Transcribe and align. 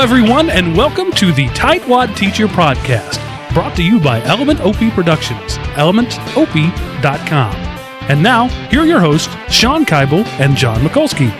everyone, 0.00 0.48
and 0.48 0.74
welcome 0.74 1.12
to 1.12 1.30
the 1.30 1.46
Tightwad 1.48 2.16
Teacher 2.16 2.46
Podcast, 2.46 3.18
brought 3.52 3.76
to 3.76 3.82
you 3.82 4.00
by 4.00 4.22
Element 4.22 4.58
OP 4.62 4.78
Productions, 4.94 5.58
elementop.com. 5.76 7.54
And 8.08 8.22
now, 8.22 8.48
here 8.70 8.80
are 8.80 8.86
your 8.86 9.00
hosts, 9.00 9.28
Sean 9.50 9.84
Keibel 9.84 10.24
and 10.40 10.56
John 10.56 10.80
Mikulski. 10.80 11.30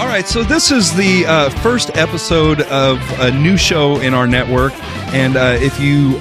All 0.00 0.08
right, 0.08 0.26
so 0.26 0.42
this 0.42 0.72
is 0.72 0.92
the 0.96 1.24
uh, 1.24 1.50
first 1.60 1.96
episode 1.96 2.62
of 2.62 2.98
a 3.20 3.30
new 3.30 3.56
show 3.56 4.00
in 4.00 4.12
our 4.12 4.26
network, 4.26 4.72
and 5.14 5.36
uh, 5.36 5.56
if 5.60 5.78
you, 5.78 6.18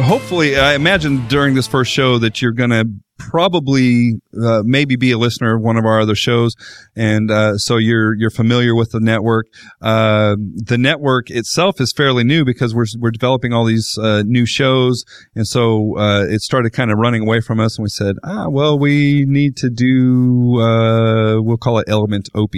hopefully, 0.00 0.56
I 0.56 0.74
imagine 0.74 1.26
during 1.26 1.56
this 1.56 1.66
first 1.66 1.90
show 1.90 2.18
that 2.18 2.40
you're 2.40 2.52
going 2.52 2.70
to 2.70 2.88
probably 3.30 4.20
uh, 4.42 4.62
maybe 4.64 4.96
be 4.96 5.12
a 5.12 5.18
listener 5.18 5.56
of 5.56 5.62
one 5.62 5.76
of 5.76 5.84
our 5.84 6.00
other 6.00 6.14
shows, 6.14 6.54
and 6.96 7.30
uh, 7.30 7.56
so 7.56 7.76
you're 7.76 8.14
you're 8.14 8.30
familiar 8.30 8.74
with 8.74 8.90
the 8.90 9.00
network. 9.00 9.46
Uh, 9.80 10.36
the 10.38 10.76
network 10.78 11.30
itself 11.30 11.80
is 11.80 11.92
fairly 11.92 12.24
new 12.24 12.44
because 12.44 12.74
we're 12.74 12.86
we're 12.98 13.10
developing 13.10 13.52
all 13.52 13.64
these 13.64 13.96
uh, 13.98 14.22
new 14.26 14.44
shows, 14.46 15.04
and 15.34 15.46
so 15.46 15.96
uh, 15.98 16.24
it 16.28 16.40
started 16.40 16.70
kind 16.70 16.90
of 16.90 16.98
running 16.98 17.22
away 17.22 17.40
from 17.40 17.60
us, 17.60 17.78
and 17.78 17.84
we 17.84 17.88
said, 17.88 18.16
ah, 18.24 18.48
well, 18.48 18.78
we 18.78 19.24
need 19.26 19.56
to 19.56 19.70
do 19.70 20.58
uh, 20.60 21.40
we'll 21.40 21.56
call 21.56 21.78
it 21.78 21.88
Element 21.88 22.28
OP, 22.34 22.54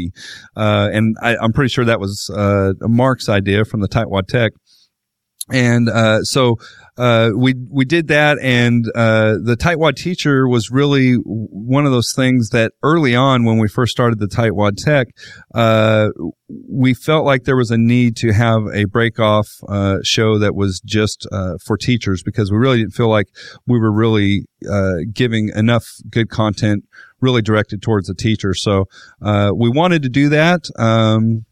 and 0.57 1.17
I, 1.21 1.37
am 1.43 1.53
pretty 1.53 1.71
sure 1.71 1.85
that 1.85 2.01
was 2.01 2.31
Mark's 2.81 3.29
idea 3.29 3.65
from 3.65 3.81
the 3.81 3.89
Tightwad 3.89 4.27
Tech. 4.29 4.53
And 5.53 5.91
so 6.27 6.57
uh, 6.97 7.31
we 7.37 7.55
we 7.71 7.85
did 7.85 8.09
that, 8.09 8.39
and 8.41 8.87
uh, 8.95 9.35
the 9.43 9.57
tightwad 9.57 9.97
teacher 9.97 10.49
was 10.49 10.71
really 10.71 11.15
one 11.15 11.87
of 11.87 11.93
those 11.93 12.13
things 12.13 12.51
that 12.51 12.73
early 12.83 13.17
on 13.17 13.45
when 13.45 13.59
we 13.59 13.69
first 13.69 13.91
started 13.91 14.21
the 14.21 14.29
tightwad 14.29 14.77
tech, 14.77 15.09
uh, 15.55 16.11
we 16.71 16.95
felt 16.95 17.25
like 17.25 17.45
there 17.45 17.57
was 17.57 17.73
a 17.73 17.79
need 17.79 18.17
to 18.17 18.33
have 18.33 18.63
a 18.73 18.85
break 18.85 19.19
off 19.19 19.49
uh, 19.69 19.99
show 20.05 20.39
that 20.39 20.55
was 20.55 20.81
just 20.85 21.27
uh, 21.33 21.55
for 21.65 21.77
teachers 21.77 22.23
because 22.23 22.53
we 22.53 22.59
really 22.59 22.79
didn't 22.79 22.95
feel 22.95 23.11
like 23.11 23.27
we 23.67 23.79
were 23.79 23.93
really 23.93 24.47
uh, 24.71 24.99
giving 25.13 25.51
enough 25.57 25.87
good 26.11 26.31
content 26.31 26.85
really 27.21 27.43
directed 27.43 27.83
towards 27.83 28.07
the 28.07 28.15
teacher. 28.15 28.55
So 28.55 28.85
we 29.21 29.69
wanted 29.69 30.03
to 30.03 30.09
do 30.09 30.29
that. 30.29 30.65
Um, 30.79 31.45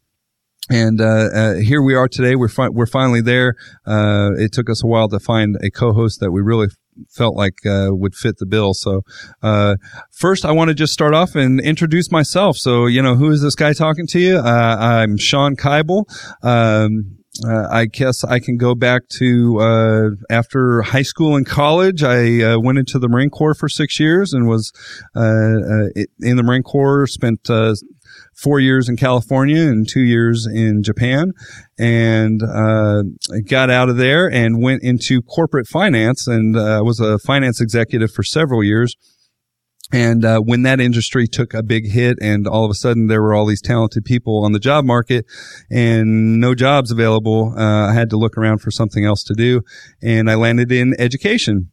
and 0.73 1.03
uh, 1.03 1.05
uh, 1.05 1.55
here 1.57 1.83
we 1.83 1.95
are 1.95 2.09
today. 2.09 2.35
We're 2.35 2.49
fi- 2.49 2.71
we're 2.71 2.87
finally 2.87 3.21
there. 3.21 3.57
Uh, 3.87 4.31
it 4.39 4.53
took 4.53 4.71
us 4.71 4.83
a 4.83 4.87
while 4.87 5.07
to 5.09 5.21
find 5.21 5.57
a 5.63 5.71
co-host 5.71 6.21
that 6.21 6.33
we 6.33 6.41
really 6.41 6.69
felt 7.11 7.37
like 7.37 7.59
uh, 7.67 7.89
would 7.91 8.15
fit 8.15 8.39
the 8.39 8.47
bill. 8.47 8.73
So 8.73 9.03
uh, 9.43 9.77
first, 10.11 10.47
I 10.47 10.53
want 10.53 10.69
to 10.69 10.75
just 10.75 10.95
start 10.95 11.13
off 11.13 11.35
and 11.35 11.61
introduce 11.61 12.11
myself. 12.11 12.57
So 12.57 12.87
you 12.87 13.03
know, 13.03 13.17
who 13.17 13.31
is 13.31 13.43
this 13.43 13.55
guy 13.55 13.75
talking 13.75 14.07
to 14.09 14.19
you? 14.19 14.39
Uh, 14.39 14.77
I'm 14.81 15.19
Sean 15.19 15.57
Keibel. 15.57 16.05
Um, 16.43 17.19
uh, 17.47 17.67
I 17.71 17.87
guess 17.87 18.25
I 18.25 18.39
can 18.39 18.57
go 18.57 18.75
back 18.75 19.09
to 19.19 19.59
uh, 19.59 20.09
after 20.31 20.83
high 20.83 21.03
school 21.03 21.37
and 21.37 21.47
college. 21.47 22.03
I 22.03 22.43
uh, 22.43 22.59
went 22.59 22.79
into 22.79 22.99
the 22.99 23.09
Marine 23.09 23.31
Corps 23.31 23.55
for 23.55 23.69
six 23.69 24.01
years 24.01 24.33
and 24.33 24.49
was 24.49 24.73
in 25.15 26.37
the 26.37 26.43
Marine 26.43 26.63
Corps. 26.63 27.07
Spent 27.07 27.51
four 28.35 28.61
years 28.61 28.89
in 28.89 28.97
California 28.97 29.61
and 29.61 29.89
two 29.89 30.03
years 30.03 30.47
in 30.47 30.83
Japan, 30.83 31.33
and 31.79 32.43
uh, 32.43 33.03
got 33.49 33.71
out 33.71 33.89
of 33.89 33.97
there 33.97 34.31
and 34.31 34.63
went 34.63 34.83
into 34.83 35.23
corporate 35.23 35.67
finance 35.67 36.27
and 36.27 36.57
uh, 36.57 36.83
was 36.85 37.01
a 37.01 37.19
finance 37.19 37.61
executive 37.61 38.11
for 38.11 38.23
several 38.23 38.65
years. 38.65 38.97
And 39.95 40.25
uh, 40.25 40.41
when 40.41 40.63
that 40.63 40.81
industry 40.81 41.27
took 41.27 41.53
a 41.53 41.63
big 41.63 41.91
hit, 41.91 42.17
and 42.23 42.47
all 42.47 42.65
of 42.65 42.71
a 42.71 42.75
sudden 42.75 43.09
there 43.09 43.21
were 43.21 43.35
all 43.35 43.45
these 43.45 43.61
talented 43.61 44.07
people 44.07 44.43
on 44.43 44.53
the 44.53 44.59
job 44.59 44.87
market, 44.87 45.27
and 45.71 46.41
no 46.41 46.55
jobs 46.55 46.91
available, 46.91 47.53
uh, 47.59 47.91
I 47.91 47.93
had 47.93 48.09
to 48.11 48.17
look 48.17 48.39
around 48.39 48.59
for 48.59 48.71
something 48.71 49.05
else 49.05 49.23
to 49.25 49.35
do, 49.35 49.61
and 50.03 50.31
I 50.31 50.35
landed 50.37 50.73
in 50.73 50.95
education 50.99 51.73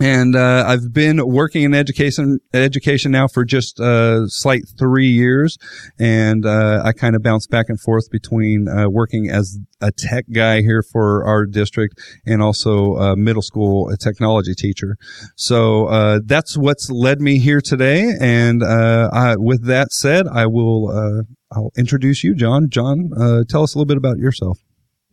and 0.00 0.36
uh, 0.36 0.64
I've 0.66 0.92
been 0.92 1.26
working 1.26 1.62
in 1.64 1.74
education 1.74 2.38
education 2.54 3.12
now 3.12 3.26
for 3.28 3.44
just 3.44 3.80
uh, 3.80 4.26
slight 4.28 4.62
three 4.78 5.08
years, 5.08 5.58
and 5.98 6.46
uh, 6.46 6.82
I 6.84 6.92
kind 6.92 7.16
of 7.16 7.22
bounce 7.22 7.46
back 7.46 7.66
and 7.68 7.80
forth 7.80 8.10
between 8.10 8.68
uh, 8.68 8.88
working 8.88 9.28
as 9.28 9.58
a 9.80 9.90
tech 9.92 10.26
guy 10.32 10.60
here 10.62 10.82
for 10.82 11.24
our 11.24 11.46
district 11.46 11.98
and 12.26 12.42
also 12.42 12.96
a 12.96 13.16
middle 13.16 13.42
school 13.42 13.90
technology 13.96 14.54
teacher. 14.54 14.96
So 15.36 15.86
uh, 15.86 16.20
that's 16.24 16.56
what's 16.56 16.90
led 16.90 17.20
me 17.20 17.38
here 17.38 17.60
today. 17.60 18.12
And 18.20 18.62
uh, 18.62 19.10
I, 19.12 19.36
with 19.36 19.66
that 19.66 19.92
said, 19.92 20.26
I 20.26 20.46
will 20.46 21.24
I'll 21.50 21.70
introduce 21.76 22.22
you, 22.22 22.34
John. 22.34 22.68
John, 22.68 23.10
tell 23.48 23.62
us 23.62 23.74
a 23.74 23.78
little 23.78 23.86
bit 23.86 23.96
about 23.96 24.18
yourself. 24.18 24.58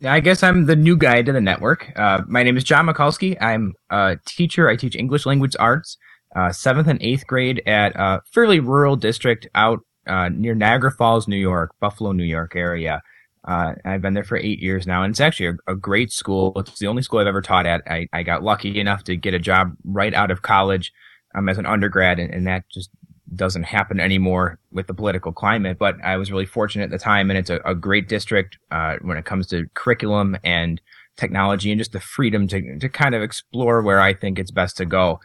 I 0.04 0.20
guess 0.20 0.42
I'm 0.42 0.66
the 0.66 0.76
new 0.76 0.96
guy 0.96 1.22
to 1.22 1.32
the 1.32 1.40
network. 1.40 1.90
Uh, 1.96 2.20
my 2.26 2.42
name 2.42 2.56
is 2.56 2.64
John 2.64 2.86
Mikulski. 2.86 3.40
I'm 3.40 3.72
a 3.88 4.18
teacher. 4.26 4.68
I 4.68 4.76
teach 4.76 4.94
English 4.94 5.24
language 5.24 5.56
arts, 5.58 5.96
uh, 6.34 6.52
seventh 6.52 6.86
and 6.86 7.00
eighth 7.00 7.26
grade 7.26 7.62
at 7.66 7.92
a 7.96 8.20
fairly 8.32 8.60
rural 8.60 8.96
district 8.96 9.48
out 9.54 9.80
uh, 10.06 10.28
near 10.28 10.54
Niagara 10.54 10.92
Falls, 10.92 11.26
New 11.26 11.36
York, 11.36 11.74
Buffalo, 11.80 12.12
New 12.12 12.24
York 12.24 12.54
area. 12.54 13.00
Uh, 13.48 13.72
I've 13.86 14.02
been 14.02 14.12
there 14.12 14.24
for 14.24 14.36
eight 14.36 14.58
years 14.58 14.86
now, 14.86 15.02
and 15.02 15.12
it's 15.12 15.20
actually 15.20 15.46
a, 15.46 15.72
a, 15.72 15.76
great 15.76 16.12
school. 16.12 16.52
It's 16.56 16.78
the 16.78 16.88
only 16.88 17.02
school 17.02 17.20
I've 17.20 17.28
ever 17.28 17.42
taught 17.42 17.64
at. 17.64 17.80
I, 17.86 18.08
I 18.12 18.22
got 18.22 18.42
lucky 18.42 18.78
enough 18.80 19.04
to 19.04 19.16
get 19.16 19.34
a 19.34 19.38
job 19.38 19.72
right 19.84 20.12
out 20.12 20.32
of 20.32 20.42
college 20.42 20.92
um, 21.34 21.48
as 21.48 21.56
an 21.56 21.64
undergrad, 21.64 22.18
and, 22.18 22.34
and 22.34 22.46
that 22.48 22.64
just 22.70 22.90
doesn't 23.34 23.64
happen 23.64 24.00
anymore 24.00 24.58
with 24.72 24.86
the 24.86 24.94
political 24.94 25.32
climate. 25.32 25.78
But 25.78 25.96
I 26.04 26.16
was 26.16 26.30
really 26.30 26.46
fortunate 26.46 26.84
at 26.84 26.90
the 26.90 26.98
time, 26.98 27.30
and 27.30 27.38
it's 27.38 27.50
a, 27.50 27.60
a 27.64 27.74
great 27.74 28.08
district 28.08 28.58
uh, 28.70 28.96
when 29.02 29.16
it 29.16 29.24
comes 29.24 29.46
to 29.48 29.66
curriculum 29.74 30.36
and 30.44 30.80
technology, 31.16 31.70
and 31.70 31.78
just 31.78 31.92
the 31.92 32.00
freedom 32.00 32.46
to 32.48 32.78
to 32.78 32.88
kind 32.88 33.14
of 33.14 33.22
explore 33.22 33.82
where 33.82 34.00
I 34.00 34.14
think 34.14 34.38
it's 34.38 34.50
best 34.50 34.76
to 34.78 34.84
go. 34.84 35.20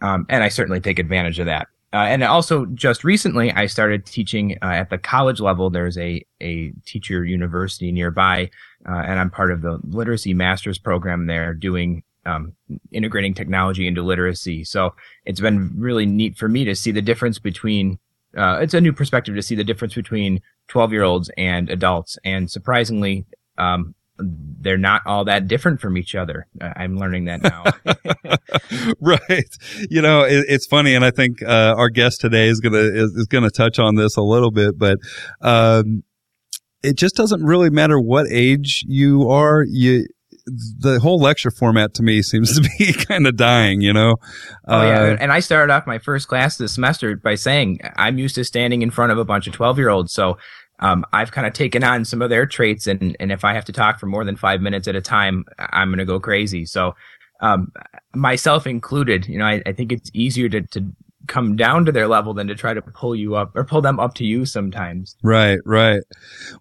Um, 0.00 0.26
and 0.28 0.42
I 0.42 0.48
certainly 0.48 0.80
take 0.80 0.98
advantage 0.98 1.38
of 1.38 1.46
that. 1.46 1.68
Uh, 1.92 1.98
and 1.98 2.22
also, 2.24 2.66
just 2.66 3.04
recently, 3.04 3.52
I 3.52 3.66
started 3.66 4.04
teaching 4.04 4.58
uh, 4.60 4.66
at 4.66 4.90
the 4.90 4.98
college 4.98 5.40
level. 5.40 5.70
There's 5.70 5.96
a 5.96 6.24
a 6.40 6.72
teacher 6.84 7.24
university 7.24 7.92
nearby, 7.92 8.50
uh, 8.88 9.02
and 9.06 9.18
I'm 9.18 9.30
part 9.30 9.52
of 9.52 9.62
the 9.62 9.78
literacy 9.84 10.34
master's 10.34 10.78
program 10.78 11.26
there, 11.26 11.54
doing 11.54 12.02
um, 12.26 12.52
integrating 12.92 13.34
technology 13.34 13.86
into 13.86 14.02
literacy. 14.02 14.64
So 14.64 14.94
it's 15.24 15.40
been 15.40 15.72
really 15.76 16.06
neat 16.06 16.36
for 16.36 16.48
me 16.48 16.64
to 16.64 16.74
see 16.74 16.90
the 16.90 17.02
difference 17.02 17.38
between. 17.38 17.98
Uh, 18.36 18.58
it's 18.60 18.74
a 18.74 18.80
new 18.80 18.92
perspective 18.92 19.34
to 19.34 19.42
see 19.42 19.54
the 19.54 19.64
difference 19.64 19.94
between 19.94 20.42
12 20.68 20.92
year 20.92 21.02
olds 21.04 21.30
and 21.38 21.70
adults, 21.70 22.18
and 22.24 22.50
surprisingly, 22.50 23.24
um, 23.56 23.94
they're 24.18 24.78
not 24.78 25.02
all 25.06 25.24
that 25.24 25.46
different 25.46 25.80
from 25.80 25.96
each 25.96 26.14
other. 26.14 26.46
Uh, 26.60 26.72
I'm 26.76 26.98
learning 26.98 27.26
that 27.26 27.42
now. 27.42 27.64
right. 29.00 29.56
You 29.90 30.02
know, 30.02 30.22
it, 30.22 30.44
it's 30.48 30.66
funny, 30.66 30.94
and 30.94 31.04
I 31.04 31.10
think 31.10 31.42
uh, 31.42 31.74
our 31.76 31.88
guest 31.88 32.20
today 32.20 32.48
is 32.48 32.60
gonna 32.60 32.78
is, 32.78 33.12
is, 33.12 33.26
gonna 33.26 33.50
touch 33.50 33.78
on 33.78 33.94
this 33.94 34.16
a 34.16 34.22
little 34.22 34.50
bit, 34.50 34.78
but. 34.78 34.98
Um, 35.40 36.02
it 36.82 36.96
just 36.96 37.16
doesn't 37.16 37.42
really 37.42 37.68
matter 37.68 37.98
what 37.98 38.26
age 38.30 38.84
you 38.86 39.28
are. 39.28 39.64
You 39.68 40.06
the 40.46 41.00
whole 41.00 41.18
lecture 41.18 41.50
format 41.50 41.94
to 41.94 42.02
me 42.02 42.22
seems 42.22 42.54
to 42.54 42.68
be 42.78 42.92
kind 43.06 43.26
of 43.26 43.36
dying, 43.36 43.80
you 43.80 43.92
know? 43.92 44.16
Oh, 44.66 44.82
yeah. 44.82 45.00
Uh, 45.00 45.16
and 45.18 45.32
I 45.32 45.40
started 45.40 45.72
off 45.72 45.86
my 45.86 45.98
first 45.98 46.28
class 46.28 46.56
this 46.56 46.74
semester 46.74 47.16
by 47.16 47.34
saying 47.34 47.80
I'm 47.96 48.18
used 48.18 48.36
to 48.36 48.44
standing 48.44 48.82
in 48.82 48.90
front 48.90 49.12
of 49.12 49.18
a 49.18 49.24
bunch 49.24 49.46
of 49.46 49.52
12 49.52 49.78
year 49.78 49.88
olds. 49.88 50.12
So 50.12 50.38
um, 50.78 51.04
I've 51.12 51.32
kind 51.32 51.46
of 51.46 51.52
taken 51.52 51.82
on 51.82 52.04
some 52.04 52.22
of 52.22 52.30
their 52.30 52.46
traits. 52.46 52.86
And, 52.86 53.16
and 53.18 53.32
if 53.32 53.44
I 53.44 53.54
have 53.54 53.64
to 53.64 53.72
talk 53.72 53.98
for 53.98 54.06
more 54.06 54.24
than 54.24 54.36
five 54.36 54.60
minutes 54.60 54.86
at 54.86 54.94
a 54.94 55.00
time, 55.00 55.44
I'm 55.58 55.88
going 55.88 55.98
to 55.98 56.04
go 56.04 56.20
crazy. 56.20 56.64
So 56.64 56.94
um, 57.40 57.72
myself 58.14 58.66
included, 58.66 59.26
you 59.26 59.38
know, 59.38 59.46
I, 59.46 59.62
I 59.66 59.72
think 59.72 59.90
it's 59.90 60.10
easier 60.14 60.48
to, 60.48 60.62
to 60.62 60.84
come 61.26 61.56
down 61.56 61.84
to 61.84 61.92
their 61.92 62.08
level 62.08 62.34
than 62.34 62.46
to 62.48 62.54
try 62.54 62.74
to 62.74 62.82
pull 62.82 63.14
you 63.14 63.34
up 63.34 63.52
or 63.54 63.64
pull 63.64 63.80
them 63.80 63.98
up 64.00 64.14
to 64.14 64.24
you 64.24 64.44
sometimes. 64.46 65.16
Right, 65.22 65.58
right. 65.64 66.02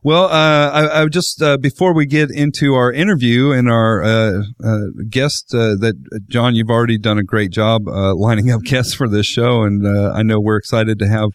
Well, 0.04 0.26
uh, 0.26 0.70
I, 0.72 1.02
I 1.02 1.08
just 1.08 1.42
uh, 1.42 1.58
before 1.58 1.94
we 1.94 2.06
get 2.06 2.32
into 2.32 2.76
our 2.76 2.92
interview 2.92 3.52
and 3.52 3.70
our 3.70 4.04
uh, 4.04 4.44
uh 4.64 4.80
guest, 5.10 5.54
uh, 5.54 5.76
that 5.76 5.96
John, 6.28 6.56
you've 6.56 6.70
already 6.70 6.98
done 6.98 7.18
a 7.18 7.24
great 7.24 7.52
job 7.52 7.88
uh, 7.88 8.16
lining 8.16 8.52
up 8.52 8.62
guests 8.64 8.94
for 8.94 9.08
this 9.08 9.26
show, 9.26 9.64
and 9.64 9.88
I 9.88 10.22
know 10.24 10.40
we're 10.40 10.58
excited 10.58 11.00
to 11.00 11.08
have 11.08 11.30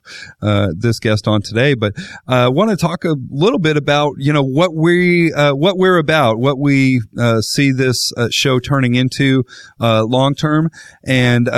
this 0.76 0.98
guest 0.98 1.28
on 1.28 1.42
today. 1.42 1.74
But 1.74 1.94
I 2.26 2.48
want 2.48 2.70
to 2.70 2.76
talk 2.76 3.04
a 3.04 3.16
little 3.30 3.58
bit 3.58 3.76
about 3.76 4.14
you 4.18 4.32
know 4.32 4.44
what 4.44 4.74
we 4.74 5.32
what 5.34 5.78
we're 5.78 5.98
about, 5.98 6.38
what 6.38 6.58
we 6.58 7.00
see 7.40 7.72
this 7.72 8.12
show 8.30 8.58
turning 8.58 8.94
into 8.94 9.44
long 9.78 10.34
term, 10.34 10.70
and 11.04 11.48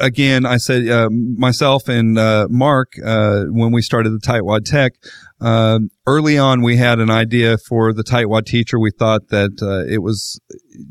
again, 0.00 0.46
I 0.46 0.56
said 0.56 0.88
uh, 0.88 1.08
myself 1.10 1.88
and 1.88 2.18
uh, 2.18 2.46
Mark 2.50 2.92
uh, 3.04 3.44
when 3.50 3.72
we 3.72 3.82
started 3.82 4.10
the 4.10 4.18
Tightwad 4.18 4.64
Tech. 4.64 4.92
Uh, 5.40 5.80
early 6.06 6.38
on, 6.38 6.62
we 6.62 6.76
had 6.76 7.00
an 7.00 7.10
idea 7.10 7.58
for 7.58 7.92
the 7.92 8.04
Tightwad 8.04 8.46
teacher. 8.46 8.78
We 8.78 8.90
thought 8.90 9.28
that 9.28 9.60
uh, 9.60 9.92
it 9.92 10.02
was 10.02 10.40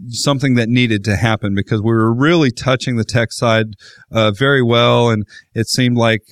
something 0.10 0.56
that 0.56 0.70
needed 0.70 1.04
to 1.06 1.16
happen 1.16 1.56
because 1.56 1.82
we 1.82 1.92
were 1.92 2.14
really 2.14 2.52
touching 2.52 2.98
the 2.98 3.06
tech 3.06 3.32
side 3.32 3.68
uh, 4.12 4.32
very 4.32 4.62
well, 4.62 5.10
and 5.10 5.26
it 5.54 5.68
seemed 5.68 5.98
like 5.98 6.24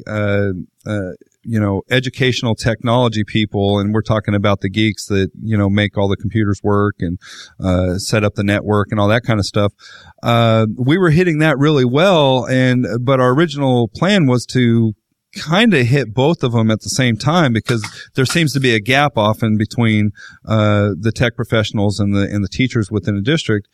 you 1.44 1.60
know, 1.60 1.82
educational 1.90 2.56
technology 2.56 3.24
people, 3.24 3.80
and 3.80 3.94
we're 3.94 4.02
talking 4.02 4.36
about 4.36 4.62
the 4.62 4.70
geeks 4.70 5.06
that, 5.08 5.30
you 5.42 5.58
know, 5.58 5.70
make 5.70 5.98
all 5.98 6.08
the 6.08 6.18
computers 6.18 6.60
work 6.64 6.96
and, 7.00 7.18
uh, 7.64 7.98
set 7.98 8.24
up 8.24 8.36
the 8.36 8.44
network 8.44 8.88
and 8.92 9.00
all 9.00 9.08
that 9.08 9.24
kind 9.24 9.40
of 9.40 9.46
stuff. 9.46 9.74
Uh, 10.22 10.66
we 10.78 10.98
were 10.98 11.12
hitting 11.12 11.40
that 11.40 11.58
really 11.58 11.86
well. 11.86 12.46
And, 12.46 12.86
but 13.02 13.20
our 13.20 13.34
original 13.34 13.88
plan 13.88 14.28
was 14.28 14.46
to 14.48 14.94
kind 15.36 15.74
of 15.74 15.86
hit 15.86 16.14
both 16.14 16.44
of 16.44 16.54
them 16.54 16.72
at 16.72 16.82
the 16.82 16.90
same 16.90 17.16
time 17.16 17.54
because 17.54 17.86
there 18.16 18.26
seems 18.26 18.54
to 18.54 18.60
be 18.60 18.74
a 18.74 18.80
gap 18.80 19.14
often 19.16 19.58
between 19.58 20.12
uh, 20.48 20.90
the 21.00 21.12
tech 21.12 21.36
professionals 21.36 22.00
and 22.00 22.16
the 22.16 22.22
and 22.22 22.44
the 22.44 22.50
teachers 22.50 22.90
within 22.92 23.16
a 23.16 23.22
district, 23.22 23.68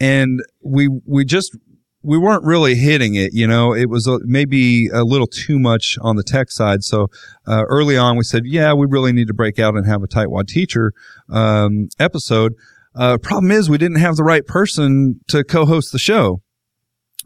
and 0.00 0.40
we 0.64 0.88
we 1.04 1.24
just 1.24 1.56
we 2.02 2.18
weren't 2.18 2.44
really 2.44 2.74
hitting 2.74 3.14
it. 3.14 3.32
You 3.32 3.46
know, 3.46 3.74
it 3.74 3.88
was 3.88 4.06
a, 4.06 4.18
maybe 4.22 4.88
a 4.88 5.04
little 5.04 5.26
too 5.26 5.58
much 5.58 5.96
on 6.00 6.16
the 6.16 6.24
tech 6.24 6.50
side. 6.50 6.82
So 6.82 7.08
uh, 7.46 7.64
early 7.68 7.96
on, 7.96 8.16
we 8.16 8.24
said, 8.24 8.42
yeah, 8.44 8.72
we 8.72 8.86
really 8.88 9.12
need 9.12 9.28
to 9.28 9.34
break 9.34 9.58
out 9.58 9.74
and 9.74 9.86
have 9.86 10.02
a 10.02 10.08
tightwad 10.08 10.48
teacher 10.48 10.92
um, 11.30 11.88
episode. 11.98 12.54
Uh, 12.94 13.18
problem 13.18 13.50
is, 13.50 13.70
we 13.70 13.78
didn't 13.78 13.98
have 13.98 14.16
the 14.16 14.24
right 14.24 14.46
person 14.46 15.20
to 15.28 15.44
co-host 15.44 15.92
the 15.92 15.98
show. 15.98 16.42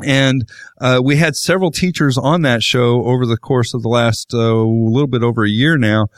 And 0.05 0.46
uh, 0.81 1.00
we 1.02 1.17
had 1.17 1.37
several 1.37 1.70
teachers 1.70 2.19
on 2.19 2.43
that 2.43 2.62
show 2.62 3.02
over 3.05 3.25
the 3.25 3.38
course 3.38 3.73
of 3.73 3.82
the 3.82 3.88
last 3.88 4.34
uh, 4.34 4.55
little 4.55 5.06
bit 5.08 5.23
over 5.23 5.44
a 5.44 5.49
year 5.49 5.78
now. 5.78 6.08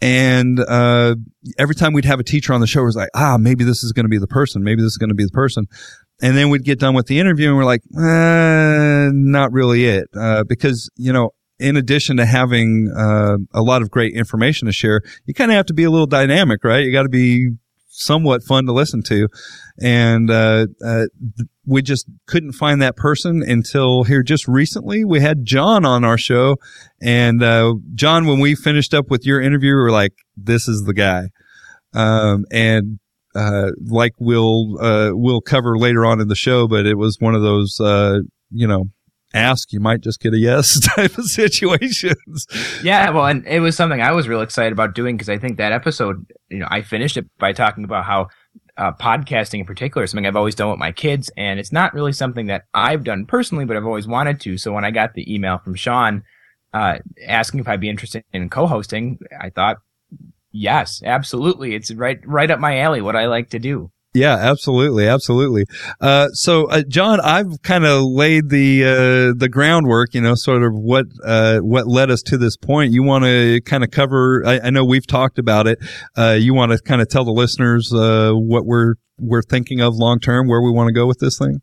And 0.00 0.60
uh, 0.60 1.16
every 1.58 1.74
time 1.74 1.92
we'd 1.92 2.04
have 2.04 2.20
a 2.20 2.24
teacher 2.24 2.52
on 2.52 2.60
the 2.60 2.66
show, 2.66 2.82
it 2.82 2.86
was 2.86 2.96
like, 2.96 3.10
ah, 3.14 3.36
maybe 3.38 3.64
this 3.64 3.82
is 3.82 3.92
going 3.92 4.04
to 4.04 4.10
be 4.10 4.18
the 4.18 4.28
person. 4.28 4.62
Maybe 4.62 4.82
this 4.82 4.92
is 4.92 4.98
going 4.98 5.08
to 5.08 5.14
be 5.14 5.24
the 5.24 5.30
person. 5.30 5.66
And 6.20 6.36
then 6.36 6.50
we'd 6.50 6.64
get 6.64 6.80
done 6.80 6.94
with 6.94 7.06
the 7.06 7.20
interview 7.20 7.48
and 7.48 7.56
we're 7.56 7.64
like, 7.64 7.82
eh, 7.96 9.10
not 9.12 9.52
really 9.52 9.84
it. 9.84 10.08
Uh, 10.16 10.44
because, 10.44 10.90
you 10.96 11.12
know, 11.12 11.30
in 11.60 11.76
addition 11.76 12.16
to 12.16 12.26
having 12.26 12.92
uh, 12.96 13.36
a 13.52 13.62
lot 13.62 13.82
of 13.82 13.90
great 13.90 14.14
information 14.14 14.66
to 14.66 14.72
share, 14.72 15.00
you 15.26 15.34
kind 15.34 15.50
of 15.50 15.56
have 15.56 15.66
to 15.66 15.74
be 15.74 15.84
a 15.84 15.90
little 15.90 16.06
dynamic, 16.06 16.64
right? 16.64 16.84
You 16.84 16.92
got 16.92 17.04
to 17.04 17.08
be 17.08 17.50
somewhat 17.88 18.42
fun 18.44 18.66
to 18.66 18.72
listen 18.72 19.02
to. 19.02 19.28
And 19.80 20.30
uh, 20.30 20.66
uh, 20.84 21.06
we 21.66 21.82
just 21.82 22.06
couldn't 22.26 22.52
find 22.52 22.80
that 22.80 22.96
person 22.96 23.42
until 23.42 24.04
here 24.04 24.22
just 24.22 24.46
recently. 24.46 25.04
We 25.04 25.20
had 25.20 25.44
John 25.44 25.84
on 25.84 26.04
our 26.04 26.18
show. 26.18 26.56
And 27.02 27.42
uh, 27.42 27.74
John, 27.94 28.26
when 28.26 28.40
we 28.40 28.54
finished 28.54 28.94
up 28.94 29.10
with 29.10 29.26
your 29.26 29.40
interview, 29.40 29.70
we 29.70 29.82
were 29.82 29.90
like, 29.90 30.14
this 30.36 30.68
is 30.68 30.84
the 30.84 30.94
guy. 30.94 31.28
Um, 31.92 32.44
and 32.52 33.00
uh, 33.34 33.70
like 33.86 34.12
we'll 34.18 34.78
uh, 34.80 35.10
we'll 35.12 35.40
cover 35.40 35.76
later 35.76 36.04
on 36.04 36.20
in 36.20 36.28
the 36.28 36.34
show, 36.34 36.66
but 36.66 36.86
it 36.86 36.96
was 36.96 37.18
one 37.20 37.34
of 37.34 37.42
those 37.42 37.78
uh, 37.80 38.20
you 38.50 38.66
know 38.66 38.86
ask 39.34 39.72
you 39.72 39.80
might 39.80 40.00
just 40.00 40.20
get 40.20 40.32
a 40.32 40.38
yes 40.38 40.80
type 40.94 41.18
of 41.18 41.24
situations. 41.26 42.46
Yeah, 42.82 43.10
well, 43.10 43.26
and 43.26 43.46
it 43.46 43.60
was 43.60 43.76
something 43.76 44.00
I 44.00 44.12
was 44.12 44.28
real 44.28 44.40
excited 44.40 44.72
about 44.72 44.94
doing 44.94 45.16
because 45.16 45.28
I 45.28 45.38
think 45.38 45.58
that 45.58 45.72
episode, 45.72 46.26
you 46.48 46.58
know, 46.58 46.68
I 46.70 46.82
finished 46.82 47.16
it 47.16 47.26
by 47.38 47.52
talking 47.52 47.84
about 47.84 48.04
how 48.04 48.28
uh, 48.76 48.92
podcasting 48.92 49.60
in 49.60 49.66
particular 49.66 50.04
is 50.04 50.10
something 50.10 50.26
I've 50.26 50.36
always 50.36 50.54
done 50.54 50.70
with 50.70 50.78
my 50.78 50.92
kids, 50.92 51.30
and 51.36 51.58
it's 51.60 51.72
not 51.72 51.94
really 51.94 52.12
something 52.12 52.46
that 52.46 52.64
I've 52.74 53.04
done 53.04 53.26
personally, 53.26 53.64
but 53.64 53.76
I've 53.76 53.86
always 53.86 54.06
wanted 54.06 54.40
to. 54.42 54.56
So 54.56 54.72
when 54.72 54.84
I 54.84 54.90
got 54.90 55.14
the 55.14 55.32
email 55.32 55.58
from 55.58 55.74
Sean 55.74 56.22
uh, 56.72 56.98
asking 57.26 57.60
if 57.60 57.68
I'd 57.68 57.80
be 57.80 57.90
interested 57.90 58.24
in 58.32 58.48
co-hosting, 58.48 59.18
I 59.40 59.50
thought 59.50 59.78
Yes, 60.50 61.02
absolutely. 61.04 61.74
It's 61.74 61.92
right 61.92 62.18
right 62.26 62.50
up 62.50 62.60
my 62.60 62.78
alley. 62.78 63.00
What 63.00 63.16
I 63.16 63.26
like 63.26 63.50
to 63.50 63.58
do. 63.58 63.90
Yeah, 64.14 64.36
absolutely, 64.36 65.06
absolutely. 65.06 65.66
Uh, 66.00 66.28
so, 66.28 66.68
uh, 66.70 66.82
John, 66.88 67.20
I've 67.20 67.60
kind 67.62 67.84
of 67.84 68.04
laid 68.04 68.48
the 68.48 68.82
uh, 68.84 69.38
the 69.38 69.48
groundwork. 69.50 70.14
You 70.14 70.22
know, 70.22 70.34
sort 70.34 70.62
of 70.62 70.72
what 70.72 71.06
uh, 71.24 71.58
what 71.58 71.86
led 71.86 72.10
us 72.10 72.22
to 72.22 72.38
this 72.38 72.56
point. 72.56 72.92
You 72.92 73.02
want 73.02 73.24
to 73.24 73.60
kind 73.66 73.84
of 73.84 73.90
cover? 73.90 74.42
I, 74.46 74.60
I, 74.64 74.70
know 74.70 74.84
we've 74.84 75.06
talked 75.06 75.38
about 75.38 75.66
it. 75.66 75.78
Uh, 76.16 76.36
you 76.38 76.54
want 76.54 76.72
to 76.72 76.78
kind 76.78 77.02
of 77.02 77.08
tell 77.08 77.24
the 77.24 77.32
listeners 77.32 77.92
uh, 77.92 78.32
what 78.32 78.64
we're 78.64 78.94
we're 79.18 79.42
thinking 79.42 79.80
of 79.80 79.94
long 79.94 80.20
term, 80.20 80.48
where 80.48 80.62
we 80.62 80.72
want 80.72 80.88
to 80.88 80.94
go 80.94 81.06
with 81.06 81.18
this 81.18 81.38
thing. 81.38 81.60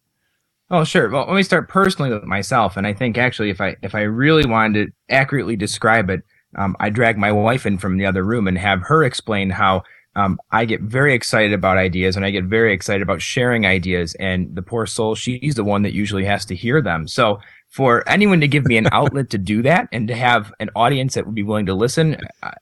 Oh, 0.69 0.83
sure. 0.83 1.09
Well, 1.09 1.25
let 1.27 1.35
me 1.35 1.43
start 1.43 1.67
personally 1.67 2.11
with 2.11 2.23
myself, 2.23 2.77
and 2.77 2.85
I 2.85 2.93
think 2.93 3.17
actually, 3.17 3.49
if 3.49 3.59
I 3.59 3.75
if 3.81 3.95
I 3.95 4.01
really 4.01 4.45
wanted 4.45 4.85
to 4.85 5.13
accurately 5.13 5.55
describe 5.55 6.11
it, 6.11 6.21
um, 6.56 6.75
I 6.80 6.90
drag 6.90 7.18
my 7.18 7.31
wife 7.31 7.66
in 7.66 7.78
from 7.78 7.98
the 7.98 8.06
other 8.06 8.24
room 8.24 8.48
and 8.48 8.57
have 8.57 8.81
her 8.84 9.04
explain 9.04 9.50
how 9.50 9.84
um, 10.16 10.40
I 10.52 10.66
get 10.66 10.81
very 10.81 11.13
excited 11.13 11.52
about 11.52 11.78
ideas 11.78 12.16
and 12.16 12.25
I 12.25 12.31
get 12.31 12.46
very 12.46 12.74
excited 12.74 13.02
about 13.02 13.22
sharing 13.22 13.66
ideas. 13.66 14.16
And 14.16 14.56
the 14.56 14.62
poor 14.62 14.86
soul, 14.86 15.16
she's 15.16 15.56
the 15.56 15.63
one 15.63 15.81
that 15.81 15.94
usually 15.94 16.24
has 16.25 16.46
to 16.46 16.56
hear 16.56 16.81
them. 16.81 17.07
So 17.07 17.40
for 17.69 18.07
anyone 18.07 18.40
to 18.40 18.48
give 18.48 18.66
me 18.66 18.78
an 18.78 18.88
outlet 18.94 19.30
to 19.31 19.38
do 19.38 19.62
that 19.63 19.90
and 19.92 20.07
to 20.07 20.16
have 20.16 20.54
an 20.60 20.69
audience 20.75 21.16
that 21.16 21.25
would 21.25 21.36
be 21.36 21.44
willing 21.44 21.66
to 21.66 21.74
listen, 21.74 22.18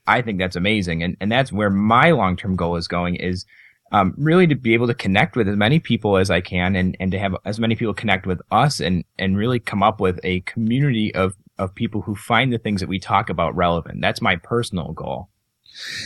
I 0.07 0.21
think 0.21 0.39
that's 0.39 0.55
amazing. 0.55 1.03
And, 1.03 1.15
and 1.21 1.31
that's 1.31 1.51
where 1.51 1.69
my 1.69 2.11
long 2.11 2.35
term 2.35 2.55
goal 2.55 2.75
is 2.75 2.87
going 2.87 3.17
is 3.17 3.45
um, 3.91 4.15
really 4.17 4.47
to 4.47 4.55
be 4.55 4.73
able 4.73 4.87
to 4.87 4.95
connect 4.95 5.35
with 5.35 5.47
as 5.47 5.55
many 5.55 5.79
people 5.79 6.17
as 6.17 6.31
I 6.31 6.41
can 6.41 6.75
and, 6.75 6.97
and 6.99 7.11
to 7.11 7.19
have 7.19 7.35
as 7.45 7.59
many 7.59 7.75
people 7.75 7.93
connect 7.93 8.25
with 8.25 8.41
us 8.49 8.79
and, 8.79 9.05
and 9.19 9.37
really 9.37 9.59
come 9.59 9.83
up 9.83 9.99
with 9.99 10.19
a 10.23 10.39
community 10.41 11.13
of 11.13 11.35
of 11.57 11.75
people 11.75 12.01
who 12.01 12.15
find 12.15 12.51
the 12.51 12.57
things 12.57 12.81
that 12.81 12.89
we 12.89 12.99
talk 12.99 13.29
about 13.29 13.55
relevant. 13.55 14.01
That's 14.01 14.21
my 14.21 14.35
personal 14.37 14.93
goal. 14.93 15.29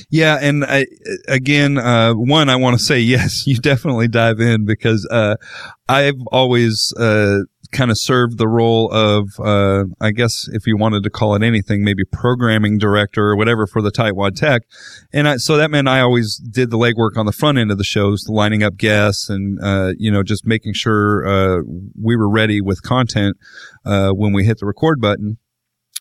Yeah, 0.10 0.38
and 0.42 0.64
I, 0.64 0.86
again, 1.28 1.78
uh, 1.78 2.14
one, 2.14 2.50
I 2.50 2.56
want 2.56 2.78
to 2.78 2.84
say 2.84 3.00
yes, 3.00 3.46
you 3.48 3.58
definitely 3.58 4.08
dive 4.08 4.40
in 4.40 4.66
because 4.66 5.08
uh, 5.12 5.36
I've 5.90 6.20
always 6.32 6.94
uh, 6.98 7.40
kind 7.72 7.92
of 7.92 7.98
served 7.98 8.38
the 8.38 8.48
role 8.48 8.92
of, 8.92 9.28
uh, 9.40 9.86
I 10.02 10.12
guess, 10.12 10.48
if 10.52 10.68
you 10.68 10.78
wanted 10.78 11.04
to 11.04 11.10
call 11.10 11.36
it 11.36 11.44
anything, 11.44 11.84
maybe 11.84 12.04
programming 12.04 12.78
director 12.78 13.30
or 13.30 13.36
whatever 13.36 13.68
for 13.68 13.82
the 13.82 13.92
Tightwad 13.92 14.36
Tech, 14.36 14.64
and 15.14 15.28
I, 15.28 15.38
so 15.38 15.58
that 15.58 15.72
meant 15.72 15.88
I 15.88 16.02
always 16.02 16.38
did 16.38 16.70
the 16.70 16.78
legwork 16.78 17.18
on 17.18 17.26
the 17.26 17.32
front 17.32 17.58
end 17.58 17.72
of 17.72 17.78
the 17.78 17.84
shows, 17.84 18.26
lining 18.28 18.64
up 18.64 18.78
guests, 18.78 19.30
and 19.30 19.60
uh, 19.64 19.94
you 19.98 20.12
know, 20.12 20.24
just 20.24 20.46
making 20.46 20.74
sure 20.74 21.28
uh, 21.28 21.62
we 22.02 22.16
were 22.16 22.30
ready 22.30 22.62
with 22.62 22.82
content 22.82 23.38
uh 23.86 24.12
when 24.12 24.34
we 24.34 24.44
hit 24.44 24.60
the 24.60 24.66
record 24.66 25.00
button. 25.00 25.38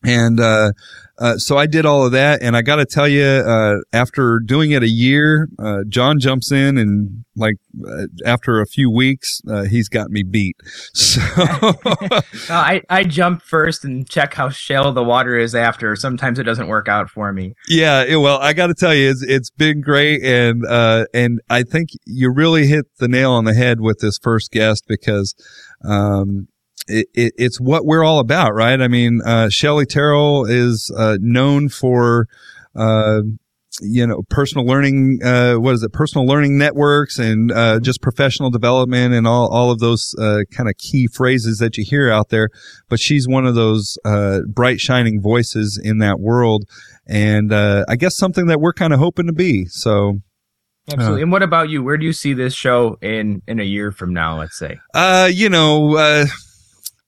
And, 0.03 0.39
uh, 0.39 0.71
uh, 1.19 1.37
so 1.37 1.57
I 1.57 1.65
did 1.65 1.85
all 1.85 2.05
of 2.05 2.11
that. 2.11 2.43
And 2.43 2.55
I 2.55 2.61
got 2.61 2.75
to 2.75 2.85
tell 2.85 3.07
you, 3.07 3.23
uh, 3.23 3.77
after 3.91 4.39
doing 4.39 4.71
it 4.71 4.83
a 4.83 4.87
year, 4.87 5.49
uh, 5.57 5.79
John 5.89 6.19
jumps 6.19 6.51
in 6.51 6.77
and 6.77 7.25
like 7.35 7.55
uh, 7.87 8.03
after 8.25 8.61
a 8.61 8.67
few 8.67 8.91
weeks, 8.91 9.41
uh, 9.49 9.63
he's 9.63 9.89
got 9.89 10.09
me 10.09 10.23
beat. 10.23 10.55
So 10.93 11.21
I, 12.49 12.81
I 12.89 13.03
jump 13.03 13.41
first 13.41 13.83
and 13.83 14.07
check 14.07 14.33
how 14.33 14.49
shallow 14.49 14.91
the 14.91 15.03
water 15.03 15.37
is 15.37 15.55
after. 15.55 15.95
Sometimes 15.95 16.37
it 16.37 16.43
doesn't 16.43 16.67
work 16.67 16.87
out 16.87 17.09
for 17.09 17.33
me. 17.33 17.53
Yeah. 17.67 18.03
It, 18.03 18.17
well, 18.17 18.37
I 18.37 18.53
got 18.53 18.67
to 18.67 18.75
tell 18.75 18.93
you, 18.93 19.09
it's, 19.09 19.23
it's 19.23 19.49
been 19.49 19.81
great. 19.81 20.23
And, 20.23 20.63
uh 20.65 21.05
and 21.13 21.39
I 21.49 21.63
think 21.63 21.89
you 22.05 22.31
really 22.31 22.67
hit 22.67 22.85
the 22.99 23.07
nail 23.07 23.31
on 23.31 23.45
the 23.45 23.53
head 23.53 23.79
with 23.79 23.99
this 23.99 24.19
first 24.21 24.51
guest 24.51 24.83
because, 24.87 25.33
um, 25.83 26.47
it, 26.87 27.07
it, 27.13 27.33
it's 27.37 27.59
what 27.59 27.85
we're 27.85 28.03
all 28.03 28.19
about, 28.19 28.53
right? 28.53 28.81
I 28.81 28.87
mean, 28.87 29.21
uh, 29.25 29.49
Shelly 29.49 29.85
Terrell 29.85 30.45
is 30.45 30.91
uh, 30.97 31.17
known 31.21 31.69
for, 31.69 32.27
uh, 32.75 33.21
you 33.81 34.07
know, 34.07 34.23
personal 34.29 34.65
learning, 34.65 35.19
uh, 35.23 35.55
what 35.55 35.75
is 35.75 35.83
it? 35.83 35.93
Personal 35.93 36.25
learning 36.25 36.57
networks 36.57 37.19
and, 37.19 37.51
uh, 37.51 37.79
just 37.79 38.01
professional 38.01 38.49
development 38.49 39.13
and 39.13 39.27
all, 39.27 39.47
all 39.49 39.69
of 39.69 39.79
those, 39.79 40.15
uh, 40.19 40.39
kind 40.51 40.67
of 40.67 40.75
key 40.77 41.07
phrases 41.07 41.59
that 41.59 41.77
you 41.77 41.85
hear 41.87 42.09
out 42.09 42.29
there. 42.29 42.49
But 42.89 42.99
she's 42.99 43.27
one 43.27 43.45
of 43.45 43.55
those, 43.55 43.97
uh, 44.03 44.41
bright 44.47 44.79
shining 44.79 45.21
voices 45.21 45.79
in 45.81 45.99
that 45.99 46.19
world. 46.19 46.63
And, 47.05 47.53
uh, 47.53 47.85
I 47.87 47.95
guess 47.97 48.17
something 48.17 48.47
that 48.47 48.59
we're 48.59 48.73
kind 48.73 48.93
of 48.93 48.99
hoping 48.99 49.27
to 49.27 49.33
be. 49.33 49.65
So, 49.65 50.21
Absolutely. 50.89 51.21
And 51.23 51.31
what 51.31 51.43
about 51.43 51.69
you? 51.69 51.83
Where 51.83 51.97
do 51.97 52.05
you 52.05 52.13
see 52.13 52.33
this 52.33 52.53
show 52.53 52.97
in 53.01 53.41
in 53.45 53.59
a 53.59 53.63
year 53.63 53.91
from 53.91 54.13
now? 54.13 54.39
Let's 54.39 54.57
say. 54.57 54.79
Uh, 54.93 55.29
you 55.31 55.49
know, 55.49 55.97
uh, 55.97 56.25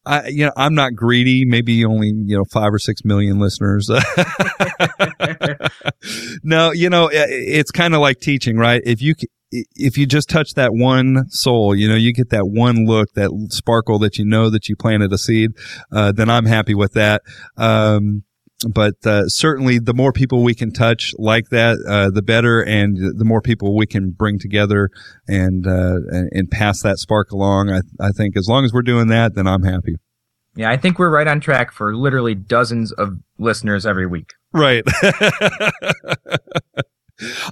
I, 0.09 0.27
you 0.27 0.45
know, 0.45 0.51
I'm 0.57 0.73
not 0.73 0.95
greedy. 0.95 1.45
Maybe 1.45 1.85
only, 1.85 2.07
you 2.07 2.35
know, 2.35 2.43
five 2.51 2.73
or 2.73 2.79
six 2.79 3.05
million 3.05 3.39
listeners. 3.39 3.89
no, 6.43 6.71
you 6.71 6.89
know, 6.89 7.11
it's 7.13 7.69
kind 7.69 7.93
of 7.93 8.01
like 8.01 8.19
teaching, 8.19 8.57
right? 8.57 8.81
If 8.83 9.03
you, 9.03 9.13
if 9.51 9.99
you 9.99 10.07
just 10.07 10.27
touch 10.27 10.55
that 10.55 10.73
one 10.73 11.25
soul, 11.29 11.75
you 11.75 11.87
know, 11.87 11.95
you 11.95 12.11
get 12.11 12.31
that 12.31 12.47
one 12.47 12.87
look, 12.87 13.09
that 13.13 13.29
sparkle 13.51 13.99
that 13.99 14.17
you 14.17 14.25
know 14.25 14.49
that 14.49 14.67
you 14.67 14.75
planted 14.75 15.13
a 15.13 15.17
seed, 15.19 15.51
uh, 15.91 16.11
then 16.11 16.27
I'm 16.27 16.45
happy 16.45 16.73
with 16.73 16.93
that. 16.93 17.21
Um, 17.55 18.23
but 18.67 18.95
uh, 19.05 19.27
certainly 19.27 19.79
the 19.79 19.93
more 19.93 20.11
people 20.11 20.43
we 20.43 20.53
can 20.53 20.71
touch 20.71 21.13
like 21.17 21.49
that, 21.49 21.77
uh, 21.87 22.09
the 22.09 22.21
better, 22.21 22.61
and 22.61 22.97
the 23.17 23.25
more 23.25 23.41
people 23.41 23.75
we 23.75 23.85
can 23.85 24.11
bring 24.11 24.37
together 24.39 24.89
and 25.27 25.65
uh, 25.65 25.99
and 26.31 26.49
pass 26.51 26.81
that 26.81 26.97
spark 26.97 27.31
along. 27.31 27.69
I, 27.69 27.79
I 27.99 28.09
think 28.11 28.35
as 28.35 28.47
long 28.49 28.65
as 28.65 28.73
we're 28.73 28.81
doing 28.81 29.07
that, 29.07 29.35
then 29.35 29.47
I'm 29.47 29.63
happy. 29.63 29.95
Yeah, 30.55 30.69
I 30.69 30.77
think 30.77 30.99
we're 30.99 31.09
right 31.09 31.27
on 31.27 31.39
track 31.39 31.71
for 31.71 31.95
literally 31.95 32.35
dozens 32.35 32.91
of 32.91 33.19
listeners 33.37 33.85
every 33.85 34.07
week. 34.07 34.31
Right. 34.51 34.83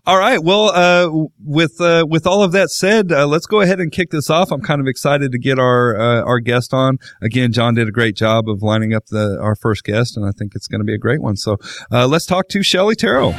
all 0.06 0.18
right. 0.18 0.42
Well, 0.42 0.70
uh, 0.70 1.28
with 1.44 1.80
uh, 1.82 2.06
with 2.08 2.26
all 2.26 2.44
of 2.44 2.52
that 2.54 2.70
said, 2.70 3.12
uh, 3.12 3.28
let's 3.28 3.46
go 3.46 3.62
ahead 3.62 3.80
and 3.80 3.92
kick 3.92 4.12
this 4.12 4.30
off. 4.30 4.52
I'm 4.52 4.62
kind 4.62 4.82
of 4.82 4.88
excited 4.88 5.32
to 5.32 5.40
get 5.40 5.60
our 5.60 6.00
uh, 6.00 6.22
our 6.24 6.40
guest 6.40 6.74
on. 6.74 6.98
Again, 7.22 7.52
John 7.52 7.74
did 7.74 7.88
a 7.88 7.92
great 7.92 8.16
job 8.16 8.50
of 8.50 8.62
lining 8.62 8.94
up 8.94 9.08
the 9.08 9.38
our 9.42 9.56
first 9.56 9.84
guest, 9.84 10.18
and 10.18 10.26
I 10.26 10.32
think 10.32 10.54
it's 10.56 10.68
going 10.68 10.82
to 10.82 10.86
be 10.86 10.94
a 10.94 11.00
great 11.00 11.22
one. 11.22 11.36
So 11.36 11.58
uh, 11.92 12.08
let's 12.08 12.26
talk 12.26 12.48
to 12.50 12.64
Shelly 12.64 12.96
Terrell. 12.96 13.34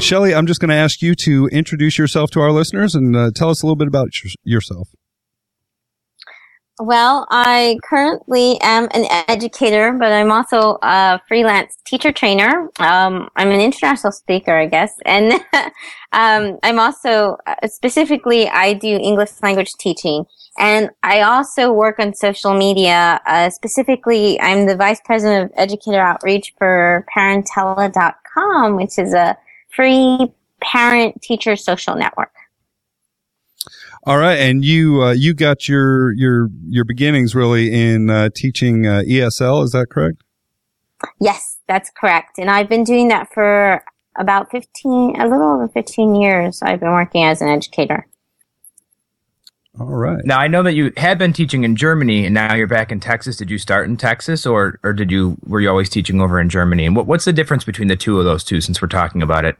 Shelly, 0.00 0.34
I'm 0.34 0.46
just 0.46 0.60
going 0.60 0.68
to 0.68 0.76
ask 0.76 1.02
you 1.02 1.14
to 1.16 1.48
introduce 1.48 1.98
yourself 1.98 2.30
to 2.32 2.40
our 2.40 2.52
listeners 2.52 2.94
and 2.94 3.16
uh, 3.16 3.30
tell 3.34 3.50
us 3.50 3.62
a 3.62 3.66
little 3.66 3.76
bit 3.76 3.88
about 3.88 4.10
yourself. 4.44 4.90
Well, 6.78 7.26
I 7.30 7.78
currently 7.82 8.58
am 8.60 8.88
an 8.92 9.06
educator, 9.28 9.94
but 9.94 10.12
I'm 10.12 10.30
also 10.30 10.76
a 10.82 11.18
freelance 11.26 11.78
teacher 11.86 12.12
trainer. 12.12 12.68
Um, 12.78 13.30
I'm 13.34 13.48
an 13.48 13.62
international 13.62 14.12
speaker, 14.12 14.54
I 14.54 14.66
guess, 14.66 14.92
and 15.06 15.32
um, 16.12 16.58
I'm 16.62 16.78
also 16.78 17.38
uh, 17.46 17.66
specifically 17.66 18.46
I 18.50 18.74
do 18.74 18.88
English 18.88 19.30
language 19.42 19.72
teaching, 19.80 20.26
and 20.58 20.90
I 21.02 21.22
also 21.22 21.72
work 21.72 21.98
on 21.98 22.12
social 22.12 22.52
media. 22.52 23.22
Uh, 23.24 23.48
specifically, 23.48 24.38
I'm 24.42 24.66
the 24.66 24.76
vice 24.76 25.00
president 25.02 25.46
of 25.46 25.58
educator 25.58 26.00
outreach 26.00 26.52
for 26.58 27.06
Parentella.com, 27.16 28.76
which 28.76 28.98
is 28.98 29.14
a 29.14 29.34
free 29.74 30.30
parent 30.60 31.22
teacher 31.22 31.56
social 31.56 31.96
network. 31.96 32.35
All 34.06 34.18
right, 34.18 34.38
and 34.38 34.64
you 34.64 35.02
uh, 35.02 35.10
you 35.10 35.34
got 35.34 35.68
your 35.68 36.12
your 36.12 36.48
your 36.68 36.84
beginnings 36.84 37.34
really 37.34 37.72
in 37.72 38.08
uh, 38.08 38.28
teaching 38.32 38.86
uh, 38.86 39.02
ESL. 39.04 39.64
Is 39.64 39.72
that 39.72 39.86
correct? 39.90 40.22
Yes, 41.20 41.58
that's 41.66 41.90
correct. 41.90 42.38
And 42.38 42.48
I've 42.48 42.68
been 42.68 42.84
doing 42.84 43.08
that 43.08 43.34
for 43.34 43.82
about 44.16 44.48
fifteen, 44.52 45.20
a 45.20 45.26
little 45.26 45.54
over 45.54 45.66
fifteen 45.66 46.14
years. 46.14 46.62
I've 46.62 46.78
been 46.78 46.92
working 46.92 47.24
as 47.24 47.42
an 47.42 47.48
educator. 47.48 48.06
All 49.80 49.86
right. 49.86 50.24
Now 50.24 50.38
I 50.38 50.46
know 50.46 50.62
that 50.62 50.74
you 50.74 50.92
had 50.96 51.18
been 51.18 51.32
teaching 51.32 51.64
in 51.64 51.74
Germany, 51.74 52.26
and 52.26 52.32
now 52.32 52.54
you're 52.54 52.68
back 52.68 52.92
in 52.92 53.00
Texas. 53.00 53.36
Did 53.36 53.50
you 53.50 53.58
start 53.58 53.88
in 53.88 53.96
Texas, 53.96 54.46
or 54.46 54.78
or 54.84 54.92
did 54.92 55.10
you 55.10 55.36
were 55.44 55.60
you 55.60 55.68
always 55.68 55.88
teaching 55.88 56.20
over 56.20 56.38
in 56.38 56.48
Germany? 56.48 56.86
And 56.86 56.94
what, 56.94 57.08
what's 57.08 57.24
the 57.24 57.32
difference 57.32 57.64
between 57.64 57.88
the 57.88 57.96
two 57.96 58.20
of 58.20 58.24
those 58.24 58.44
two? 58.44 58.60
Since 58.60 58.80
we're 58.80 58.86
talking 58.86 59.20
about 59.20 59.44
it, 59.44 59.56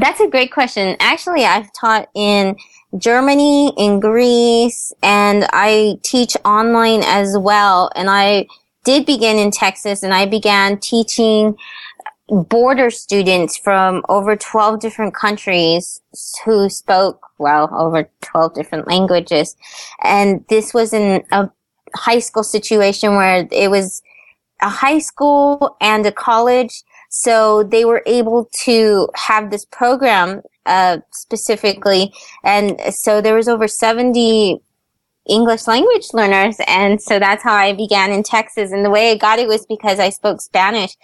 that's 0.00 0.18
a 0.18 0.28
great 0.28 0.52
question. 0.52 0.96
Actually, 0.98 1.44
I've 1.44 1.72
taught 1.72 2.08
in 2.16 2.56
Germany, 2.98 3.72
in 3.76 4.00
Greece, 4.00 4.92
and 5.02 5.46
I 5.52 5.98
teach 6.02 6.36
online 6.44 7.02
as 7.04 7.36
well. 7.38 7.90
And 7.94 8.08
I 8.10 8.46
did 8.84 9.04
begin 9.04 9.36
in 9.36 9.50
Texas 9.50 10.02
and 10.02 10.14
I 10.14 10.26
began 10.26 10.78
teaching 10.78 11.56
border 12.28 12.90
students 12.90 13.56
from 13.56 14.02
over 14.08 14.36
12 14.36 14.80
different 14.80 15.14
countries 15.14 16.00
who 16.44 16.68
spoke, 16.68 17.26
well, 17.38 17.68
over 17.72 18.08
12 18.22 18.54
different 18.54 18.88
languages. 18.88 19.56
And 20.02 20.44
this 20.48 20.74
was 20.74 20.92
in 20.92 21.24
a 21.30 21.50
high 21.94 22.18
school 22.18 22.42
situation 22.42 23.14
where 23.14 23.46
it 23.50 23.70
was 23.70 24.02
a 24.60 24.68
high 24.68 24.98
school 24.98 25.76
and 25.80 26.04
a 26.06 26.12
college. 26.12 26.82
So 27.18 27.62
they 27.62 27.84
were 27.84 28.02
able 28.06 28.48
to 28.64 29.08
have 29.14 29.50
this 29.50 29.64
program 29.64 30.42
uh, 30.66 30.98
specifically. 31.12 32.12
And 32.44 32.78
so 32.90 33.20
there 33.20 33.34
was 33.34 33.48
over 33.48 33.68
70 33.68 34.60
English 35.28 35.66
language 35.66 36.06
learners. 36.12 36.56
And 36.66 37.00
so 37.00 37.18
that's 37.18 37.42
how 37.42 37.54
I 37.54 37.72
began 37.72 38.12
in 38.12 38.22
Texas. 38.22 38.70
And 38.70 38.84
the 38.84 38.90
way 38.90 39.10
I 39.10 39.16
got 39.16 39.38
it 39.38 39.48
was 39.48 39.66
because 39.66 39.98
I 39.98 40.10
spoke 40.10 40.40
Spanish 40.40 40.96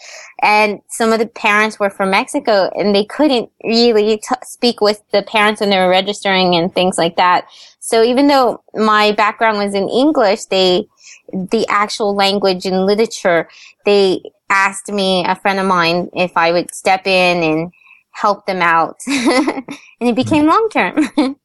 and 0.42 0.81
some 0.88 1.12
of 1.12 1.19
the 1.19 1.26
parents 1.26 1.81
were 1.81 1.90
from 1.90 2.11
Mexico 2.11 2.71
and 2.76 2.95
they 2.95 3.04
couldn't 3.04 3.50
really 3.64 4.19
t- 4.19 4.35
speak 4.42 4.81
with 4.81 5.02
the 5.12 5.23
parents 5.23 5.61
when 5.61 5.71
they 5.71 5.78
were 5.78 5.88
registering 5.88 6.54
and 6.54 6.73
things 6.73 6.99
like 6.99 7.16
that. 7.16 7.47
So 7.81 8.02
even 8.02 8.28
though 8.28 8.62
my 8.75 9.12
background 9.12 9.59
was 9.59 9.75
in 9.75 9.88
English, 9.88 10.45
they, 10.47 10.87
the 11.33 11.66
actual 11.69 12.14
language 12.14 12.64
and 12.64 12.87
literature, 12.87 13.49
they 13.85 14.23
asked 14.52 14.92
me, 14.92 15.25
a 15.26 15.35
friend 15.35 15.59
of 15.59 15.66
mine, 15.66 16.09
if 16.14 16.37
I 16.37 16.52
would 16.52 16.73
step 16.75 17.06
in 17.06 17.42
and 17.42 17.73
help 18.12 18.47
them 18.47 18.61
out. 18.61 19.00
and 19.06 19.64
it 20.00 20.14
became 20.14 20.47
long 20.47 20.68
term. 20.71 21.09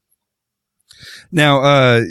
now, 1.31 1.61
uh, 1.61 2.01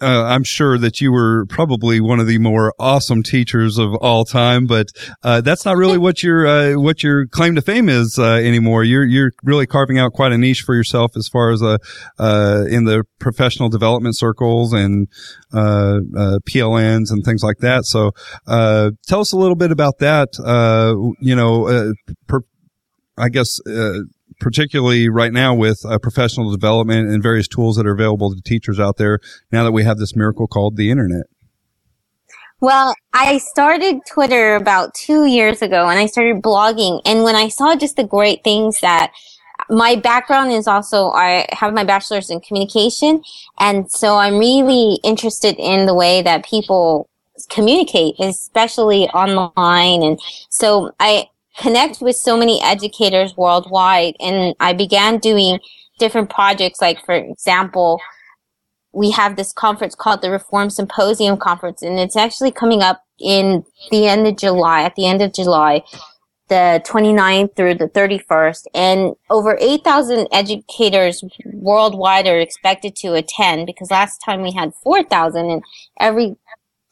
uh, 0.00 0.24
I'm 0.24 0.44
sure 0.44 0.76
that 0.78 1.00
you 1.00 1.10
were 1.10 1.46
probably 1.46 2.00
one 2.00 2.20
of 2.20 2.26
the 2.26 2.38
more 2.38 2.74
awesome 2.78 3.22
teachers 3.22 3.78
of 3.78 3.94
all 3.94 4.24
time, 4.24 4.66
but 4.66 4.88
uh, 5.22 5.40
that's 5.40 5.64
not 5.64 5.76
really 5.76 5.96
what 5.96 6.22
your 6.22 6.46
uh, 6.46 6.78
what 6.78 7.02
your 7.02 7.26
claim 7.26 7.54
to 7.54 7.62
fame 7.62 7.88
is 7.88 8.18
uh, 8.18 8.34
anymore. 8.34 8.84
You're 8.84 9.04
you're 9.04 9.32
really 9.42 9.66
carving 9.66 9.98
out 9.98 10.12
quite 10.12 10.32
a 10.32 10.38
niche 10.38 10.62
for 10.62 10.74
yourself 10.74 11.16
as 11.16 11.28
far 11.28 11.50
as 11.50 11.62
uh, 11.62 11.78
uh, 12.18 12.64
in 12.68 12.84
the 12.84 13.04
professional 13.18 13.70
development 13.70 14.18
circles 14.18 14.74
and 14.74 15.08
PLNs 15.52 17.10
and 17.10 17.24
things 17.24 17.42
like 17.42 17.58
that. 17.58 17.86
So, 17.86 18.10
tell 18.46 19.20
us 19.20 19.32
a 19.32 19.38
little 19.38 19.56
bit 19.56 19.70
about 19.70 19.98
that. 19.98 20.28
you 21.20 21.34
know, 21.34 21.94
per- 22.26 22.42
I 23.18 23.28
guess, 23.30 23.58
uh, 23.66 24.00
particularly 24.40 25.08
right 25.08 25.32
now 25.32 25.54
with 25.54 25.78
uh, 25.84 25.98
professional 25.98 26.50
development 26.50 27.08
and 27.08 27.22
various 27.22 27.48
tools 27.48 27.76
that 27.76 27.86
are 27.86 27.92
available 27.92 28.34
to 28.34 28.40
teachers 28.42 28.78
out 28.78 28.96
there 28.96 29.20
now 29.50 29.64
that 29.64 29.72
we 29.72 29.84
have 29.84 29.98
this 29.98 30.14
miracle 30.14 30.46
called 30.46 30.76
the 30.76 30.90
internet? 30.90 31.26
Well, 32.60 32.94
I 33.12 33.38
started 33.38 34.00
Twitter 34.10 34.56
about 34.56 34.94
two 34.94 35.26
years 35.26 35.60
ago 35.60 35.88
and 35.88 35.98
I 35.98 36.06
started 36.06 36.42
blogging. 36.42 37.02
And 37.04 37.22
when 37.22 37.36
I 37.36 37.48
saw 37.48 37.76
just 37.76 37.96
the 37.96 38.04
great 38.04 38.42
things 38.44 38.80
that 38.80 39.12
my 39.68 39.96
background 39.96 40.52
is 40.52 40.66
also, 40.66 41.10
I 41.10 41.46
have 41.52 41.74
my 41.74 41.84
bachelor's 41.84 42.30
in 42.30 42.40
communication. 42.40 43.22
And 43.58 43.90
so 43.90 44.16
I'm 44.16 44.38
really 44.38 44.98
interested 45.04 45.56
in 45.58 45.86
the 45.86 45.94
way 45.94 46.22
that 46.22 46.46
people 46.46 47.10
communicate, 47.50 48.14
especially 48.18 49.08
online. 49.08 50.02
And 50.02 50.20
so 50.48 50.92
I, 50.98 51.28
connect 51.58 52.00
with 52.00 52.16
so 52.16 52.36
many 52.36 52.62
educators 52.62 53.36
worldwide. 53.36 54.14
And 54.20 54.54
I 54.60 54.72
began 54.72 55.18
doing 55.18 55.58
different 55.98 56.30
projects. 56.30 56.80
Like, 56.80 57.04
for 57.04 57.14
example, 57.14 58.00
we 58.92 59.10
have 59.10 59.36
this 59.36 59.52
conference 59.52 59.94
called 59.94 60.22
the 60.22 60.30
Reform 60.30 60.70
Symposium 60.70 61.36
Conference, 61.36 61.82
and 61.82 61.98
it's 61.98 62.16
actually 62.16 62.50
coming 62.50 62.80
up 62.82 63.02
in 63.20 63.64
the 63.90 64.06
end 64.06 64.26
of 64.26 64.36
July, 64.38 64.82
at 64.82 64.94
the 64.94 65.06
end 65.06 65.20
of 65.20 65.34
July, 65.34 65.82
the 66.48 66.82
29th 66.86 67.54
through 67.56 67.74
the 67.74 67.88
31st. 67.88 68.64
And 68.74 69.14
over 69.30 69.58
8,000 69.60 70.28
educators 70.32 71.22
worldwide 71.44 72.26
are 72.26 72.40
expected 72.40 72.96
to 72.96 73.14
attend 73.14 73.66
because 73.66 73.90
last 73.90 74.18
time 74.24 74.42
we 74.42 74.52
had 74.52 74.72
4,000 74.82 75.50
and 75.50 75.62
every 76.00 76.36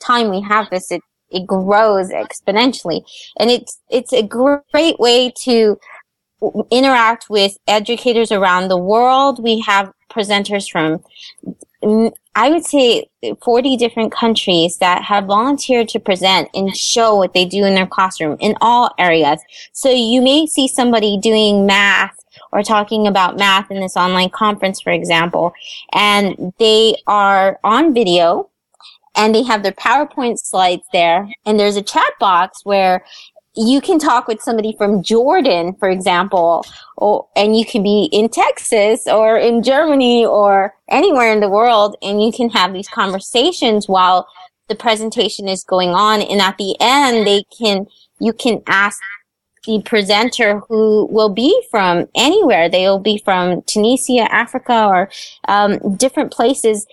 time 0.00 0.30
we 0.30 0.42
have 0.42 0.68
this, 0.70 0.90
it 0.90 1.00
it 1.30 1.46
grows 1.46 2.10
exponentially. 2.10 3.02
And 3.38 3.50
it's, 3.50 3.80
it's 3.90 4.12
a 4.12 4.22
great 4.22 4.98
way 4.98 5.32
to 5.42 5.78
interact 6.70 7.30
with 7.30 7.56
educators 7.66 8.32
around 8.32 8.68
the 8.68 8.78
world. 8.78 9.42
We 9.42 9.60
have 9.60 9.92
presenters 10.10 10.70
from, 10.70 11.02
mm, 11.82 12.12
I 12.34 12.50
would 12.50 12.64
say 12.64 13.06
40 13.42 13.76
different 13.76 14.12
countries 14.12 14.78
that 14.78 15.02
have 15.04 15.26
volunteered 15.26 15.88
to 15.90 16.00
present 16.00 16.48
and 16.54 16.76
show 16.76 17.16
what 17.16 17.32
they 17.32 17.44
do 17.44 17.64
in 17.64 17.74
their 17.74 17.86
classroom 17.86 18.36
in 18.40 18.56
all 18.60 18.90
areas. 18.98 19.40
So 19.72 19.90
you 19.90 20.20
may 20.20 20.46
see 20.46 20.68
somebody 20.68 21.18
doing 21.18 21.66
math 21.66 22.16
or 22.52 22.62
talking 22.62 23.06
about 23.06 23.36
math 23.36 23.70
in 23.70 23.80
this 23.80 23.96
online 23.96 24.30
conference, 24.30 24.80
for 24.80 24.90
example, 24.90 25.52
and 25.92 26.52
they 26.58 26.96
are 27.06 27.58
on 27.64 27.94
video 27.94 28.50
and 29.16 29.34
they 29.34 29.42
have 29.42 29.62
their 29.62 29.72
PowerPoint 29.72 30.38
slides 30.38 30.84
there. 30.92 31.28
And 31.46 31.58
there's 31.58 31.76
a 31.76 31.82
chat 31.82 32.12
box 32.18 32.60
where 32.64 33.04
you 33.56 33.80
can 33.80 33.98
talk 33.98 34.26
with 34.26 34.40
somebody 34.40 34.74
from 34.76 35.02
Jordan, 35.02 35.74
for 35.78 35.88
example, 35.88 36.66
or, 36.96 37.28
and 37.36 37.56
you 37.56 37.64
can 37.64 37.82
be 37.82 38.08
in 38.12 38.28
Texas 38.28 39.06
or 39.06 39.38
in 39.38 39.62
Germany 39.62 40.26
or 40.26 40.74
anywhere 40.88 41.32
in 41.32 41.40
the 41.40 41.48
world 41.48 41.96
and 42.02 42.22
you 42.22 42.32
can 42.32 42.50
have 42.50 42.72
these 42.72 42.88
conversations 42.88 43.88
while 43.88 44.26
the 44.68 44.74
presentation 44.74 45.46
is 45.46 45.62
going 45.62 45.90
on. 45.90 46.20
And 46.22 46.40
at 46.40 46.58
the 46.58 46.76
end, 46.80 47.26
they 47.26 47.44
can, 47.56 47.86
you 48.18 48.32
can 48.32 48.62
ask 48.66 48.98
the 49.66 49.82
presenter 49.84 50.60
who 50.68 51.06
will 51.10 51.28
be 51.28 51.62
from 51.70 52.06
anywhere. 52.14 52.68
They 52.68 52.86
will 52.86 52.98
be 52.98 53.22
from 53.24 53.62
Tunisia, 53.62 54.32
Africa, 54.32 54.86
or 54.86 55.10
um, 55.48 55.96
different 55.96 56.32
places. 56.32 56.86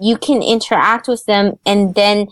You 0.00 0.16
can 0.16 0.42
interact 0.42 1.08
with 1.08 1.24
them 1.26 1.58
and 1.66 1.94
then 1.94 2.28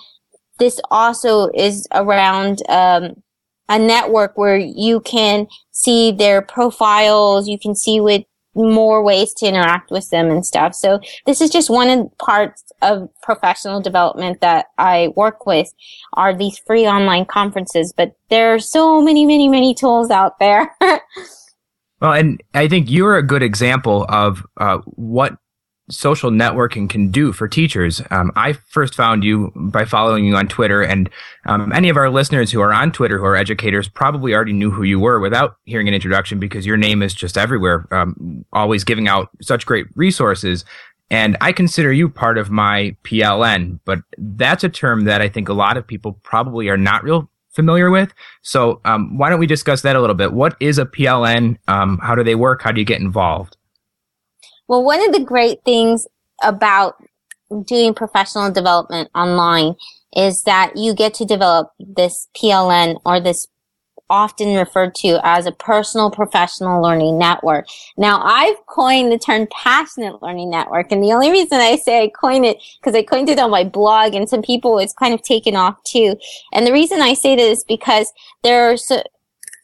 this 0.59 0.81
also 0.91 1.51
is 1.55 1.87
around 1.93 2.63
um, 2.69 3.23
a 3.69 3.79
network 3.79 4.39
where 4.39 4.57
you 4.57 5.01
can 5.01 5.47
see 5.73 6.13
their 6.13 6.41
profiles 6.43 7.49
you 7.49 7.59
can 7.59 7.75
see 7.75 8.01
what 8.01 8.25
more 8.57 9.03
ways 9.03 9.33
to 9.35 9.47
interact 9.47 9.91
with 9.91 10.09
them 10.11 10.31
and 10.31 10.45
stuff. 10.45 10.75
So 10.75 11.01
this 11.27 11.41
is 11.41 11.51
just 11.51 11.71
one 11.71 11.89
of 11.89 11.99
the 11.99 12.17
parts 12.17 12.65
of 12.83 13.09
professional 13.23 13.81
development 13.81 14.41
that 14.41 14.67
I 14.79 15.13
work 15.15 15.47
with 15.47 15.73
are 16.15 16.35
these 16.35 16.59
free 16.59 16.87
online 16.87 17.27
conferences, 17.27 17.93
but 17.97 18.17
there 18.31 18.55
are 18.55 18.59
so 18.59 19.01
many, 19.03 19.27
many, 19.27 19.49
many 19.49 19.75
tools 19.75 20.11
out 20.11 20.39
there. 20.39 20.75
well, 22.01 22.13
and 22.13 22.43
I 22.55 22.69
think 22.69 22.91
you're 22.91 23.17
a 23.17 23.27
good 23.27 23.43
example 23.43 24.07
of 24.09 24.45
uh, 24.57 24.79
what 24.87 25.37
social 25.91 26.31
networking 26.31 26.89
can 26.89 27.11
do 27.11 27.33
for 27.33 27.47
teachers. 27.47 28.03
Um, 28.11 28.33
I 28.35 28.55
first 28.55 28.95
found 28.95 29.25
you 29.25 29.53
by 29.55 29.85
following 29.85 30.25
you 30.25 30.37
on 30.37 30.49
Twitter, 30.49 30.83
and 30.83 31.09
um, 31.47 31.73
any 31.73 31.89
of 31.89 31.97
our 31.97 32.11
listeners 32.11 32.51
who 32.51 32.61
are 32.61 32.73
on 32.73 32.93
Twitter 32.93 33.19
who 33.19 33.25
are 33.25 33.37
educators 33.37 33.89
probably 33.89 34.35
already 34.35 34.53
knew 34.53 34.71
who 34.71 34.83
you 34.83 34.99
were 34.99 35.21
without 35.21 35.57
hearing 35.65 35.89
an 35.89 35.95
introduction 35.95 36.39
because 36.41 36.67
your 36.67 36.77
name 36.77 37.03
is 37.03 37.15
just 37.15 37.39
everywhere, 37.39 37.87
um, 37.93 38.45
always 38.53 38.85
giving 38.85 39.09
out 39.09 39.29
such 39.41 39.67
great 39.67 39.87
resources. 39.95 40.65
And 41.09 41.37
I 41.41 41.53
consider 41.53 41.93
you 41.93 42.09
part 42.09 42.37
of 42.37 42.51
my 42.51 42.97
PLN, 43.05 43.79
but 43.85 44.01
that's 44.19 44.65
a 44.65 44.69
term 44.69 45.05
that 45.05 45.23
I 45.23 45.29
think 45.29 45.49
a 45.49 45.53
lot 45.53 45.77
of 45.77 45.87
people 45.87 46.15
probably 46.25 46.69
are 46.69 46.77
not 46.77 47.05
real 47.05 47.31
familiar 47.57 47.91
with. 47.91 48.13
So 48.43 48.81
um, 48.85 49.17
why 49.17 49.31
don't 49.31 49.39
we 49.39 49.47
discuss 49.47 49.83
that 49.83 49.97
a 49.97 50.01
little 50.01 50.17
bit? 50.17 50.33
What 50.33 50.57
is 50.61 50.79
a 50.79 50.85
PLN? 50.85 51.59
Um, 51.69 51.99
how 51.99 52.15
do 52.15 52.25
they 52.25 52.35
work? 52.35 52.61
How 52.63 52.73
do 52.73 52.81
you 52.81 52.85
get 52.85 53.01
involved? 53.01 53.57
Well, 54.69 54.83
one 54.83 55.05
of 55.07 55.13
the 55.13 55.25
great 55.25 55.63
things 55.65 56.07
about 56.43 56.97
doing 57.65 57.95
professional 57.95 58.51
development 58.51 59.11
online 59.15 59.77
is 60.17 60.43
that 60.43 60.77
you 60.77 60.95
get 60.95 61.15
to 61.15 61.25
develop 61.25 61.73
this 61.79 62.29
PLN 62.37 63.01
or 63.05 63.21
this 63.21 63.47
often 64.09 64.55
referred 64.55 64.95
to 64.95 65.19
as 65.25 65.47
a 65.47 65.53
personal 65.53 66.11
professional 66.11 66.81
learning 66.81 67.19
network. 67.19 67.67
Now 67.97 68.23
I've 68.23 68.65
coined 68.67 69.11
the 69.11 69.19
term 69.19 69.49
passionate 69.51 70.23
learning 70.23 70.51
network 70.51 70.93
and 70.93 71.03
the 71.03 71.13
only 71.13 71.31
reason 71.31 71.61
I 71.61 71.77
say 71.77 72.05
I 72.05 72.09
coined 72.09 72.45
it 72.45 72.59
because 72.81 72.95
I 72.97 73.03
coined 73.03 73.29
it 73.29 73.39
on 73.39 73.51
my 73.51 73.65
blog 73.65 74.15
and 74.15 74.29
some 74.29 74.43
people 74.43 74.79
it's 74.79 74.95
kind 74.95 75.13
of 75.13 75.23
taken 75.23 75.57
off 75.57 75.83
too. 75.83 76.17
And 76.53 76.67
the 76.67 76.73
reason 76.73 77.01
I 77.01 77.15
say 77.15 77.35
this 77.35 77.59
is 77.59 77.65
because 77.65 78.13
there 78.43 78.71
are 78.71 78.77
so, 78.77 79.03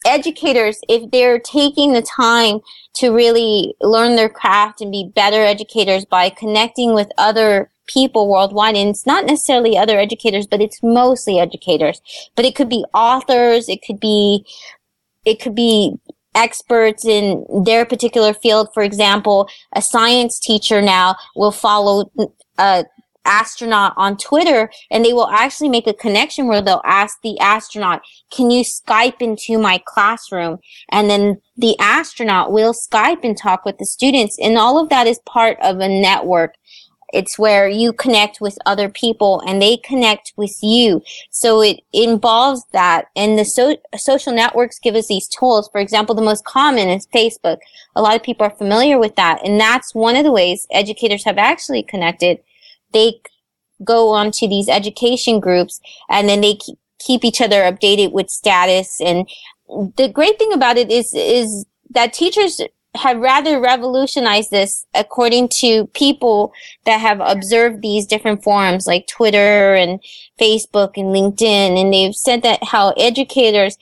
educators, 0.05 0.79
if 0.89 1.09
they're 1.11 1.39
taking 1.39 1.93
the 1.93 2.01
time 2.01 2.59
to 2.95 3.11
really 3.11 3.75
learn 3.81 4.15
their 4.15 4.29
craft 4.29 4.81
and 4.81 4.91
be 4.91 5.11
better 5.15 5.41
educators 5.41 6.05
by 6.05 6.29
connecting 6.29 6.93
with 6.93 7.09
other 7.17 7.69
people 7.87 8.29
worldwide, 8.29 8.75
and 8.75 8.89
it's 8.89 9.05
not 9.05 9.25
necessarily 9.25 9.77
other 9.77 9.99
educators, 9.99 10.47
but 10.47 10.61
it's 10.61 10.81
mostly 10.83 11.39
educators. 11.39 12.01
But 12.35 12.45
it 12.45 12.55
could 12.55 12.69
be 12.69 12.85
authors, 12.93 13.67
it 13.67 13.81
could 13.85 13.99
be, 13.99 14.45
it 15.25 15.41
could 15.41 15.55
be 15.55 15.95
experts 16.35 17.05
in 17.05 17.45
their 17.65 17.85
particular 17.85 18.33
field. 18.33 18.69
For 18.73 18.83
example, 18.83 19.47
a 19.73 19.81
science 19.81 20.39
teacher 20.39 20.81
now 20.81 21.15
will 21.35 21.51
follow 21.51 22.11
a 22.57 22.85
astronaut 23.25 23.93
on 23.97 24.17
Twitter 24.17 24.71
and 24.91 25.03
they 25.03 25.13
will 25.13 25.29
actually 25.29 25.69
make 25.69 25.87
a 25.87 25.93
connection 25.93 26.47
where 26.47 26.61
they'll 26.61 26.81
ask 26.85 27.21
the 27.21 27.37
astronaut, 27.39 28.01
can 28.31 28.49
you 28.49 28.63
Skype 28.63 29.21
into 29.21 29.57
my 29.57 29.81
classroom? 29.85 30.59
And 30.89 31.09
then 31.09 31.41
the 31.57 31.77
astronaut 31.79 32.51
will 32.51 32.73
Skype 32.73 33.23
and 33.23 33.37
talk 33.37 33.65
with 33.65 33.77
the 33.77 33.85
students. 33.85 34.37
And 34.41 34.57
all 34.57 34.81
of 34.81 34.89
that 34.89 35.07
is 35.07 35.19
part 35.25 35.57
of 35.61 35.79
a 35.79 35.87
network. 35.87 36.55
It's 37.13 37.37
where 37.37 37.69
you 37.69 37.93
connect 37.93 38.41
with 38.41 38.57
other 38.65 38.89
people 38.89 39.43
and 39.45 39.61
they 39.61 39.77
connect 39.77 40.33
with 40.35 40.57
you. 40.63 41.03
So 41.29 41.61
it 41.61 41.81
involves 41.93 42.65
that. 42.73 43.05
And 43.15 43.37
the 43.37 43.45
so- 43.45 43.77
social 43.95 44.33
networks 44.33 44.79
give 44.79 44.95
us 44.95 45.07
these 45.07 45.27
tools. 45.27 45.69
For 45.71 45.79
example, 45.79 46.15
the 46.15 46.23
most 46.23 46.43
common 46.43 46.89
is 46.89 47.07
Facebook. 47.13 47.57
A 47.95 48.01
lot 48.01 48.15
of 48.15 48.23
people 48.23 48.47
are 48.47 48.57
familiar 48.57 48.97
with 48.97 49.15
that. 49.15 49.45
And 49.45 49.59
that's 49.59 49.93
one 49.93 50.15
of 50.15 50.23
the 50.23 50.31
ways 50.31 50.65
educators 50.71 51.23
have 51.25 51.37
actually 51.37 51.83
connected 51.83 52.39
they 52.93 53.21
go 53.83 54.09
on 54.09 54.31
to 54.31 54.47
these 54.47 54.69
education 54.69 55.39
groups 55.39 55.79
and 56.09 56.29
then 56.29 56.41
they 56.41 56.57
keep 56.99 57.25
each 57.25 57.41
other 57.41 57.61
updated 57.61 58.11
with 58.11 58.29
status. 58.29 58.99
And 59.01 59.27
the 59.97 60.09
great 60.09 60.39
thing 60.39 60.53
about 60.53 60.77
it 60.77 60.91
is, 60.91 61.13
is 61.13 61.65
that 61.89 62.13
teachers 62.13 62.61
have 62.95 63.17
rather 63.17 63.59
revolutionized 63.59 64.51
this 64.51 64.85
according 64.93 65.49
to 65.49 65.87
people 65.87 66.53
that 66.85 66.99
have 66.99 67.19
observed 67.21 67.81
these 67.81 68.05
different 68.05 68.43
forums 68.43 68.85
like 68.85 69.07
Twitter 69.07 69.73
and 69.73 69.99
Facebook 70.39 70.91
and 70.95 71.07
LinkedIn. 71.07 71.79
And 71.79 71.91
they've 71.91 72.15
said 72.15 72.43
that 72.43 72.63
how 72.63 72.91
educators 72.91 73.77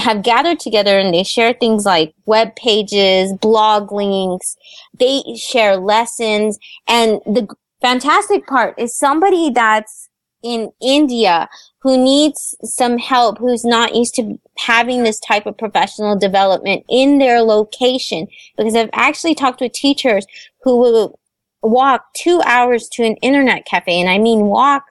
have 0.00 0.22
gathered 0.22 0.60
together 0.60 0.98
and 0.98 1.12
they 1.12 1.24
share 1.24 1.52
things 1.52 1.84
like 1.84 2.14
web 2.24 2.54
pages, 2.54 3.32
blog 3.34 3.92
links. 3.92 4.56
They 4.98 5.22
share 5.36 5.76
lessons 5.76 6.58
and 6.86 7.20
the 7.26 7.48
fantastic 7.86 8.44
part 8.48 8.74
is 8.76 8.96
somebody 8.96 9.48
that's 9.50 10.08
in 10.42 10.72
India 10.82 11.48
who 11.82 11.96
needs 11.96 12.56
some 12.64 12.98
help, 12.98 13.38
who's 13.38 13.64
not 13.64 13.94
used 13.94 14.16
to 14.16 14.40
having 14.58 15.04
this 15.04 15.20
type 15.20 15.46
of 15.46 15.56
professional 15.56 16.18
development 16.18 16.84
in 16.90 17.18
their 17.18 17.42
location. 17.42 18.26
Because 18.56 18.74
I've 18.74 18.90
actually 18.92 19.36
talked 19.36 19.60
with 19.60 19.72
teachers 19.72 20.26
who 20.62 20.76
will 20.78 21.20
walk 21.62 22.12
two 22.12 22.42
hours 22.44 22.88
to 22.88 23.04
an 23.04 23.14
internet 23.22 23.66
cafe. 23.66 24.00
And 24.00 24.10
I 24.10 24.18
mean 24.18 24.46
walk 24.46 24.84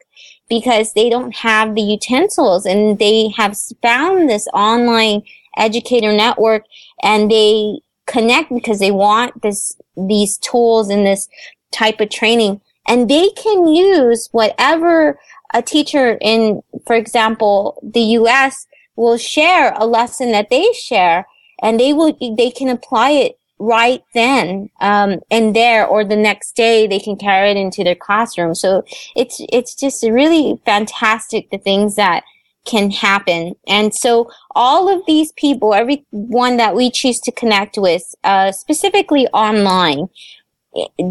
because 0.47 0.93
they 0.93 1.09
don't 1.09 1.35
have 1.35 1.75
the 1.75 1.81
utensils 1.81 2.65
and 2.65 2.97
they 2.97 3.27
have 3.35 3.57
found 3.81 4.29
this 4.29 4.47
online 4.53 5.23
educator 5.57 6.13
network 6.13 6.63
and 7.03 7.29
they 7.29 7.79
connect 8.05 8.53
because 8.53 8.79
they 8.79 8.91
want 8.91 9.41
this, 9.41 9.75
these 9.97 10.37
tools 10.37 10.89
and 10.89 11.05
this 11.05 11.27
type 11.73 11.99
of 11.99 12.09
training 12.09 12.61
and 12.87 13.09
they 13.09 13.29
can 13.29 13.67
use 13.67 14.29
whatever 14.31 15.19
a 15.53 15.61
teacher 15.61 16.17
in, 16.21 16.61
for 16.85 16.95
example, 16.95 17.79
the 17.83 18.01
U.S. 18.19 18.67
will 18.95 19.17
share 19.17 19.73
a 19.75 19.85
lesson 19.85 20.31
that 20.31 20.49
they 20.49 20.71
share, 20.73 21.27
and 21.61 21.79
they 21.79 21.93
will 21.93 22.17
they 22.37 22.51
can 22.51 22.69
apply 22.69 23.11
it 23.11 23.39
right 23.57 24.03
then 24.13 24.69
um, 24.81 25.19
and 25.31 25.55
there, 25.55 25.85
or 25.85 26.03
the 26.03 26.15
next 26.15 26.55
day 26.55 26.87
they 26.87 26.99
can 26.99 27.15
carry 27.15 27.51
it 27.51 27.57
into 27.57 27.83
their 27.83 27.95
classroom. 27.95 28.53
So 28.55 28.83
it's 29.15 29.41
it's 29.51 29.75
just 29.75 30.03
really 30.03 30.59
fantastic 30.65 31.49
the 31.49 31.57
things 31.57 31.95
that 31.95 32.23
can 32.65 32.91
happen. 32.91 33.55
And 33.67 33.93
so 33.93 34.29
all 34.55 34.89
of 34.89 35.05
these 35.05 35.31
people, 35.33 35.73
everyone 35.73 36.57
that 36.57 36.75
we 36.75 36.91
choose 36.91 37.19
to 37.21 37.31
connect 37.31 37.77
with, 37.77 38.03
uh, 38.23 38.51
specifically 38.51 39.27
online, 39.27 40.09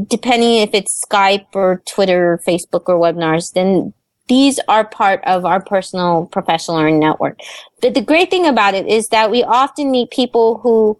depending 0.09 0.57
if 0.57 0.75
it's 0.75 1.05
Skype 1.05 1.47
or 1.55 1.83
Twitter, 1.87 2.33
or 2.33 2.39
Facebook 2.39 2.85
or 2.87 2.97
webinars, 2.97 3.53
then 3.53 3.93
these 4.29 4.59
are 4.69 4.85
part 4.85 5.23
of 5.25 5.45
our 5.45 5.61
personal 5.61 6.27
professional 6.27 6.79
learning 6.79 6.99
network. 6.99 7.39
But 7.81 7.95
the 7.95 8.01
great 8.01 8.31
thing 8.31 8.47
about 8.47 8.75
it 8.75 8.87
is 8.87 9.09
that 9.09 9.31
we 9.31 9.43
often 9.43 9.91
meet 9.91 10.11
people 10.11 10.59
who 10.59 10.99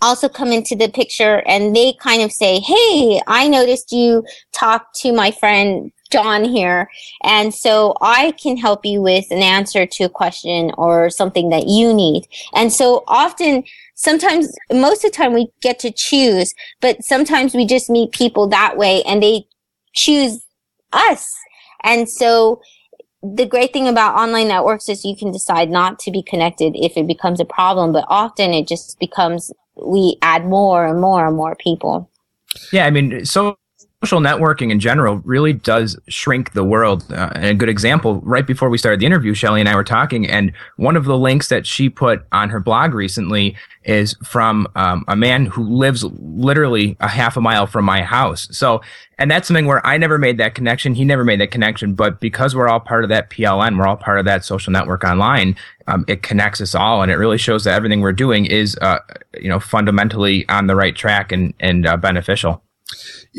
also 0.00 0.28
come 0.28 0.48
into 0.48 0.74
the 0.74 0.88
picture 0.88 1.42
and 1.46 1.74
they 1.74 1.92
kind 2.00 2.22
of 2.22 2.32
say, 2.32 2.58
Hey, 2.58 3.20
I 3.28 3.46
noticed 3.46 3.92
you 3.92 4.24
talked 4.52 4.96
to 4.96 5.12
my 5.12 5.30
friend 5.30 5.91
John 6.12 6.44
here. 6.44 6.90
And 7.24 7.54
so 7.54 7.96
I 8.00 8.32
can 8.32 8.56
help 8.56 8.84
you 8.84 9.00
with 9.00 9.30
an 9.30 9.42
answer 9.42 9.86
to 9.86 10.04
a 10.04 10.08
question 10.08 10.70
or 10.76 11.10
something 11.10 11.48
that 11.48 11.66
you 11.66 11.92
need. 11.94 12.28
And 12.54 12.72
so 12.72 13.02
often 13.08 13.64
sometimes, 13.94 14.54
most 14.70 15.04
of 15.04 15.10
the 15.10 15.16
time 15.16 15.32
we 15.32 15.48
get 15.62 15.78
to 15.80 15.90
choose, 15.90 16.54
but 16.80 17.02
sometimes 17.02 17.54
we 17.54 17.66
just 17.66 17.88
meet 17.88 18.12
people 18.12 18.46
that 18.48 18.76
way 18.76 19.02
and 19.04 19.22
they 19.22 19.46
choose 19.94 20.44
us. 20.92 21.26
And 21.82 22.08
so 22.08 22.60
the 23.22 23.46
great 23.46 23.72
thing 23.72 23.88
about 23.88 24.16
online 24.16 24.48
networks 24.48 24.88
is 24.88 25.04
you 25.04 25.16
can 25.16 25.30
decide 25.32 25.70
not 25.70 25.98
to 26.00 26.10
be 26.10 26.22
connected 26.22 26.74
if 26.76 26.96
it 26.96 27.06
becomes 27.06 27.40
a 27.40 27.44
problem, 27.44 27.92
but 27.92 28.04
often 28.08 28.52
it 28.52 28.68
just 28.68 28.98
becomes 28.98 29.52
we 29.76 30.18
add 30.22 30.44
more 30.46 30.86
and 30.86 31.00
more 31.00 31.26
and 31.26 31.36
more 31.36 31.54
people. 31.56 32.10
Yeah, 32.72 32.84
I 32.86 32.90
mean, 32.90 33.24
so 33.24 33.56
social 34.02 34.20
networking 34.20 34.72
in 34.72 34.80
general 34.80 35.18
really 35.18 35.52
does 35.52 35.96
shrink 36.08 36.54
the 36.54 36.64
world. 36.64 37.04
Uh, 37.12 37.30
and 37.36 37.44
a 37.44 37.54
good 37.54 37.68
example, 37.68 38.20
right 38.22 38.46
before 38.46 38.68
we 38.68 38.76
started 38.76 38.98
the 38.98 39.06
interview, 39.06 39.32
Shelly 39.32 39.60
and 39.60 39.68
I 39.68 39.76
were 39.76 39.84
talking, 39.84 40.28
and 40.28 40.52
one 40.76 40.96
of 40.96 41.04
the 41.04 41.16
links 41.16 41.48
that 41.48 41.66
she 41.66 41.88
put 41.88 42.24
on 42.32 42.50
her 42.50 42.58
blog 42.58 42.94
recently 42.94 43.56
is 43.84 44.14
from 44.24 44.66
um, 44.74 45.04
a 45.06 45.14
man 45.14 45.46
who 45.46 45.62
lives 45.62 46.02
literally 46.04 46.96
a 46.98 47.06
half 47.06 47.36
a 47.36 47.40
mile 47.40 47.66
from 47.66 47.84
my 47.84 48.02
house. 48.02 48.48
So, 48.50 48.80
and 49.18 49.30
that's 49.30 49.46
something 49.46 49.66
where 49.66 49.84
I 49.86 49.98
never 49.98 50.18
made 50.18 50.38
that 50.38 50.56
connection. 50.56 50.94
He 50.94 51.04
never 51.04 51.24
made 51.24 51.40
that 51.40 51.52
connection. 51.52 51.94
But 51.94 52.20
because 52.20 52.56
we're 52.56 52.68
all 52.68 52.80
part 52.80 53.04
of 53.04 53.10
that 53.10 53.30
PLN, 53.30 53.78
we're 53.78 53.86
all 53.86 53.96
part 53.96 54.18
of 54.18 54.24
that 54.24 54.44
social 54.44 54.72
network 54.72 55.04
online. 55.04 55.56
Um, 55.86 56.04
it 56.08 56.22
connects 56.22 56.60
us 56.60 56.74
all, 56.74 57.02
and 57.02 57.10
it 57.10 57.16
really 57.16 57.38
shows 57.38 57.64
that 57.64 57.74
everything 57.74 58.00
we're 58.00 58.12
doing 58.12 58.46
is, 58.46 58.76
uh, 58.80 58.98
you 59.40 59.48
know, 59.48 59.60
fundamentally 59.60 60.48
on 60.48 60.66
the 60.66 60.74
right 60.74 60.94
track 60.94 61.30
and 61.30 61.54
and 61.60 61.86
uh, 61.86 61.96
beneficial. 61.96 62.62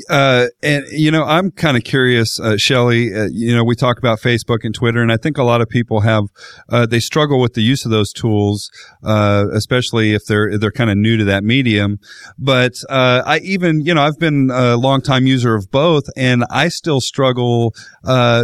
Uh, 0.09 0.47
and 0.61 0.85
you 0.91 1.11
know, 1.11 1.23
I'm 1.23 1.51
kind 1.51 1.77
of 1.77 1.83
curious, 1.83 2.39
uh, 2.39 2.57
Shelly. 2.57 3.13
Uh, 3.13 3.27
you 3.31 3.55
know, 3.55 3.63
we 3.63 3.75
talk 3.75 3.97
about 3.97 4.19
Facebook 4.19 4.59
and 4.63 4.73
Twitter, 4.73 5.01
and 5.01 5.11
I 5.11 5.17
think 5.17 5.37
a 5.37 5.43
lot 5.43 5.61
of 5.61 5.69
people 5.69 6.01
have 6.01 6.25
uh, 6.69 6.85
they 6.85 6.99
struggle 6.99 7.39
with 7.39 7.53
the 7.53 7.61
use 7.61 7.85
of 7.85 7.91
those 7.91 8.11
tools, 8.11 8.71
uh, 9.03 9.45
especially 9.53 10.13
if 10.13 10.25
they're 10.25 10.57
they're 10.57 10.71
kind 10.71 10.89
of 10.89 10.97
new 10.97 11.17
to 11.17 11.25
that 11.25 11.43
medium. 11.43 11.99
But 12.37 12.73
uh, 12.89 13.21
I 13.25 13.39
even 13.39 13.85
you 13.85 13.93
know 13.93 14.01
I've 14.01 14.19
been 14.19 14.49
a 14.51 14.77
long 14.77 15.01
time 15.01 15.27
user 15.27 15.55
of 15.55 15.69
both, 15.69 16.05
and 16.17 16.43
I 16.49 16.69
still 16.69 17.01
struggle 17.01 17.73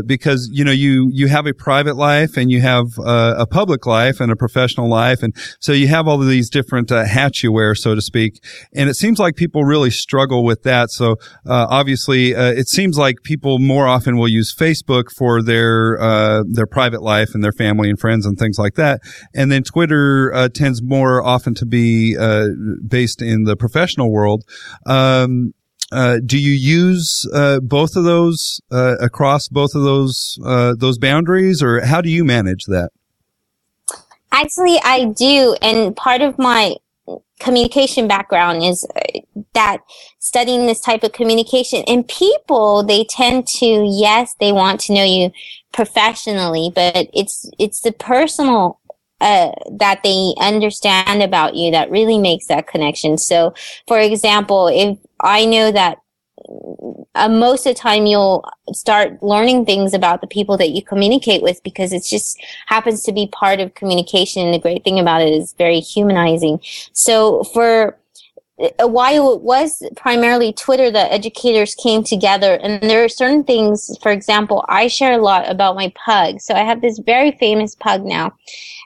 because 0.06 0.50
you 0.52 0.63
know 0.63 0.72
you 0.72 1.10
you 1.12 1.28
have 1.28 1.48
a 1.48 1.54
private 1.54 1.95
life 1.95 2.38
and 2.38 2.52
you 2.52 2.62
have 2.62 2.86
a 3.00 3.48
public 3.50 3.86
life 3.86 4.19
and 4.19 4.32
a 4.32 4.36
professional 4.36 4.88
life, 4.88 5.24
and 5.24 5.36
so 5.60 5.72
you 5.72 5.88
have 5.88 6.08
all 6.08 6.22
of 6.22 6.28
these 6.28 6.50
different 6.50 6.89
hats 6.89 7.43
you 7.43 7.52
wear, 7.52 7.74
so 7.74 7.95
to 7.95 8.02
speak. 8.02 8.43
And 8.74 8.89
it 8.89 8.95
seems 8.95 9.19
like 9.19 9.36
people 9.36 9.63
really 9.63 9.89
struggle 9.89 10.43
with 10.43 10.63
that. 10.63 10.91
So 10.91 10.99
uh, 11.02 11.68
obviously, 11.70 12.36
uh, 12.36 12.52
it 12.52 12.68
seems 12.68 12.98
like 12.98 13.18
people 13.24 13.60
more 13.60 13.88
often 13.88 14.18
will 14.18 14.28
use 14.28 14.54
Facebook 14.54 15.06
for 15.16 15.42
their 15.42 16.00
uh, 16.02 16.44
their 16.48 16.68
private 16.68 17.02
life 17.02 17.30
and 17.34 17.44
their 17.44 17.52
family 17.52 17.90
and 17.90 18.00
friends 18.00 18.26
and 18.26 18.38
things 18.38 18.58
like 18.58 18.76
that, 18.76 19.02
and 19.34 19.52
then 19.52 19.64
Twitter 19.64 20.34
uh, 20.34 20.50
tends 20.50 20.82
more 20.82 21.24
often 21.24 21.54
to 21.56 21.66
be 21.66 22.18
uh, 22.18 22.48
based 22.88 23.22
in 23.22 23.44
the 23.44 23.56
professional 23.56 24.12
world. 24.12 24.44
Um, 24.86 25.54
uh, 25.92 26.20
do 26.24 26.38
you 26.38 26.52
use 26.52 27.28
both 27.64 27.96
of 27.96 28.04
those 28.04 28.62
across 28.72 29.48
both 29.48 29.74
of 29.74 29.84
those 29.84 30.38
those 30.78 30.98
boundaries, 30.98 31.64
or 31.64 31.86
how 31.86 32.02
do 32.02 32.10
you 32.10 32.24
manage 32.24 32.66
that? 32.66 32.92
Actually, 34.32 34.80
I 34.84 35.06
do, 35.06 35.56
and 35.62 35.96
part 35.96 36.22
of 36.22 36.38
my 36.38 36.76
communication 37.39 38.08
background 38.08 38.63
is 38.63 38.86
uh, 38.95 39.19
that 39.54 39.80
studying 40.19 40.67
this 40.67 40.82
type 40.82 41.04
of 41.04 41.13
communication. 41.13 41.84
And 41.88 42.08
people 42.08 42.84
they 42.84 43.04
tend 43.06 43.47
to 43.47 43.86
yes 43.88 44.36
they 44.39 44.52
want 44.52 44.80
to 44.82 44.93
know 44.93 45.04
you 45.04 45.32
professionally 45.71 46.71
but 46.73 47.08
it's 47.13 47.49
it's 47.60 47.82
the 47.82 47.91
personal 47.91 48.80
uh, 49.21 49.52
that 49.71 50.02
they 50.04 50.34
understand 50.39 51.21
about 51.21 51.56
you 51.56 51.71
that 51.71 51.91
really 51.91 52.17
makes 52.17 52.47
that 52.47 52.67
connection. 52.67 53.17
So 53.17 53.54
for 53.88 53.99
example 53.99 54.67
if 54.67 54.97
i 55.21 55.45
know 55.45 55.71
that 55.71 55.97
uh, 57.16 57.30
most 57.30 57.66
of 57.66 57.76
the 57.76 57.80
time 57.80 58.06
you'll 58.06 58.48
start 58.74 59.22
learning 59.22 59.66
things 59.66 59.94
about 59.94 60.22
the 60.22 60.28
people 60.28 60.58
that 60.58 60.70
you 60.70 60.82
communicate 60.82 61.42
with 61.42 61.62
because 61.64 61.94
it 61.94 62.04
just 62.04 62.42
happens 62.68 63.04
to 63.04 63.12
be 63.12 63.28
part 63.28 63.60
of 63.60 63.74
communication. 63.76 64.46
And 64.46 64.54
the 64.54 64.60
great 64.60 64.84
thing 64.84 65.00
about 65.00 65.22
it 65.22 65.34
is 65.34 65.54
very 65.54 65.80
humanizing. 65.80 66.60
So 66.94 67.44
for 67.44 67.98
while 68.80 69.34
it 69.34 69.41
was 69.41 69.82
primarily 69.95 70.52
Twitter 70.52 70.91
that 70.91 71.12
educators 71.12 71.76
came 71.76 72.04
together 72.04 72.56
and 72.62 72.82
there 72.89 73.04
are 73.04 73.10
certain 73.10 73.43
things, 73.43 73.98
for 74.02 74.12
example, 74.12 74.65
I 74.67 74.88
share 74.88 75.13
a 75.13 75.22
lot 75.22 75.50
about 75.50 75.76
my 75.76 75.93
pug. 75.95 76.41
So 76.41 76.54
I 76.54 76.63
have 76.63 76.82
this 76.82 77.00
very 77.00 77.32
famous 77.32 77.76
pug 77.76 78.04
now 78.04 78.34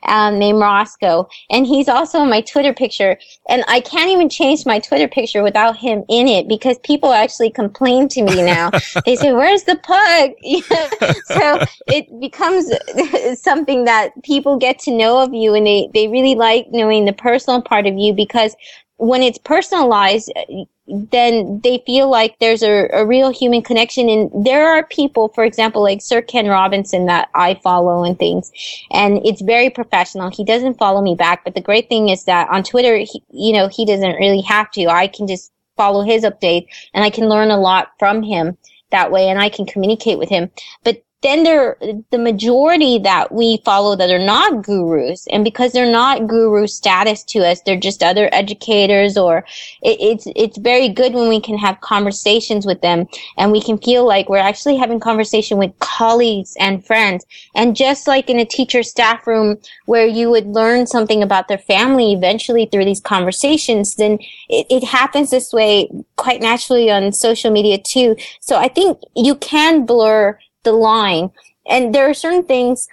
um, 0.05 0.38
named 0.38 0.59
Roscoe 0.59 1.27
and 1.49 1.65
he's 1.65 1.89
also 1.89 2.21
in 2.21 2.29
my 2.29 2.41
Twitter 2.41 2.73
picture 2.73 3.17
and 3.49 3.63
I 3.67 3.79
can't 3.79 4.12
even 4.12 4.29
change 4.29 4.65
my 4.65 4.79
Twitter 4.79 5.07
picture 5.07 5.41
without 5.41 5.75
him 5.75 6.03
in 6.07 6.27
it 6.27 6.47
because 6.47 6.77
people 6.79 7.12
actually 7.12 7.49
complain 7.49 8.07
to 8.09 8.21
me 8.21 8.43
now. 8.43 8.69
they 9.05 9.15
say, 9.15 9.33
where's 9.33 9.63
the 9.63 9.77
pug? 9.77 10.31
so 11.25 11.65
it 11.88 12.07
becomes 12.19 12.71
something 13.41 13.86
that 13.86 14.12
people 14.23 14.57
get 14.57 14.77
to 14.79 14.91
know 14.91 15.23
of 15.23 15.33
you 15.33 15.55
and 15.55 15.65
they, 15.65 15.89
they 15.95 16.07
really 16.07 16.36
like 16.36 16.67
knowing 16.69 17.05
the 17.05 17.13
personal 17.13 17.62
part 17.62 17.88
of 17.88 17.97
you 17.97 18.13
because 18.13 18.55
when 18.97 19.21
it's 19.23 19.38
personalized, 19.38 20.32
eh, 20.36 20.65
then 20.88 21.62
they 21.63 21.82
feel 21.86 22.10
like 22.10 22.38
there's 22.39 22.62
a, 22.62 22.89
a, 22.91 23.06
real 23.06 23.32
human 23.32 23.62
connection. 23.62 24.10
And 24.10 24.45
there 24.45 24.67
are 24.67 24.86
people, 24.86 25.29
for 25.29 25.45
example, 25.45 25.82
like 25.82 26.01
Sir 26.01 26.21
Ken 26.21 26.47
Robinson 26.47 27.06
that 27.06 27.29
I 27.34 27.56
follow 27.63 28.03
and 28.03 28.19
things, 28.19 28.51
and 28.91 29.25
it's 29.25 29.41
very 29.41 29.69
professional. 29.69 30.29
He 30.29 30.43
doesn't 30.43 30.77
follow 30.77 31.01
me 31.01 31.15
back, 31.15 31.43
but 31.43 31.56
the 31.56 31.62
great 31.62 31.89
thing 31.89 32.10
is 32.10 32.25
that 32.25 32.49
on 32.49 32.63
Twitter, 32.63 32.97
he, 32.97 33.23
you 33.29 33.53
know, 33.53 33.67
he 33.67 33.86
doesn't 33.86 34.15
really 34.15 34.41
have 34.41 34.71
to. 34.71 34.88
I 34.88 35.08
can 35.08 35.27
just 35.27 35.51
follow 35.77 36.03
his 36.03 36.23
updates 36.23 36.67
and 36.93 37.03
I 37.03 37.10
can 37.10 37.29
learn 37.29 37.49
a 37.49 37.60
lot 37.60 37.91
from 37.97 38.21
him 38.21 38.58
that 38.91 39.12
way 39.12 39.29
and 39.29 39.39
I 39.39 39.49
can 39.49 39.65
communicate 39.65 40.19
with 40.19 40.29
him. 40.29 40.51
But 40.84 41.03
then 41.23 41.43
there 41.43 41.77
the 42.12 42.17
majority 42.17 42.99
that 42.99 43.31
we 43.31 43.62
follow 43.65 43.95
that 43.95 44.12
are 44.12 44.19
not 44.19 44.63
gurus 44.63 45.25
and 45.31 45.43
because 45.43 45.71
they're 45.71 45.91
not 45.91 46.27
guru 46.27 46.67
status 46.67 47.23
to 47.23 47.39
us 47.39 47.62
they're 47.62 47.79
just 47.79 48.03
other 48.03 48.29
educators 48.31 49.17
or 49.17 49.39
it, 49.81 49.97
it's 49.99 50.27
it's 50.36 50.57
very 50.57 50.89
good 50.89 51.13
when 51.13 51.29
we 51.29 51.39
can 51.39 51.57
have 51.57 51.79
conversations 51.81 52.65
with 52.65 52.81
them 52.81 53.07
and 53.38 53.51
we 53.51 53.62
can 53.62 53.77
feel 53.77 54.05
like 54.05 54.29
we're 54.29 54.38
actually 54.38 54.77
having 54.77 54.99
conversation 54.99 55.57
with 55.57 55.77
colleagues 55.79 56.55
and 56.59 56.86
friends. 56.86 57.25
And 57.55 57.75
just 57.75 58.07
like 58.07 58.29
in 58.29 58.39
a 58.39 58.45
teacher 58.45 58.83
staff 58.83 59.25
room 59.25 59.57
where 59.86 60.05
you 60.05 60.29
would 60.29 60.47
learn 60.47 60.88
something 60.88 61.23
about 61.23 61.47
their 61.47 61.57
family 61.57 62.13
eventually 62.13 62.65
through 62.65 62.86
these 62.86 63.01
conversations 63.01 63.95
then 63.95 64.17
it, 64.49 64.65
it 64.69 64.83
happens 64.83 65.29
this 65.29 65.53
way 65.53 65.89
quite 66.15 66.41
naturally 66.41 66.91
on 66.91 67.12
social 67.12 67.51
media 67.51 67.77
too. 67.77 68.15
So 68.39 68.57
i 68.57 68.67
think 68.67 68.99
you 69.15 69.36
can 69.36 69.86
blur 69.86 70.38
the 70.63 70.73
line. 70.73 71.32
And 71.67 71.93
there 71.93 72.10
are 72.10 72.13
certain 72.13 72.43
things 72.43 72.88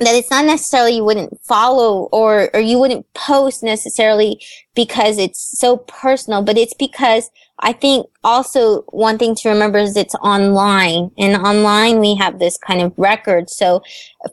that 0.00 0.14
it's 0.14 0.30
not 0.30 0.44
necessarily 0.44 0.96
you 0.96 1.04
wouldn't 1.04 1.40
follow 1.42 2.04
or, 2.12 2.50
or 2.54 2.60
you 2.60 2.78
wouldn't 2.78 3.12
post 3.14 3.62
necessarily 3.62 4.40
because 4.74 5.18
it's 5.18 5.58
so 5.58 5.76
personal, 5.76 6.42
but 6.42 6.56
it's 6.56 6.74
because 6.74 7.30
I 7.60 7.72
think 7.72 8.06
also 8.22 8.82
one 8.82 9.18
thing 9.18 9.34
to 9.36 9.48
remember 9.48 9.78
is 9.78 9.96
it's 9.96 10.14
online 10.16 11.10
and 11.18 11.36
online 11.36 11.98
we 11.98 12.14
have 12.14 12.38
this 12.38 12.56
kind 12.56 12.80
of 12.80 12.92
record. 12.96 13.50
So 13.50 13.82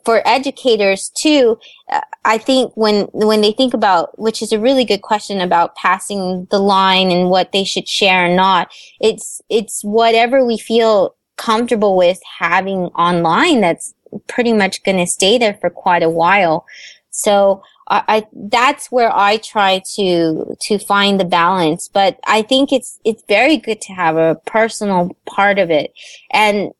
for 0.04 0.22
educators 0.26 1.10
too, 1.10 1.58
uh, 1.90 2.02
I 2.24 2.38
think 2.38 2.76
when, 2.76 3.06
when 3.12 3.40
they 3.40 3.50
think 3.50 3.74
about, 3.74 4.16
which 4.18 4.42
is 4.42 4.52
a 4.52 4.60
really 4.60 4.84
good 4.84 5.02
question 5.02 5.40
about 5.40 5.74
passing 5.74 6.46
the 6.50 6.60
line 6.60 7.10
and 7.10 7.28
what 7.28 7.50
they 7.50 7.64
should 7.64 7.88
share 7.88 8.26
or 8.26 8.34
not, 8.34 8.70
it's, 9.00 9.42
it's 9.48 9.82
whatever 9.82 10.44
we 10.44 10.56
feel 10.56 11.16
comfortable 11.36 11.96
with 11.96 12.20
having 12.38 12.86
online 12.94 13.60
that's 13.60 13.94
pretty 14.28 14.52
much 14.52 14.82
going 14.84 14.98
to 14.98 15.06
stay 15.06 15.38
there 15.38 15.54
for 15.60 15.70
quite 15.70 16.02
a 16.02 16.10
while. 16.10 16.66
So 17.10 17.62
I, 17.88 18.02
I, 18.08 18.26
that's 18.32 18.90
where 18.90 19.14
I 19.14 19.38
try 19.38 19.82
to 19.94 20.56
to 20.60 20.78
find 20.78 21.18
the 21.18 21.24
balance. 21.24 21.88
But 21.88 22.18
I 22.26 22.42
think 22.42 22.72
it's 22.72 22.98
it's 23.04 23.22
very 23.28 23.56
good 23.56 23.80
to 23.82 23.92
have 23.92 24.16
a 24.16 24.40
personal 24.46 25.16
part 25.26 25.58
of 25.58 25.70
it. 25.70 25.92
And 26.30 26.72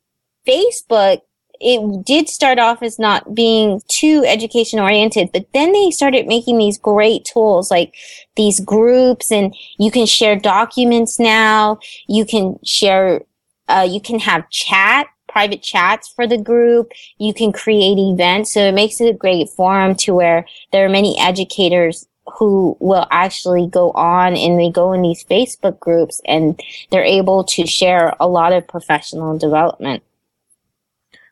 Facebook, 0.46 1.20
it 1.60 2.04
did 2.04 2.28
start 2.28 2.58
off 2.58 2.82
as 2.82 2.98
not 2.98 3.34
being 3.34 3.80
too 3.88 4.24
education 4.26 4.78
oriented, 4.78 5.30
but 5.32 5.46
then 5.54 5.72
they 5.72 5.90
started 5.90 6.26
making 6.26 6.58
these 6.58 6.78
great 6.78 7.24
tools 7.24 7.70
like 7.70 7.94
these 8.36 8.60
groups, 8.60 9.32
and 9.32 9.54
you 9.78 9.90
can 9.90 10.06
share 10.06 10.36
documents 10.36 11.18
now. 11.18 11.78
You 12.08 12.26
can 12.26 12.58
share 12.64 13.22
uh, 13.68 13.86
you 13.88 14.00
can 14.00 14.18
have 14.18 14.48
chat, 14.50 15.08
private 15.28 15.62
chats 15.62 16.08
for 16.08 16.26
the 16.26 16.38
group. 16.38 16.92
You 17.18 17.34
can 17.34 17.52
create 17.52 17.98
events. 17.98 18.52
So 18.52 18.60
it 18.60 18.74
makes 18.74 19.00
it 19.00 19.10
a 19.10 19.16
great 19.16 19.48
forum 19.50 19.94
to 19.96 20.14
where 20.14 20.46
there 20.72 20.84
are 20.84 20.88
many 20.88 21.18
educators 21.18 22.06
who 22.38 22.76
will 22.80 23.06
actually 23.10 23.68
go 23.68 23.92
on 23.92 24.36
and 24.36 24.58
they 24.58 24.70
go 24.70 24.92
in 24.92 25.02
these 25.02 25.24
Facebook 25.24 25.78
groups 25.78 26.20
and 26.26 26.60
they're 26.90 27.04
able 27.04 27.44
to 27.44 27.66
share 27.66 28.14
a 28.18 28.26
lot 28.26 28.52
of 28.52 28.66
professional 28.66 29.38
development. 29.38 30.02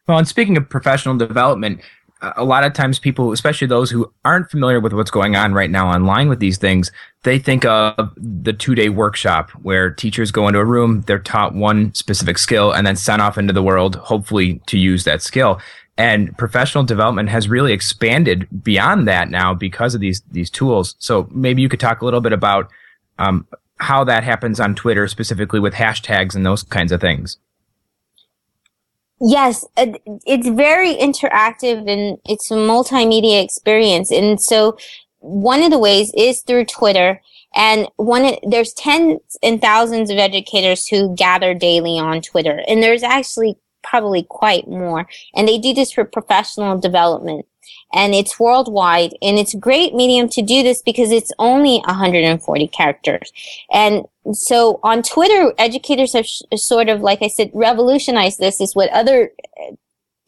Well, 0.07 0.19
and 0.19 0.29
speaking 0.29 0.57
of 0.57 0.69
professional 0.69 1.17
development, 1.17 1.81
a 2.37 2.45
lot 2.45 2.65
of 2.65 2.73
times 2.73 2.99
people, 2.99 3.33
especially 3.33 3.67
those 3.67 3.91
who 3.91 4.13
aren't 4.25 4.51
familiar 4.51 4.81
with 4.81 4.93
what's 4.93 5.11
going 5.11 5.37
on 5.37 5.55
right 5.55 5.71
now 5.71 5.89
online 5.89 6.29
with 6.29 6.39
these 6.39 6.59
things, 6.59 6.91
they 7.23 7.39
think 7.39 7.65
of 7.65 8.13
the 8.17 8.53
two 8.53 8.75
day 8.75 8.89
workshop 8.89 9.51
where 9.63 9.91
teachers 9.91 10.31
go 10.31 10.47
into 10.47 10.61
a 10.61 10.65
room, 10.65 11.03
they're 11.03 11.19
taught 11.19 11.55
one 11.55 11.93
specific 11.95 12.39
skill 12.39 12.73
and 12.73 12.87
then 12.87 12.97
sent 12.97 13.23
off 13.23 13.39
into 13.39 13.53
the 13.53 13.63
world, 13.63 13.97
hopefully 13.97 14.61
to 14.67 14.79
use 14.79 15.05
that 15.05 15.23
skill. 15.23 15.61
And 15.97 16.37
professional 16.37 16.85
development 16.85 17.29
has 17.29 17.49
really 17.49 17.73
expanded 17.73 18.49
beyond 18.63 19.07
that 19.07 19.31
now 19.31 19.55
because 19.55 19.95
of 19.95 20.01
these, 20.01 20.23
these 20.33 20.51
tools. 20.51 20.97
So 20.99 21.29
maybe 21.31 21.63
you 21.63 21.69
could 21.69 21.81
talk 21.81 22.01
a 22.01 22.05
little 22.05 22.21
bit 22.21 22.33
about, 22.33 22.71
um, 23.19 23.47
how 23.79 24.05
that 24.05 24.25
happens 24.25 24.61
on 24.61 24.75
Twitter, 24.75 25.09
specifically 25.09 25.61
with 25.61 25.75
hashtags 25.75 26.35
and 26.35 26.47
those 26.47 26.63
kinds 26.63 26.93
of 26.93 27.01
things. 27.01 27.39
Yes, 29.21 29.65
uh, 29.77 29.93
it's 30.27 30.49
very 30.49 30.95
interactive 30.95 31.89
and 31.89 32.19
it's 32.27 32.51
a 32.51 32.55
multimedia 32.55 33.43
experience. 33.43 34.11
And 34.11 34.41
so 34.41 34.77
one 35.21 35.63
of 35.63 35.71
the 35.71 35.79
ways 35.79 36.13
is 36.17 36.43
through 36.43 36.67
Twitter. 36.67 37.21
And 37.55 37.89
one, 37.97 38.37
there's 38.47 38.73
tens 38.73 39.21
and 39.43 39.61
thousands 39.61 40.11
of 40.11 40.19
educators 40.19 40.89
who 40.89 41.15
gather 41.15 41.55
daily 41.55 41.99
on 41.99 42.21
Twitter. 42.21 42.63
And 42.67 42.83
there's 42.83 43.05
actually 43.05 43.57
probably 43.85 44.27
quite 44.29 44.67
more. 44.67 45.07
And 45.35 45.47
they 45.47 45.59
do 45.59 45.73
this 45.73 45.93
for 45.93 46.05
professional 46.05 46.79
development. 46.79 47.47
And 47.93 48.15
it's 48.15 48.41
worldwide 48.41 49.15
and 49.23 49.39
it's 49.39 49.55
a 49.55 49.59
great 49.59 49.95
medium 49.95 50.29
to 50.31 50.43
do 50.43 50.63
this 50.63 50.83
because 50.83 51.11
it's 51.11 51.33
only 51.39 51.79
140 51.87 52.69
characters. 52.69 53.33
And 53.73 54.05
so 54.33 54.81
on 54.83 55.03
Twitter, 55.03 55.53
educators 55.59 56.13
have 56.15 56.27
sh- 56.27 56.43
sort 56.57 56.89
of, 56.89 57.01
like 57.01 57.23
I 57.23 57.29
said, 57.29 57.51
revolutionized 57.55 58.39
this 58.39 58.61
is 58.61 58.75
what 58.75 58.91
other 58.91 59.31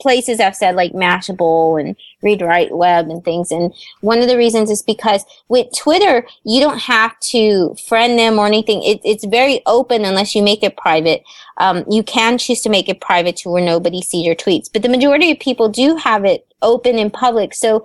places 0.01 0.41
have 0.41 0.55
said 0.55 0.75
like 0.75 0.93
Mashable 0.93 1.81
and 1.81 1.97
Read 2.23 2.43
Write 2.43 2.77
Web 2.77 3.09
and 3.09 3.25
things. 3.25 3.51
And 3.51 3.73
one 4.01 4.21
of 4.21 4.29
the 4.29 4.37
reasons 4.37 4.71
is 4.71 4.83
because 4.83 5.25
with 5.49 5.69
Twitter, 5.77 6.27
you 6.45 6.61
don't 6.61 6.79
have 6.79 7.19
to 7.21 7.75
friend 7.87 8.19
them 8.19 8.39
or 8.39 8.47
anything. 8.47 8.83
It, 8.83 9.01
it's 9.05 9.25
very 9.25 9.63
open 9.67 10.05
unless 10.05 10.35
you 10.35 10.43
make 10.43 10.63
it 10.63 10.77
private. 10.77 11.25
Um, 11.57 11.85
you 11.91 12.03
can 12.03 12.39
choose 12.39 12.61
to 12.63 12.69
make 12.69 12.89
it 12.89 13.01
private 13.01 13.37
to 13.39 13.51
where 13.51 13.65
nobody 13.65 14.03
sees 14.03 14.27
your 14.27 14.35
tweets, 14.35 14.71
but 14.73 14.83
the 14.83 14.89
majority 14.89 15.31
of 15.31 15.39
people 15.39 15.69
do 15.69 15.97
have 15.97 16.25
it 16.25 16.46
open 16.63 16.99
in 16.99 17.11
public. 17.11 17.55
So 17.55 17.85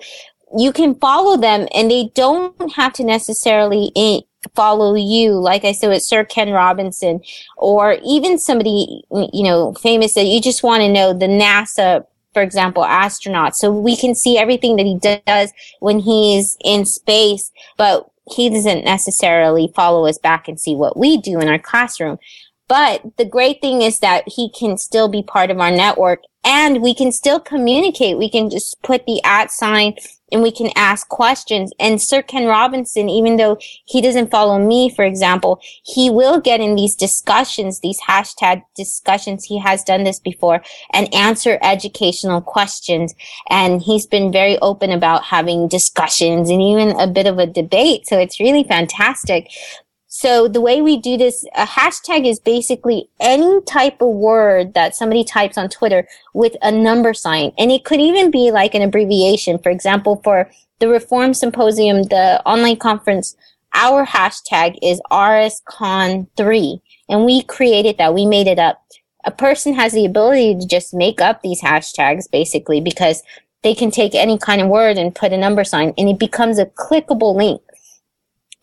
you 0.57 0.71
can 0.73 0.95
follow 0.95 1.37
them 1.37 1.67
and 1.73 1.89
they 1.89 2.11
don't 2.15 2.73
have 2.73 2.93
to 2.93 3.03
necessarily 3.03 3.91
in- 3.95 4.23
follow 4.55 4.95
you, 4.95 5.33
like 5.33 5.63
I 5.63 5.71
said 5.71 5.89
with 5.89 6.03
Sir 6.03 6.23
Ken 6.25 6.51
Robinson, 6.51 7.21
or 7.57 7.97
even 8.03 8.39
somebody, 8.39 9.03
you 9.11 9.43
know, 9.43 9.73
famous 9.73 10.13
that 10.15 10.25
you 10.25 10.41
just 10.41 10.63
want 10.63 10.81
to 10.81 10.89
know 10.89 11.13
the 11.13 11.27
NASA, 11.27 12.05
for 12.33 12.41
example, 12.41 12.83
astronaut. 12.83 13.55
So 13.55 13.71
we 13.71 13.95
can 13.95 14.15
see 14.15 14.37
everything 14.37 14.77
that 14.77 14.85
he 14.85 14.97
does 15.27 15.51
when 15.79 15.99
he's 15.99 16.57
in 16.63 16.85
space, 16.85 17.51
but 17.77 18.09
he 18.35 18.49
doesn't 18.49 18.85
necessarily 18.85 19.71
follow 19.75 20.07
us 20.07 20.17
back 20.17 20.47
and 20.47 20.59
see 20.59 20.75
what 20.75 20.97
we 20.97 21.17
do 21.17 21.39
in 21.39 21.47
our 21.47 21.59
classroom. 21.59 22.17
But 22.67 23.01
the 23.17 23.25
great 23.25 23.61
thing 23.61 23.81
is 23.81 23.99
that 23.99 24.23
he 24.27 24.49
can 24.49 24.77
still 24.77 25.09
be 25.09 25.23
part 25.23 25.51
of 25.51 25.59
our 25.59 25.71
network 25.71 26.21
and 26.43 26.81
we 26.81 26.93
can 26.93 27.11
still 27.11 27.39
communicate. 27.39 28.17
We 28.17 28.29
can 28.29 28.49
just 28.49 28.81
put 28.81 29.05
the 29.05 29.21
at 29.23 29.51
sign 29.51 29.95
and 30.31 30.41
we 30.41 30.51
can 30.51 30.71
ask 30.75 31.07
questions. 31.09 31.71
And 31.79 32.01
Sir 32.01 32.21
Ken 32.21 32.47
Robinson, 32.47 33.09
even 33.09 33.37
though 33.37 33.57
he 33.85 34.01
doesn't 34.01 34.31
follow 34.31 34.57
me, 34.57 34.89
for 34.89 35.03
example, 35.03 35.59
he 35.83 36.09
will 36.09 36.39
get 36.39 36.61
in 36.61 36.75
these 36.75 36.95
discussions, 36.95 37.81
these 37.81 37.99
hashtag 38.01 38.63
discussions. 38.75 39.43
He 39.43 39.59
has 39.59 39.83
done 39.83 40.03
this 40.03 40.19
before 40.19 40.61
and 40.93 41.13
answer 41.13 41.59
educational 41.61 42.41
questions. 42.41 43.13
And 43.49 43.81
he's 43.81 44.05
been 44.05 44.31
very 44.31 44.57
open 44.59 44.91
about 44.91 45.23
having 45.25 45.67
discussions 45.67 46.49
and 46.49 46.61
even 46.61 46.99
a 46.99 47.07
bit 47.07 47.27
of 47.27 47.37
a 47.37 47.45
debate. 47.45 48.07
So 48.07 48.17
it's 48.17 48.39
really 48.39 48.63
fantastic. 48.63 49.51
So 50.13 50.49
the 50.49 50.59
way 50.59 50.81
we 50.81 50.97
do 50.97 51.15
this, 51.15 51.45
a 51.55 51.65
hashtag 51.65 52.27
is 52.27 52.37
basically 52.37 53.07
any 53.21 53.61
type 53.61 54.01
of 54.01 54.09
word 54.09 54.73
that 54.73 54.93
somebody 54.93 55.23
types 55.23 55.57
on 55.57 55.69
Twitter 55.69 56.05
with 56.33 56.57
a 56.61 56.69
number 56.69 57.13
sign. 57.13 57.53
And 57.57 57.71
it 57.71 57.85
could 57.85 58.01
even 58.01 58.29
be 58.29 58.51
like 58.51 58.75
an 58.75 58.81
abbreviation. 58.81 59.57
For 59.59 59.69
example, 59.69 60.19
for 60.21 60.51
the 60.79 60.89
Reform 60.89 61.33
Symposium, 61.33 62.03
the 62.03 62.41
online 62.45 62.75
conference, 62.75 63.37
our 63.73 64.05
hashtag 64.05 64.77
is 64.81 64.99
RSCon3. 65.09 66.81
And 67.07 67.23
we 67.23 67.43
created 67.43 67.97
that. 67.97 68.13
We 68.13 68.25
made 68.25 68.47
it 68.47 68.59
up. 68.59 68.83
A 69.23 69.31
person 69.31 69.73
has 69.75 69.93
the 69.93 70.05
ability 70.05 70.59
to 70.59 70.67
just 70.67 70.93
make 70.93 71.21
up 71.21 71.41
these 71.41 71.61
hashtags 71.61 72.29
basically 72.29 72.81
because 72.81 73.23
they 73.63 73.73
can 73.73 73.91
take 73.91 74.13
any 74.13 74.37
kind 74.37 74.61
of 74.61 74.67
word 74.67 74.97
and 74.97 75.15
put 75.15 75.31
a 75.31 75.37
number 75.37 75.63
sign 75.63 75.93
and 75.97 76.09
it 76.09 76.19
becomes 76.19 76.59
a 76.59 76.65
clickable 76.65 77.33
link. 77.33 77.61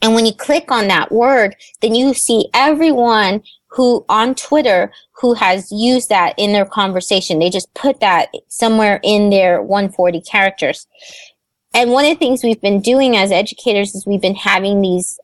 And 0.01 0.15
when 0.15 0.27
you 0.27 0.33
click 0.33 0.71
on 0.71 0.89
that 0.89 1.11
word, 1.11 1.57
then 1.81 1.95
you 1.95 2.15
see 2.15 2.49
everyone 2.55 3.43
who 3.69 4.05
on 4.09 4.35
Twitter 4.35 4.93
who 5.21 5.35
has 5.35 5.71
used 5.73 6.09
that 6.09 6.35
in 6.39 6.53
their 6.53 6.65
conversation. 6.65 7.39
They 7.39 7.51
just 7.51 7.73
put 7.75 8.01
that 8.01 8.29
somewhere 8.49 9.01
in 9.03 9.31
their 9.31 9.61
140 9.61 10.21
characters. 10.21 10.87
And 11.75 11.91
one 11.91 12.05
of 12.05 12.11
the 12.11 12.19
things 12.19 12.43
we've 12.43 12.61
been 12.61 12.81
doing 12.81 13.17
as 13.17 13.31
educators 13.31 13.95
is 13.95 14.07
we've 14.07 14.23
been 14.23 14.35
having 14.35 14.81
these 14.81 15.19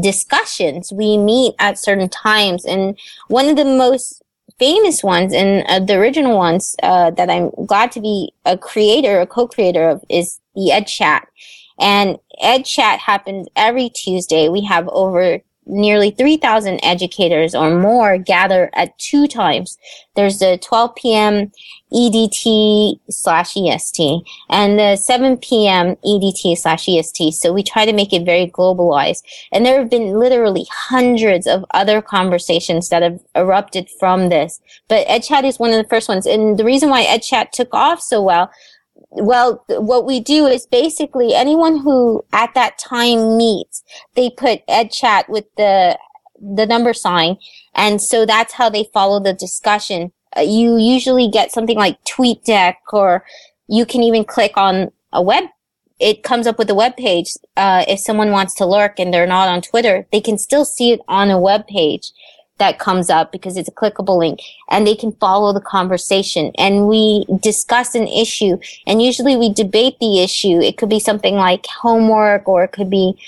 discussions. 0.00 0.92
We 0.92 1.16
meet 1.18 1.54
at 1.58 1.78
certain 1.78 2.08
times. 2.08 2.64
And 2.64 2.98
one 3.28 3.48
of 3.48 3.56
the 3.56 3.64
most 3.64 4.22
famous 4.58 5.04
ones 5.04 5.32
and 5.32 5.64
uh, 5.68 5.78
the 5.80 5.96
original 5.96 6.36
ones 6.36 6.74
uh, 6.82 7.10
that 7.12 7.30
I'm 7.30 7.50
glad 7.66 7.92
to 7.92 8.00
be 8.00 8.32
a 8.44 8.58
creator, 8.58 9.20
a 9.20 9.26
co-creator 9.26 9.88
of 9.88 10.04
is 10.08 10.40
the 10.54 10.72
Ed 10.72 10.86
Chat. 10.86 11.28
And 11.78 12.18
Ed 12.40 12.64
Chat 12.64 13.00
happens 13.00 13.48
every 13.56 13.88
Tuesday. 13.90 14.48
We 14.48 14.64
have 14.64 14.88
over 14.88 15.40
nearly 15.68 16.10
3,000 16.10 16.80
educators 16.82 17.54
or 17.54 17.78
more 17.78 18.18
gather 18.18 18.70
at 18.72 18.98
two 18.98 19.28
times. 19.28 19.78
There's 20.16 20.38
the 20.38 20.58
12 20.62 20.94
p.m. 20.96 21.52
EDT 21.92 23.00
slash 23.08 23.56
EST 23.56 24.22
and 24.50 24.78
the 24.78 24.96
7 24.96 25.36
p.m. 25.38 25.96
EDT 26.04 26.58
slash 26.58 26.88
EST. 26.88 27.34
So 27.34 27.52
we 27.52 27.62
try 27.62 27.86
to 27.86 27.92
make 27.92 28.12
it 28.12 28.24
very 28.24 28.46
globalized. 28.46 29.22
And 29.52 29.64
there 29.64 29.78
have 29.78 29.90
been 29.90 30.18
literally 30.18 30.66
hundreds 30.70 31.46
of 31.46 31.64
other 31.72 32.02
conversations 32.02 32.88
that 32.88 33.02
have 33.02 33.20
erupted 33.34 33.88
from 33.98 34.28
this. 34.28 34.60
But 34.88 35.06
EdChat 35.06 35.44
is 35.44 35.58
one 35.58 35.70
of 35.70 35.76
the 35.76 35.88
first 35.88 36.08
ones. 36.08 36.26
And 36.26 36.58
the 36.58 36.64
reason 36.64 36.90
why 36.90 37.04
EdChat 37.04 37.52
took 37.52 37.72
off 37.72 38.02
so 38.02 38.22
well 38.22 38.50
well, 39.10 39.64
what 39.68 40.04
we 40.04 40.20
do 40.20 40.46
is 40.46 40.66
basically 40.66 41.34
anyone 41.34 41.78
who 41.78 42.24
at 42.32 42.54
that 42.54 42.78
time 42.78 43.36
meets, 43.36 43.82
they 44.14 44.30
put 44.30 44.62
ed 44.68 44.90
chat 44.90 45.28
with 45.28 45.44
the, 45.56 45.98
the 46.40 46.66
number 46.66 46.92
sign. 46.92 47.36
And 47.74 48.00
so 48.00 48.26
that's 48.26 48.54
how 48.54 48.68
they 48.68 48.88
follow 48.92 49.20
the 49.20 49.32
discussion. 49.32 50.12
Uh, 50.36 50.42
you 50.42 50.76
usually 50.76 51.28
get 51.28 51.52
something 51.52 51.76
like 51.76 52.02
TweetDeck 52.04 52.74
or 52.92 53.24
you 53.68 53.86
can 53.86 54.02
even 54.02 54.24
click 54.24 54.56
on 54.56 54.90
a 55.12 55.22
web. 55.22 55.44
It 55.98 56.22
comes 56.22 56.46
up 56.46 56.58
with 56.58 56.70
a 56.70 56.74
web 56.74 56.96
page. 56.96 57.32
Uh, 57.56 57.84
if 57.88 57.98
someone 57.98 58.30
wants 58.30 58.54
to 58.56 58.66
lurk 58.66 59.00
and 59.00 59.12
they're 59.12 59.26
not 59.26 59.48
on 59.48 59.62
Twitter, 59.62 60.06
they 60.12 60.20
can 60.20 60.38
still 60.38 60.64
see 60.64 60.92
it 60.92 61.00
on 61.08 61.30
a 61.30 61.40
web 61.40 61.66
page 61.66 62.12
that 62.58 62.78
comes 62.78 63.10
up 63.10 63.32
because 63.32 63.56
it's 63.56 63.68
a 63.68 63.72
clickable 63.72 64.18
link 64.18 64.40
and 64.70 64.86
they 64.86 64.94
can 64.94 65.12
follow 65.12 65.52
the 65.52 65.60
conversation 65.60 66.52
and 66.58 66.86
we 66.86 67.24
discuss 67.40 67.94
an 67.94 68.06
issue 68.06 68.58
and 68.86 69.02
usually 69.02 69.36
we 69.36 69.52
debate 69.52 69.98
the 70.00 70.20
issue. 70.22 70.60
It 70.60 70.76
could 70.76 70.88
be 70.88 71.00
something 71.00 71.36
like 71.36 71.66
homework 71.66 72.48
or 72.48 72.64
it 72.64 72.72
could 72.72 72.90
be, 72.90 73.18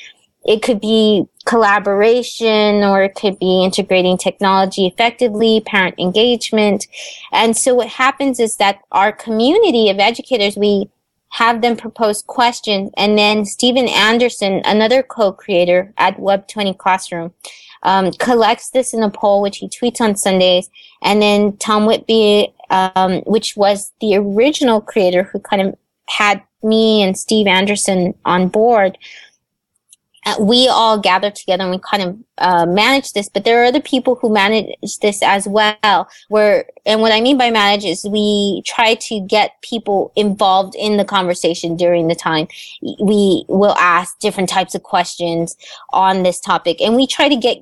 it 0.44 0.62
could 0.62 0.80
be 0.80 1.26
collaboration 1.44 2.84
or 2.84 3.02
it 3.02 3.14
could 3.14 3.38
be 3.38 3.64
integrating 3.64 4.18
technology 4.18 4.86
effectively, 4.86 5.60
parent 5.60 5.94
engagement. 5.98 6.86
And 7.32 7.56
so 7.56 7.74
what 7.74 7.88
happens 7.88 8.40
is 8.40 8.56
that 8.56 8.80
our 8.92 9.12
community 9.12 9.90
of 9.90 9.98
educators, 9.98 10.56
we 10.56 10.90
have 11.30 11.62
them 11.62 11.76
propose 11.76 12.22
questions 12.22 12.90
and 12.96 13.16
then 13.16 13.44
Steven 13.44 13.88
Anderson, 13.88 14.62
another 14.64 15.02
co-creator 15.02 15.92
at 15.96 16.16
Web20 16.18 16.76
Classroom, 16.76 17.32
um, 17.82 18.12
collects 18.12 18.70
this 18.70 18.92
in 18.94 19.02
a 19.02 19.10
poll, 19.10 19.42
which 19.42 19.58
he 19.58 19.68
tweets 19.68 20.00
on 20.00 20.16
Sundays. 20.16 20.68
And 21.02 21.20
then 21.22 21.56
Tom 21.56 21.86
Whitby, 21.86 22.52
um, 22.70 23.20
which 23.22 23.56
was 23.56 23.92
the 24.00 24.16
original 24.16 24.80
creator 24.80 25.24
who 25.24 25.40
kind 25.40 25.62
of 25.62 25.76
had 26.08 26.42
me 26.62 27.02
and 27.02 27.16
Steve 27.16 27.46
Anderson 27.46 28.14
on 28.24 28.48
board, 28.48 28.98
uh, 30.26 30.36
we 30.38 30.68
all 30.68 30.98
gather 30.98 31.30
together 31.30 31.62
and 31.62 31.70
we 31.70 31.78
kind 31.78 32.02
of 32.02 32.18
uh, 32.38 32.66
manage 32.66 33.12
this 33.12 33.28
but 33.28 33.44
there 33.44 33.62
are 33.62 33.64
other 33.64 33.80
people 33.80 34.16
who 34.16 34.30
manage 34.30 34.98
this 35.00 35.22
as 35.22 35.48
well 35.48 36.08
where 36.28 36.66
and 36.84 37.00
what 37.00 37.12
i 37.12 37.20
mean 37.20 37.38
by 37.38 37.50
manage 37.50 37.84
is 37.84 38.04
we 38.04 38.62
try 38.66 38.94
to 38.94 39.20
get 39.20 39.60
people 39.62 40.12
involved 40.16 40.74
in 40.74 40.98
the 40.98 41.04
conversation 41.04 41.76
during 41.76 42.08
the 42.08 42.14
time 42.14 42.46
we 43.00 43.44
will 43.48 43.74
ask 43.78 44.18
different 44.18 44.48
types 44.48 44.74
of 44.74 44.82
questions 44.82 45.56
on 45.90 46.22
this 46.22 46.38
topic 46.38 46.80
and 46.80 46.96
we 46.96 47.06
try 47.06 47.28
to 47.28 47.36
get 47.36 47.56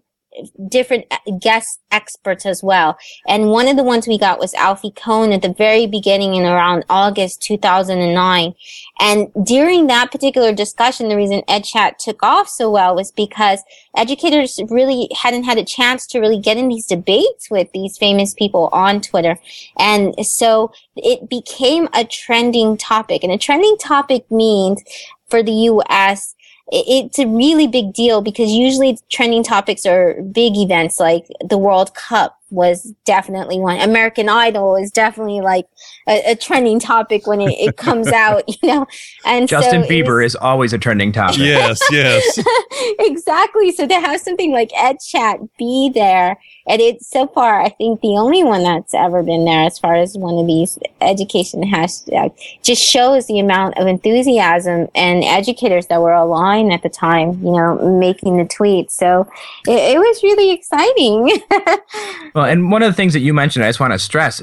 different 0.69 1.05
uh, 1.11 1.19
guest 1.41 1.81
experts 1.91 2.47
as 2.47 2.63
well. 2.63 2.97
And 3.27 3.51
one 3.51 3.69
of 3.69 3.77
the 3.77 3.83
ones 3.83 4.07
we 4.07 4.19
got 4.19 4.39
was 4.39 4.55
Alfie 4.55 4.93
Kohn 4.93 5.33
at 5.33 5.43
the 5.43 5.53
very 5.53 5.87
beginning 5.87 6.35
in 6.35 6.45
around 6.45 6.85
August 6.89 7.43
2009. 7.43 8.55
And 9.01 9.29
during 9.45 9.87
that 9.87 10.13
particular 10.13 10.53
discussion, 10.53 11.09
the 11.09 11.17
reason 11.17 11.43
EdChat 11.49 11.99
took 11.99 12.23
off 12.23 12.49
so 12.49 12.71
well 12.71 12.95
was 12.95 13.11
because 13.11 13.63
educators 13.97 14.61
really 14.69 15.09
hadn't 15.21 15.45
had 15.45 15.59
a 15.59 15.65
chance 15.65 16.07
to 16.09 16.21
really 16.21 16.39
get 16.39 16.57
in 16.57 16.69
these 16.69 16.87
debates 16.87 17.51
with 17.51 17.71
these 17.73 17.99
famous 17.99 18.35
people 18.35 18.69
on 18.73 19.01
Twitter. 19.01 19.39
And 19.79 20.15
so 20.27 20.73
it 20.97 21.29
became 21.29 21.89
a 21.95 22.05
trending 22.05 22.77
topic. 22.77 23.23
And 23.25 23.33
a 23.33 23.39
trending 23.39 23.77
topic 23.79 24.31
means 24.31 24.83
for 25.29 25.43
the 25.43 25.53
US 25.53 26.35
it's 26.71 27.19
a 27.19 27.27
really 27.27 27.67
big 27.67 27.93
deal 27.93 28.21
because 28.21 28.51
usually 28.51 28.99
trending 29.11 29.43
topics 29.43 29.87
are 29.87 30.21
big 30.23 30.57
events 30.57 31.01
like 31.01 31.27
the 31.43 31.59
World 31.59 31.95
Cup 31.95 32.38
was 32.51 32.93
definitely 33.05 33.59
one. 33.59 33.81
American 33.81 34.29
Idol 34.29 34.77
is 34.77 34.91
definitely 34.91 35.41
like 35.41 35.67
a, 36.09 36.33
a 36.33 36.37
trending 36.37 36.81
topic 36.81 37.27
when 37.27 37.41
it, 37.41 37.53
it 37.59 37.77
comes 37.77 38.09
out, 38.13 38.45
you 38.47 38.69
know. 38.69 38.87
And 39.25 39.49
Justin 39.49 39.85
so 39.85 39.89
Bieber 39.89 40.23
was, 40.23 40.33
is 40.33 40.37
always 40.37 40.73
a 40.73 40.79
trending 40.79 41.13
topic. 41.13 41.39
yes, 41.39 41.79
yes. 41.91 42.39
exactly. 43.01 43.73
So 43.73 43.87
to 43.87 43.95
have 43.95 44.21
something 44.21 44.53
like 44.53 44.71
EdChat 44.71 45.49
be 45.59 45.91
there, 45.95 46.39
and 46.69 46.81
it's 46.81 47.09
so 47.09 47.27
far, 47.27 47.63
I 47.63 47.71
think 47.71 48.01
the 48.01 48.17
only 48.19 48.45
one 48.45 48.63
that's 48.63 48.95
ever 48.95 49.23
been 49.23 49.45
there 49.45 49.65
as 49.65 49.79
far 49.79 49.97
as 49.97 50.17
one 50.17 50.39
of 50.39 50.47
these 50.47 50.79
education 51.01 51.63
hashtags, 51.63 52.39
just 52.63 52.83
shows 52.83 53.27
the 53.27 53.39
amount 53.39 53.79
of 53.79 53.87
enthusiasm 53.87 54.89
and 54.95 55.25
educators 55.25 55.87
that 55.87 56.01
were 56.01 56.13
aligned 56.13 56.73
at 56.73 56.83
the 56.83 56.89
time, 56.89 57.41
you 57.43 57.53
know, 57.53 57.99
making 57.99 58.37
the 58.37 58.45
tweet. 58.45 58.91
So 58.91 59.27
it, 59.67 59.97
it 59.97 59.99
was 59.99 60.23
really 60.23 60.51
exciting. 60.51 61.41
well, 62.39 62.47
and 62.47 62.71
one 62.71 62.85
of 62.85 62.89
the 62.89 62.95
things 62.95 63.15
that 63.15 63.21
you 63.21 63.35
mentioned, 63.35 63.65
I 63.65 63.69
just 63.69 63.81
want 63.81 63.95
to 63.95 63.99
stress 63.99 64.41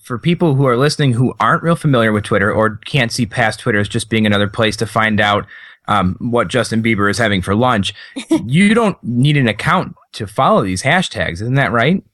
for 0.00 0.20
people 0.20 0.54
who 0.54 0.66
are 0.66 0.76
listening 0.76 1.14
who 1.14 1.34
aren't 1.40 1.64
real 1.64 1.74
familiar 1.74 2.12
with 2.12 2.22
Twitter 2.22 2.52
or 2.52 2.76
can't 2.84 3.10
see 3.10 3.26
past 3.26 3.58
Twitter 3.58 3.80
as 3.80 3.88
just 3.88 4.08
being 4.08 4.24
another 4.24 4.48
place 4.48 4.76
to 4.76 4.86
find 4.86 5.20
out 5.20 5.44
um, 5.88 6.14
what 6.20 6.46
Justin 6.46 6.80
Bieber 6.80 7.10
is 7.10 7.18
having 7.18 7.42
for 7.42 7.56
lunch, 7.56 7.92
you 8.46 8.72
don't 8.72 8.96
need 9.02 9.36
an 9.36 9.48
account 9.48 9.96
to 10.12 10.28
follow 10.28 10.62
these 10.62 10.84
hashtags. 10.84 11.42
Isn't 11.42 11.54
that 11.54 11.72
right? 11.72 12.04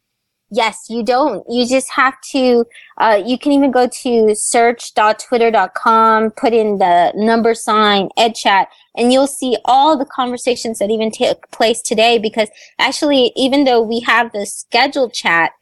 Yes, 0.50 0.86
you 0.88 1.02
don't. 1.04 1.44
You 1.50 1.68
just 1.68 1.90
have 1.90 2.14
to, 2.32 2.64
uh, 2.96 3.22
you 3.22 3.38
can 3.38 3.52
even 3.52 3.70
go 3.70 3.88
to 3.88 4.34
search.twitter.com, 4.34 6.30
put 6.30 6.54
in 6.54 6.78
the 6.78 7.12
number 7.14 7.54
sign, 7.54 8.08
EdChat, 8.18 8.68
and 8.96 9.12
you'll 9.12 9.26
see 9.26 9.56
all 9.64 9.96
the 9.96 10.04
conversations 10.04 10.78
that 10.78 10.90
even 10.90 11.10
take 11.10 11.50
place 11.50 11.80
today 11.80 12.18
because 12.18 12.48
actually, 12.78 13.32
even 13.36 13.64
though 13.64 13.80
we 13.80 14.00
have 14.00 14.32
the 14.32 14.46
scheduled 14.46 15.12
chat, 15.12 15.52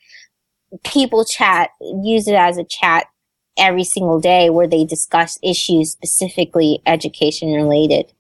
people 0.84 1.24
chat, 1.24 1.70
use 2.02 2.28
it 2.28 2.34
as 2.34 2.58
a 2.58 2.64
chat 2.64 3.06
every 3.58 3.84
single 3.84 4.20
day 4.20 4.50
where 4.50 4.66
they 4.66 4.84
discuss 4.84 5.38
issues 5.42 5.92
specifically 5.92 6.80
education 6.86 7.52
related. 7.52 8.12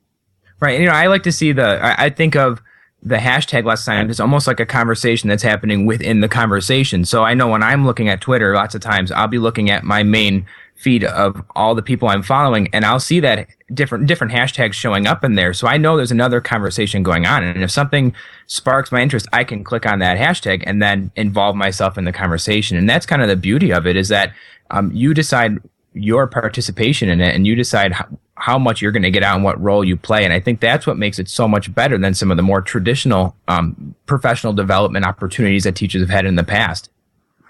Right. 0.60 0.80
You 0.80 0.86
know, 0.86 0.92
I 0.92 1.06
like 1.06 1.22
to 1.22 1.32
see 1.32 1.52
the, 1.52 1.80
I, 1.82 2.06
I 2.06 2.10
think 2.10 2.36
of, 2.36 2.60
the 3.02 3.16
hashtag 3.16 3.64
last 3.64 3.84
time 3.84 4.10
is 4.10 4.18
almost 4.18 4.46
like 4.46 4.58
a 4.58 4.66
conversation 4.66 5.28
that's 5.28 5.42
happening 5.42 5.86
within 5.86 6.20
the 6.20 6.28
conversation. 6.28 7.04
So 7.04 7.22
I 7.22 7.32
know 7.32 7.46
when 7.46 7.62
I'm 7.62 7.86
looking 7.86 8.08
at 8.08 8.20
Twitter, 8.20 8.54
lots 8.54 8.74
of 8.74 8.80
times 8.80 9.12
I'll 9.12 9.28
be 9.28 9.38
looking 9.38 9.70
at 9.70 9.84
my 9.84 10.02
main 10.02 10.46
feed 10.78 11.02
of 11.02 11.42
all 11.56 11.74
the 11.74 11.82
people 11.82 12.08
I'm 12.08 12.22
following 12.22 12.68
and 12.72 12.84
I'll 12.84 13.00
see 13.00 13.18
that 13.20 13.48
different 13.74 14.06
different 14.06 14.32
hashtags 14.32 14.74
showing 14.74 15.08
up 15.08 15.24
in 15.24 15.34
there. 15.34 15.52
So 15.52 15.66
I 15.66 15.76
know 15.76 15.96
there's 15.96 16.12
another 16.12 16.40
conversation 16.40 17.02
going 17.02 17.26
on. 17.26 17.42
And 17.42 17.64
if 17.64 17.70
something 17.70 18.14
sparks 18.46 18.92
my 18.92 19.02
interest, 19.02 19.26
I 19.32 19.42
can 19.42 19.64
click 19.64 19.86
on 19.86 19.98
that 19.98 20.16
hashtag 20.18 20.62
and 20.66 20.80
then 20.80 21.10
involve 21.16 21.56
myself 21.56 21.98
in 21.98 22.04
the 22.04 22.12
conversation. 22.12 22.76
And 22.76 22.88
that's 22.88 23.06
kind 23.06 23.22
of 23.22 23.28
the 23.28 23.36
beauty 23.36 23.72
of 23.72 23.86
it 23.88 23.96
is 23.96 24.08
that 24.08 24.32
um, 24.70 24.92
you 24.92 25.14
decide 25.14 25.58
your 25.94 26.28
participation 26.28 27.08
in 27.08 27.20
it 27.20 27.34
and 27.34 27.44
you 27.44 27.56
decide 27.56 27.92
how, 27.92 28.06
how 28.36 28.58
much 28.58 28.80
you're 28.80 28.92
going 28.92 29.02
to 29.02 29.10
get 29.10 29.24
out 29.24 29.34
and 29.34 29.42
what 29.42 29.60
role 29.60 29.84
you 29.84 29.96
play. 29.96 30.22
And 30.22 30.32
I 30.32 30.38
think 30.38 30.60
that's 30.60 30.86
what 30.86 30.96
makes 30.96 31.18
it 31.18 31.28
so 31.28 31.48
much 31.48 31.74
better 31.74 31.98
than 31.98 32.14
some 32.14 32.30
of 32.30 32.36
the 32.36 32.42
more 32.44 32.62
traditional 32.62 33.34
um, 33.48 33.96
professional 34.06 34.52
development 34.52 35.04
opportunities 35.04 35.64
that 35.64 35.74
teachers 35.74 36.02
have 36.02 36.10
had 36.10 36.24
in 36.24 36.36
the 36.36 36.44
past. 36.44 36.88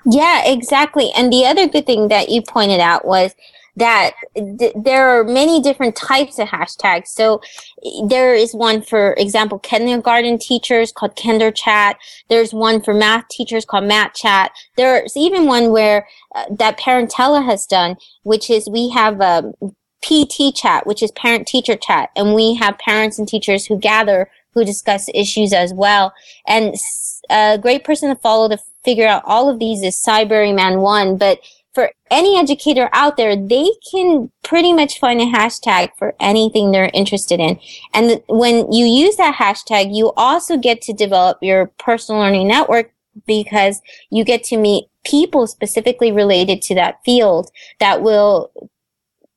Yeah, 0.05 0.45
exactly. 0.47 1.11
And 1.17 1.33
the 1.33 1.47
other 1.47 1.69
good 1.69 1.87
thing 1.87 2.09
that 2.09 2.29
you 2.29 2.43
pointed 2.43 2.81
out 2.81 3.07
was 3.07 3.35
that 3.77 4.13
th- 4.37 4.75
there 4.77 5.09
are 5.09 5.25
many 5.25 5.63
different 5.63 5.97
types 5.97 6.39
of 6.39 6.49
hashtags. 6.49 7.09
So 7.09 7.41
there 8.09 8.35
is 8.35 8.55
one, 8.55 8.83
for 8.83 9.15
example, 9.15 9.59
kindergarten 9.61 10.39
teachers 10.39 10.93
called 10.93 11.17
Kinder 11.17 11.53
Chat. 11.53 11.97
There's 12.29 12.53
one 12.53 12.83
for 12.83 12.93
math 12.93 13.29
teachers 13.29 13.65
called 13.65 13.85
Math 13.85 14.15
Chat. 14.15 14.53
There's 14.77 15.17
even 15.17 15.47
one 15.47 15.71
where 15.71 16.09
uh, 16.35 16.47
that 16.59 16.79
Parentella 16.79 17.45
has 17.45 17.67
done, 17.67 17.97
which 18.25 18.51
is 18.51 18.69
we 18.69 18.91
have 18.91 19.21
a 19.21 19.53
PT 20.03 20.55
chat, 20.55 20.87
which 20.87 21.03
is 21.03 21.11
parent 21.13 21.47
teacher 21.47 21.77
chat, 21.77 22.11
and 22.17 22.35
we 22.35 22.55
have 22.55 22.79
parents 22.79 23.19
and 23.19 23.29
teachers 23.29 23.67
who 23.67 23.79
gather 23.79 24.31
who 24.55 24.65
discuss 24.65 25.09
issues 25.15 25.53
as 25.53 25.73
well. 25.73 26.13
And 26.47 26.75
a 27.31 27.59
great 27.59 27.85
person 27.85 28.09
to 28.09 28.17
follow 28.21 28.49
to 28.49 28.59
figure 28.85 29.07
out 29.07 29.23
all 29.25 29.49
of 29.49 29.59
these 29.59 29.83
is 29.83 30.03
Cybraryman 30.03 30.81
One, 30.81 31.17
but 31.17 31.41
for 31.75 31.93
any 32.11 32.37
educator 32.39 32.89
out 32.93 33.17
there, 33.17 33.37
they 33.37 33.71
can 33.93 34.31
pretty 34.43 34.73
much 34.73 34.99
find 34.99 35.21
a 35.21 35.27
hashtag 35.27 35.91
for 35.97 36.15
anything 36.19 36.71
they're 36.71 36.91
interested 36.93 37.39
in. 37.39 37.59
And 37.95 38.23
when 38.29 38.73
you 38.73 38.85
use 38.85 39.17
that 39.17 39.37
hashtag, 39.37 39.95
you 39.95 40.13
also 40.17 40.57
get 40.57 40.83
to 40.83 40.93
develop 40.93 41.39
your 41.41 41.67
personal 41.79 42.21
learning 42.21 42.49
network 42.49 42.91
because 43.27 43.81
you 44.11 44.25
get 44.25 44.45
to 44.45 44.57
meet 44.57 44.87
people 45.05 45.47
specifically 45.47 46.13
related 46.13 46.63
to 46.63 46.75
that 46.75 46.99
field 47.05 47.51
that 47.81 48.03
will 48.03 48.51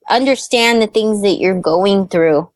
understand 0.10 0.82
the 0.82 0.88
things 0.88 1.22
that 1.22 1.40
you're 1.40 1.60
going 1.60 2.08
through. 2.08 2.51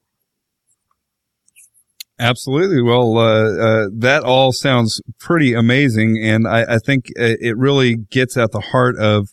Absolutely. 2.18 2.82
Well, 2.82 3.18
uh, 3.18 3.24
uh, 3.58 3.88
that 3.94 4.24
all 4.24 4.54
sounds 4.54 5.02
pretty 5.20 5.54
amazing, 5.54 6.18
and 6.24 6.48
I, 6.48 6.76
I 6.76 6.78
think 6.80 7.08
it 7.16 7.58
really 7.58 7.96
gets 7.98 8.38
at 8.38 8.52
the 8.52 8.62
heart 8.62 8.96
of 8.98 9.30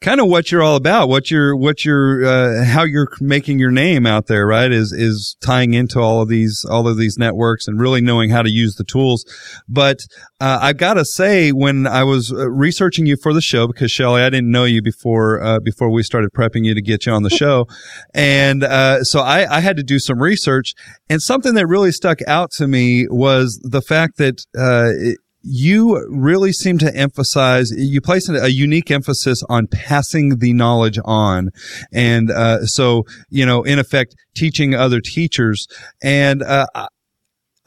kind 0.00 0.20
of 0.20 0.28
what 0.28 0.52
you're 0.52 0.62
all 0.62 0.76
about, 0.76 1.08
what 1.08 1.30
you're, 1.30 1.56
what 1.56 1.84
you're, 1.84 2.24
uh, 2.24 2.64
how 2.64 2.84
you're 2.84 3.08
making 3.20 3.58
your 3.58 3.70
name 3.70 4.06
out 4.06 4.26
there, 4.26 4.46
right? 4.46 4.70
Is, 4.70 4.92
is 4.92 5.36
tying 5.40 5.74
into 5.74 5.98
all 5.98 6.22
of 6.22 6.28
these, 6.28 6.64
all 6.70 6.86
of 6.86 6.96
these 6.96 7.18
networks 7.18 7.66
and 7.66 7.80
really 7.80 8.00
knowing 8.00 8.30
how 8.30 8.42
to 8.42 8.50
use 8.50 8.76
the 8.76 8.84
tools. 8.84 9.24
But, 9.68 9.98
uh, 10.40 10.58
I 10.62 10.72
gotta 10.72 11.04
say, 11.04 11.50
when 11.50 11.86
I 11.86 12.04
was 12.04 12.32
uh, 12.32 12.48
researching 12.48 13.06
you 13.06 13.16
for 13.16 13.32
the 13.32 13.40
show, 13.40 13.66
because 13.66 13.90
Shelly, 13.90 14.22
I 14.22 14.30
didn't 14.30 14.50
know 14.50 14.64
you 14.64 14.82
before, 14.82 15.42
uh, 15.42 15.58
before 15.58 15.90
we 15.90 16.04
started 16.04 16.30
prepping 16.32 16.64
you 16.64 16.74
to 16.74 16.82
get 16.82 17.06
you 17.06 17.12
on 17.12 17.22
the 17.22 17.30
show. 17.30 17.66
And, 18.14 18.64
uh, 18.64 19.04
so 19.04 19.20
I, 19.20 19.58
I 19.58 19.60
had 19.60 19.76
to 19.76 19.82
do 19.82 19.98
some 19.98 20.20
research 20.20 20.74
and 21.08 21.22
something 21.22 21.54
that 21.54 21.66
really 21.66 21.92
stuck 21.92 22.18
out 22.26 22.50
to 22.52 22.66
me 22.66 23.06
was 23.08 23.60
the 23.62 23.80
fact 23.80 24.16
that, 24.18 24.44
uh, 24.56 24.90
it, 24.96 25.18
you 25.42 26.06
really 26.10 26.52
seem 26.52 26.78
to 26.78 26.94
emphasize 26.94 27.70
you 27.70 28.00
place 28.00 28.28
a 28.28 28.50
unique 28.50 28.90
emphasis 28.90 29.42
on 29.48 29.66
passing 29.66 30.38
the 30.38 30.52
knowledge 30.52 30.98
on 31.04 31.50
and 31.92 32.30
uh, 32.30 32.64
so 32.66 33.04
you 33.30 33.46
know 33.46 33.62
in 33.62 33.78
effect 33.78 34.14
teaching 34.34 34.74
other 34.74 35.00
teachers 35.00 35.66
and 36.02 36.42
uh, 36.42 36.66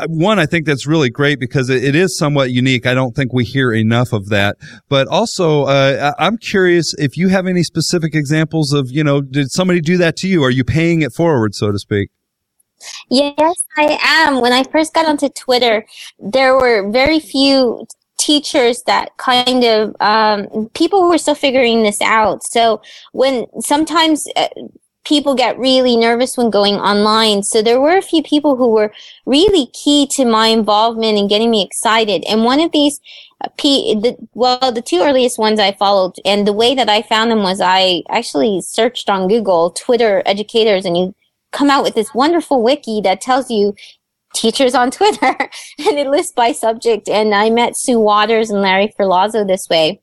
one, 0.08 0.40
I 0.40 0.46
think 0.46 0.66
that's 0.66 0.88
really 0.88 1.10
great 1.10 1.40
because 1.40 1.70
it 1.70 1.96
is 1.96 2.18
somewhat 2.18 2.52
unique. 2.52 2.86
I 2.86 2.94
don't 2.94 3.16
think 3.16 3.34
we 3.34 3.44
hear 3.44 3.72
enough 3.72 4.14
of 4.14 4.30
that. 4.30 4.58
But 4.90 5.08
also, 5.08 5.64
uh, 5.64 6.14
I'm 6.18 6.38
curious 6.38 6.94
if 6.98 7.18
you 7.18 7.30
have 7.30 7.48
any 7.48 7.64
specific 7.64 8.16
examples 8.16 8.74
of, 8.74 8.90
you 8.90 9.04
know, 9.04 9.22
did 9.22 9.52
somebody 9.52 9.82
do 9.82 9.98
that 9.98 10.16
to 10.18 10.28
you? 10.28 10.44
Are 10.44 10.50
you 10.50 10.64
paying 10.64 11.02
it 11.02 11.14
forward, 11.14 11.54
so 11.54 11.72
to 11.72 11.80
speak? 11.80 12.10
Yes, 13.10 13.64
I 13.78 13.98
am. 14.02 14.42
When 14.42 14.54
I 14.54 14.64
first 14.64 14.94
got 14.94 15.06
onto 15.06 15.30
Twitter, 15.30 15.86
there 16.20 16.56
were 16.56 16.90
very 16.92 17.20
few 17.20 17.86
teachers 18.18 18.84
that 18.84 19.18
kind 19.18 19.64
of 19.64 19.96
um, 20.00 20.70
people 20.74 21.10
were 21.10 21.18
still 21.18 21.36
figuring 21.36 21.84
this 21.84 22.02
out. 22.02 22.44
So 22.44 22.82
when 23.14 23.46
sometimes 23.62 24.28
uh, 24.36 24.48
people 25.04 25.34
get 25.36 25.58
really 25.58 25.98
nervous 25.98 26.38
when 26.38 26.50
going 26.50 26.76
online. 26.76 27.44
So 27.44 27.62
there 27.62 27.82
were 27.82 27.98
a 27.98 28.02
few 28.02 28.22
people 28.22 28.56
who 28.56 28.70
were 28.70 28.94
really 29.26 29.68
key 29.74 30.08
to 30.12 30.26
my 30.26 30.48
involvement 30.48 31.18
and 31.18 31.30
getting 31.30 31.50
me 31.50 31.64
excited. 31.64 32.24
And 32.30 32.44
one 32.44 32.60
of 32.60 32.72
these, 32.72 33.00
uh, 33.44 33.48
P, 33.58 33.96
the, 33.96 34.16
well, 34.34 34.72
the 34.72 34.82
two 34.82 35.02
earliest 35.02 35.40
ones 35.40 35.60
I 35.60 35.72
followed 35.72 36.16
and 36.24 36.46
the 36.46 36.54
way 36.54 36.76
that 36.76 36.90
I 36.90 37.02
found 37.02 37.32
them 37.32 37.42
was 37.42 37.60
I 37.60 38.04
actually 38.10 38.62
searched 38.62 39.10
on 39.10 39.28
Google 39.28 39.72
Twitter 39.72 40.22
educators 40.26 40.86
and 40.86 40.96
you 40.96 41.16
come 41.52 41.70
out 41.70 41.84
with 41.84 41.96
this 41.96 42.14
wonderful 42.14 42.62
wiki 42.62 43.02
that 43.02 43.22
tells 43.22 43.50
you 43.50 43.76
teachers 44.34 44.76
on 44.76 44.92
Twitter 44.92 45.36
and 45.80 45.98
it 46.00 46.08
lists 46.08 46.34
by 46.34 46.52
subject. 46.52 47.10
And 47.10 47.34
I 47.34 47.50
met 47.50 47.78
Sue 47.78 48.00
Waters 48.00 48.50
and 48.50 48.62
Larry 48.62 48.94
Ferlazzo 48.98 49.46
this 49.46 49.68
way 49.70 50.02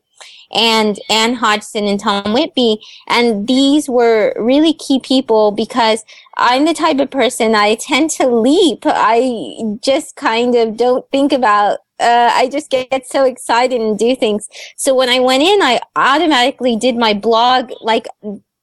and 0.52 0.98
Ann 1.10 1.34
Hodgson 1.34 1.84
and 1.84 2.00
Tom 2.00 2.32
Whitby. 2.32 2.80
And 3.06 3.46
these 3.46 3.88
were 3.88 4.34
really 4.38 4.72
key 4.72 5.00
people 5.00 5.52
because 5.52 6.04
I'm 6.36 6.64
the 6.64 6.74
type 6.74 7.00
of 7.00 7.10
person 7.10 7.54
I 7.54 7.74
tend 7.74 8.10
to 8.10 8.26
leap. 8.26 8.80
I 8.84 9.78
just 9.82 10.16
kind 10.16 10.54
of 10.54 10.76
don't 10.76 11.08
think 11.10 11.32
about 11.32 11.80
uh, 12.00 12.30
I 12.32 12.48
just 12.48 12.70
get 12.70 13.08
so 13.08 13.24
excited 13.24 13.80
and 13.80 13.98
do 13.98 14.14
things. 14.14 14.48
So 14.76 14.94
when 14.94 15.08
I 15.08 15.18
went 15.18 15.42
in, 15.42 15.60
I 15.60 15.80
automatically 15.96 16.76
did 16.76 16.96
my 16.96 17.12
blog 17.12 17.72
like 17.80 18.06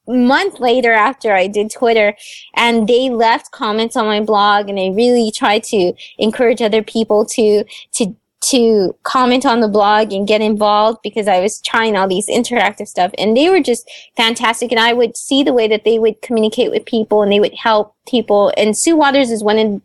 month 0.08 0.60
later 0.60 0.94
after 0.94 1.34
I 1.34 1.48
did 1.48 1.72
Twitter 1.72 2.16
and 2.56 2.88
they 2.88 3.10
left 3.10 3.52
comments 3.52 3.96
on 3.96 4.06
my 4.06 4.22
blog 4.22 4.70
and 4.70 4.78
they 4.78 4.92
really 4.92 5.32
tried 5.32 5.64
to 5.66 5.94
encourage 6.18 6.62
other 6.62 6.84
people 6.84 7.26
to, 7.28 7.64
to, 7.94 8.16
to 8.42 8.96
comment 9.04 9.46
on 9.46 9.60
the 9.60 9.68
blog 9.68 10.14
and 10.14 10.28
get 10.28 10.42
involved 10.42 11.00
because 11.04 11.28
I 11.28 11.40
was 11.40 11.60
trying 11.62 11.96
all 11.96 12.08
these 12.08 12.28
interactive 12.28 12.88
stuff 12.88 13.12
and 13.18 13.36
they 13.36 13.50
were 13.50 13.62
just 13.62 13.90
fantastic 14.16 14.72
and 14.72 14.80
I 14.80 14.94
would 14.94 15.18
see 15.18 15.42
the 15.42 15.54
way 15.54 15.68
that 15.68 15.84
they 15.84 15.98
would 15.98 16.22
communicate 16.22 16.70
with 16.70 16.86
people 16.86 17.24
and 17.24 17.32
they 17.32 17.40
would 17.40 17.56
help 17.56 17.96
people 18.08 18.54
and 18.58 18.78
Sue 18.78 18.96
Waters 18.96 19.32
is 19.32 19.44
one 19.44 19.58
of 19.58 19.82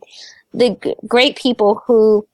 the 0.52 0.96
great 1.06 1.36
people 1.36 1.82
who 1.86 2.26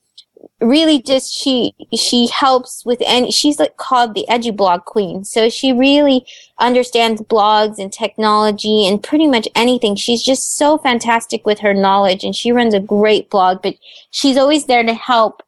really 0.60 1.02
just 1.02 1.32
she 1.32 1.72
she 1.94 2.28
helps 2.28 2.84
with 2.84 3.02
any 3.04 3.30
she's 3.30 3.58
like 3.58 3.76
called 3.76 4.14
the 4.14 4.26
EduBlog 4.28 4.84
Queen. 4.84 5.24
So 5.24 5.48
she 5.48 5.72
really 5.72 6.26
understands 6.58 7.22
blogs 7.22 7.78
and 7.78 7.92
technology 7.92 8.86
and 8.86 9.02
pretty 9.02 9.26
much 9.26 9.48
anything. 9.54 9.96
She's 9.96 10.22
just 10.22 10.56
so 10.56 10.78
fantastic 10.78 11.46
with 11.46 11.60
her 11.60 11.74
knowledge 11.74 12.24
and 12.24 12.34
she 12.34 12.52
runs 12.52 12.74
a 12.74 12.80
great 12.80 13.30
blog, 13.30 13.62
but 13.62 13.74
she's 14.10 14.36
always 14.36 14.66
there 14.66 14.84
to 14.84 14.94
help 14.94 15.42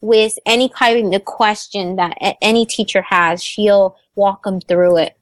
with 0.00 0.38
any 0.46 0.68
kind 0.68 1.14
of 1.14 1.24
question 1.24 1.96
that 1.96 2.16
any 2.40 2.64
teacher 2.64 3.02
has. 3.02 3.42
She'll 3.42 3.96
walk 4.14 4.44
them 4.44 4.60
through 4.60 4.98
it. 4.98 5.17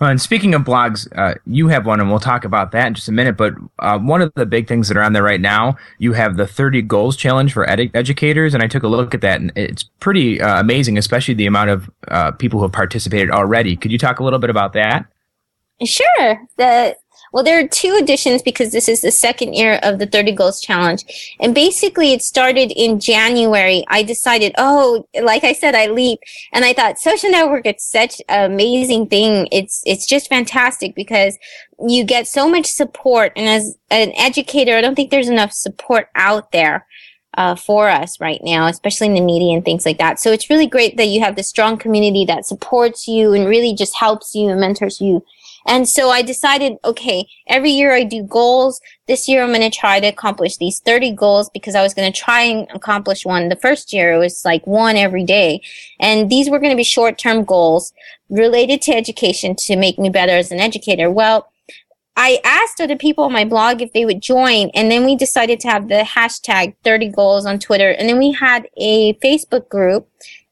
And 0.00 0.20
speaking 0.20 0.54
of 0.54 0.62
blogs, 0.62 1.06
uh, 1.16 1.34
you 1.46 1.68
have 1.68 1.84
one, 1.84 2.00
and 2.00 2.08
we'll 2.08 2.20
talk 2.20 2.44
about 2.44 2.72
that 2.72 2.86
in 2.86 2.94
just 2.94 3.08
a 3.08 3.12
minute. 3.12 3.36
But 3.36 3.54
uh, 3.78 3.98
one 3.98 4.22
of 4.22 4.32
the 4.34 4.46
big 4.46 4.66
things 4.66 4.88
that 4.88 4.96
are 4.96 5.02
on 5.02 5.12
there 5.12 5.22
right 5.22 5.40
now, 5.40 5.76
you 5.98 6.14
have 6.14 6.38
the 6.38 6.46
30 6.46 6.82
Goals 6.82 7.16
Challenge 7.16 7.52
for 7.52 7.68
ed- 7.68 7.90
educators, 7.92 8.54
and 8.54 8.62
I 8.62 8.66
took 8.66 8.82
a 8.82 8.88
look 8.88 9.14
at 9.14 9.20
that, 9.20 9.40
and 9.40 9.52
it's 9.56 9.82
pretty 10.00 10.40
uh, 10.40 10.58
amazing, 10.58 10.96
especially 10.96 11.34
the 11.34 11.46
amount 11.46 11.70
of 11.70 11.90
uh, 12.08 12.30
people 12.32 12.60
who 12.60 12.64
have 12.64 12.72
participated 12.72 13.30
already. 13.30 13.76
Could 13.76 13.92
you 13.92 13.98
talk 13.98 14.20
a 14.20 14.24
little 14.24 14.38
bit 14.38 14.48
about 14.48 14.72
that? 14.72 15.04
Sure. 15.84 16.40
The 16.56 16.96
well, 17.32 17.44
there 17.44 17.62
are 17.62 17.68
two 17.68 17.96
editions 18.00 18.42
because 18.42 18.72
this 18.72 18.88
is 18.88 19.02
the 19.02 19.10
second 19.10 19.54
year 19.54 19.78
of 19.82 19.98
the 19.98 20.06
30 20.06 20.32
Goals 20.32 20.60
Challenge. 20.60 21.04
And 21.38 21.54
basically, 21.54 22.12
it 22.12 22.22
started 22.22 22.72
in 22.72 22.98
January. 22.98 23.84
I 23.88 24.02
decided, 24.02 24.54
oh, 24.58 25.06
like 25.22 25.44
I 25.44 25.52
said, 25.52 25.74
I 25.74 25.86
leap. 25.86 26.20
And 26.52 26.64
I 26.64 26.72
thought 26.72 26.98
social 26.98 27.30
network, 27.30 27.66
it's 27.66 27.84
such 27.84 28.20
an 28.28 28.50
amazing 28.50 29.08
thing. 29.08 29.48
It's, 29.52 29.82
it's 29.86 30.06
just 30.06 30.28
fantastic 30.28 30.94
because 30.94 31.38
you 31.86 32.04
get 32.04 32.26
so 32.26 32.48
much 32.48 32.66
support. 32.66 33.32
And 33.36 33.48
as 33.48 33.76
an 33.90 34.12
educator, 34.16 34.76
I 34.76 34.80
don't 34.80 34.96
think 34.96 35.10
there's 35.10 35.28
enough 35.28 35.52
support 35.52 36.08
out 36.14 36.52
there. 36.52 36.86
Uh, 37.34 37.54
for 37.54 37.88
us 37.88 38.20
right 38.20 38.40
now, 38.42 38.66
especially 38.66 39.06
in 39.06 39.14
the 39.14 39.20
media 39.20 39.54
and 39.54 39.64
things 39.64 39.86
like 39.86 39.98
that. 39.98 40.18
So 40.18 40.32
it's 40.32 40.50
really 40.50 40.66
great 40.66 40.96
that 40.96 41.06
you 41.06 41.20
have 41.20 41.36
this 41.36 41.48
strong 41.48 41.78
community 41.78 42.24
that 42.24 42.44
supports 42.44 43.06
you 43.06 43.32
and 43.32 43.46
really 43.46 43.72
just 43.72 43.94
helps 43.94 44.34
you 44.34 44.48
and 44.48 44.60
mentors 44.60 45.00
you 45.00 45.24
and 45.66 45.88
so 45.88 46.10
I 46.10 46.22
decided, 46.22 46.78
okay, 46.84 47.26
every 47.46 47.70
year 47.70 47.92
I 47.92 48.04
do 48.04 48.22
goals. 48.22 48.80
This 49.06 49.28
year 49.28 49.42
I'm 49.42 49.52
going 49.52 49.68
to 49.68 49.76
try 49.76 50.00
to 50.00 50.06
accomplish 50.06 50.56
these 50.56 50.80
30 50.80 51.12
goals 51.12 51.50
because 51.50 51.74
I 51.74 51.82
was 51.82 51.94
going 51.94 52.10
to 52.10 52.18
try 52.18 52.42
and 52.42 52.68
accomplish 52.72 53.24
one. 53.26 53.48
The 53.48 53.56
first 53.56 53.92
year 53.92 54.12
it 54.12 54.18
was 54.18 54.44
like 54.44 54.66
one 54.66 54.96
every 54.96 55.24
day. 55.24 55.62
And 55.98 56.30
these 56.30 56.48
were 56.48 56.58
going 56.58 56.72
to 56.72 56.76
be 56.76 56.84
short 56.84 57.18
term 57.18 57.44
goals 57.44 57.92
related 58.28 58.80
to 58.82 58.92
education 58.92 59.54
to 59.56 59.76
make 59.76 59.98
me 59.98 60.08
better 60.08 60.32
as 60.32 60.52
an 60.52 60.60
educator. 60.60 61.10
Well, 61.10 61.50
I 62.16 62.40
asked 62.44 62.80
other 62.80 62.96
people 62.96 63.24
on 63.24 63.32
my 63.32 63.44
blog 63.44 63.80
if 63.80 63.92
they 63.92 64.04
would 64.04 64.20
join, 64.20 64.70
and 64.74 64.90
then 64.90 65.06
we 65.06 65.16
decided 65.16 65.58
to 65.60 65.68
have 65.68 65.88
the 65.88 66.02
hashtag 66.02 66.74
30 66.84 67.08
goals 67.10 67.46
on 67.46 67.58
Twitter. 67.58 67.90
And 67.90 68.08
then 68.08 68.18
we 68.18 68.32
had 68.32 68.68
a 68.76 69.14
Facebook 69.14 69.68
group 69.68 70.08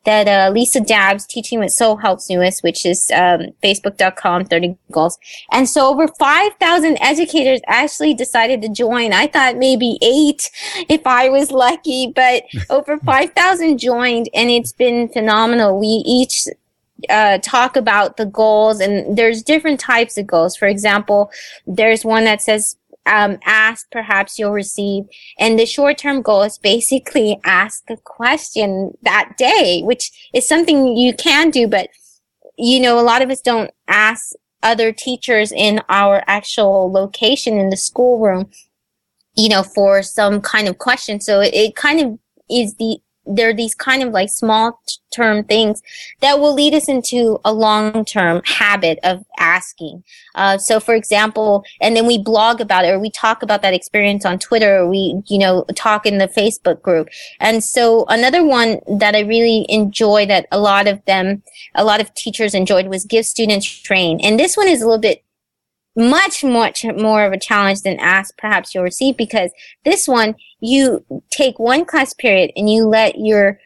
that 0.08 0.26
uh, 0.26 0.50
Lisa 0.50 0.80
Dabbs 0.80 1.26
teaching 1.26 1.60
with 1.60 1.70
Soul 1.70 1.96
helps 1.98 2.30
newest, 2.30 2.62
which 2.62 2.86
is 2.86 3.10
um, 3.14 3.48
facebook.com 3.62 4.46
30 4.46 4.74
goals. 4.90 5.18
And 5.52 5.68
so 5.68 5.86
over 5.86 6.08
5,000 6.08 6.96
educators 7.02 7.60
actually 7.66 8.14
decided 8.14 8.62
to 8.62 8.70
join. 8.70 9.12
I 9.12 9.26
thought 9.26 9.58
maybe 9.58 9.98
eight 10.00 10.50
if 10.88 11.06
I 11.06 11.28
was 11.28 11.50
lucky, 11.50 12.10
but 12.16 12.44
over 12.70 12.96
5,000 12.96 13.76
joined 13.76 14.30
and 14.32 14.48
it's 14.48 14.72
been 14.72 15.10
phenomenal. 15.10 15.78
We 15.78 16.02
each 16.06 16.46
uh, 17.10 17.36
talk 17.42 17.76
about 17.76 18.16
the 18.16 18.24
goals 18.24 18.80
and 18.80 19.14
there's 19.14 19.42
different 19.42 19.78
types 19.78 20.16
of 20.16 20.26
goals. 20.26 20.56
For 20.56 20.68
example, 20.68 21.30
there's 21.66 22.02
one 22.02 22.24
that 22.24 22.40
says 22.40 22.76
um, 23.08 23.38
ask, 23.44 23.90
perhaps 23.90 24.38
you'll 24.38 24.52
receive. 24.52 25.04
And 25.38 25.58
the 25.58 25.66
short 25.66 25.98
term 25.98 26.22
goal 26.22 26.42
is 26.42 26.58
basically 26.58 27.40
ask 27.44 27.84
a 27.90 27.96
question 27.96 28.96
that 29.02 29.34
day, 29.36 29.82
which 29.84 30.30
is 30.34 30.46
something 30.46 30.96
you 30.96 31.14
can 31.14 31.50
do, 31.50 31.66
but 31.66 31.88
you 32.56 32.80
know, 32.80 32.98
a 32.98 33.02
lot 33.02 33.22
of 33.22 33.30
us 33.30 33.40
don't 33.40 33.70
ask 33.86 34.32
other 34.62 34.92
teachers 34.92 35.52
in 35.52 35.80
our 35.88 36.24
actual 36.26 36.90
location 36.90 37.58
in 37.58 37.70
the 37.70 37.76
schoolroom, 37.76 38.50
you 39.36 39.48
know, 39.48 39.62
for 39.62 40.02
some 40.02 40.40
kind 40.40 40.66
of 40.66 40.78
question. 40.78 41.20
So 41.20 41.40
it, 41.40 41.54
it 41.54 41.76
kind 41.76 42.00
of 42.00 42.18
is 42.50 42.74
the 42.74 42.98
there 43.28 43.50
are 43.50 43.54
these 43.54 43.74
kind 43.74 44.02
of 44.02 44.12
like 44.12 44.30
small 44.30 44.80
term 45.10 45.44
things 45.44 45.82
that 46.20 46.38
will 46.38 46.54
lead 46.54 46.74
us 46.74 46.88
into 46.88 47.38
a 47.44 47.52
long 47.52 48.04
term 48.04 48.42
habit 48.44 48.98
of 49.02 49.24
asking. 49.38 50.02
Uh, 50.34 50.58
so 50.58 50.80
for 50.80 50.94
example, 50.94 51.64
and 51.80 51.96
then 51.96 52.06
we 52.06 52.18
blog 52.18 52.60
about 52.60 52.84
it 52.84 52.88
or 52.88 52.98
we 52.98 53.10
talk 53.10 53.42
about 53.42 53.62
that 53.62 53.74
experience 53.74 54.24
on 54.24 54.38
Twitter 54.38 54.78
or 54.78 54.88
we, 54.88 55.20
you 55.26 55.38
know, 55.38 55.64
talk 55.74 56.06
in 56.06 56.18
the 56.18 56.28
Facebook 56.28 56.82
group. 56.82 57.08
And 57.40 57.62
so 57.62 58.04
another 58.08 58.44
one 58.44 58.80
that 58.98 59.14
I 59.14 59.20
really 59.20 59.66
enjoy 59.68 60.26
that 60.26 60.46
a 60.50 60.58
lot 60.58 60.86
of 60.86 61.04
them, 61.04 61.42
a 61.74 61.84
lot 61.84 62.00
of 62.00 62.12
teachers 62.14 62.54
enjoyed 62.54 62.88
was 62.88 63.04
give 63.04 63.26
students 63.26 63.66
train. 63.66 64.20
And 64.22 64.38
this 64.38 64.56
one 64.56 64.68
is 64.68 64.82
a 64.82 64.86
little 64.86 65.00
bit 65.00 65.22
much, 65.98 66.44
much 66.44 66.84
more 66.84 67.24
of 67.24 67.32
a 67.32 67.38
challenge 67.38 67.82
than 67.82 67.98
ask 67.98 68.36
perhaps 68.38 68.74
you'll 68.74 68.84
receive 68.84 69.16
because 69.16 69.50
this 69.84 70.06
one, 70.06 70.36
you 70.60 71.04
take 71.30 71.58
one 71.58 71.84
class 71.84 72.12
period 72.14 72.52
and 72.56 72.70
you 72.70 72.86
let 72.86 73.18
your 73.18 73.58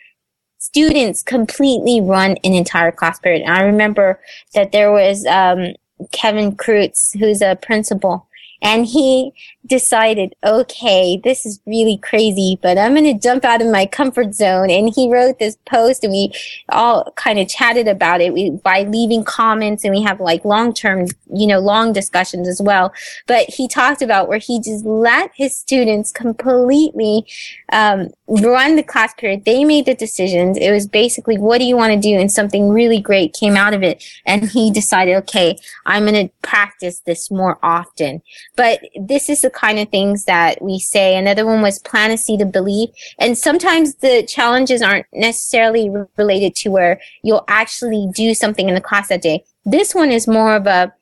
students 0.58 1.22
completely 1.22 2.00
run 2.00 2.36
an 2.44 2.52
entire 2.54 2.92
class 2.92 3.18
period. 3.18 3.42
And 3.42 3.52
I 3.52 3.62
remember 3.62 4.20
that 4.54 4.72
there 4.72 4.92
was 4.92 5.26
um, 5.26 5.74
Kevin 6.12 6.52
Kreutz, 6.52 7.18
who's 7.18 7.42
a 7.42 7.56
principal, 7.56 8.28
and 8.62 8.86
he 8.86 9.32
decided, 9.66 10.34
okay, 10.44 11.20
this 11.22 11.44
is 11.44 11.60
really 11.66 11.96
crazy, 11.98 12.58
but 12.62 12.78
I'm 12.78 12.94
going 12.94 13.04
to 13.04 13.20
jump 13.20 13.44
out 13.44 13.60
of 13.60 13.68
my 13.68 13.86
comfort 13.86 14.34
zone. 14.34 14.70
And 14.70 14.92
he 14.94 15.10
wrote 15.10 15.38
this 15.38 15.56
post 15.66 16.04
and 16.04 16.12
we 16.12 16.32
all 16.68 17.12
kind 17.16 17.38
of 17.38 17.48
chatted 17.48 17.88
about 17.88 18.20
it 18.20 18.32
we, 18.32 18.50
by 18.50 18.82
leaving 18.84 19.24
comments 19.24 19.84
and 19.84 19.92
we 19.92 20.02
have 20.02 20.20
like 20.20 20.44
long 20.44 20.72
term, 20.72 21.06
you 21.34 21.46
know, 21.46 21.58
long 21.58 21.92
discussions 21.92 22.48
as 22.48 22.62
well. 22.62 22.92
But 23.26 23.48
he 23.48 23.66
talked 23.66 24.00
about 24.00 24.28
where 24.28 24.38
he 24.38 24.60
just 24.60 24.84
let 24.84 25.32
his 25.34 25.56
students 25.56 26.12
completely, 26.12 27.26
um, 27.72 28.10
run 28.40 28.76
the 28.76 28.82
class 28.82 29.12
period. 29.14 29.44
They 29.44 29.64
made 29.64 29.86
the 29.86 29.94
decisions. 29.94 30.56
It 30.56 30.70
was 30.70 30.86
basically, 30.86 31.38
what 31.38 31.58
do 31.58 31.64
you 31.64 31.76
want 31.76 31.92
to 31.92 32.00
do? 32.00 32.18
And 32.18 32.32
something 32.32 32.70
really 32.70 33.00
great 33.00 33.34
came 33.34 33.56
out 33.56 33.74
of 33.74 33.82
it. 33.82 34.02
And 34.24 34.48
he 34.48 34.70
decided, 34.70 35.16
okay, 35.16 35.58
I'm 35.84 36.06
going 36.06 36.28
to 36.28 36.32
practice 36.42 37.00
this 37.00 37.30
more 37.30 37.58
often. 37.62 38.22
But 38.56 38.80
this 39.00 39.28
is 39.28 39.42
the 39.42 39.50
kind 39.50 39.78
of 39.78 39.90
things 39.90 40.24
that 40.24 40.62
we 40.62 40.78
say. 40.78 41.16
Another 41.16 41.44
one 41.44 41.62
was 41.62 41.78
plan 41.78 42.10
a 42.10 42.16
seed 42.16 42.40
of 42.40 42.52
belief. 42.52 42.90
And 43.18 43.36
sometimes 43.36 43.96
the 43.96 44.24
challenges 44.24 44.80
aren't 44.80 45.06
necessarily 45.12 45.90
related 46.16 46.54
to 46.56 46.70
where 46.70 47.00
you'll 47.22 47.44
actually 47.48 48.08
do 48.14 48.34
something 48.34 48.68
in 48.68 48.74
the 48.74 48.80
class 48.80 49.08
that 49.08 49.22
day. 49.22 49.44
This 49.64 49.94
one 49.94 50.10
is 50.10 50.26
more 50.26 50.56
of 50.56 50.66
a 50.66 50.92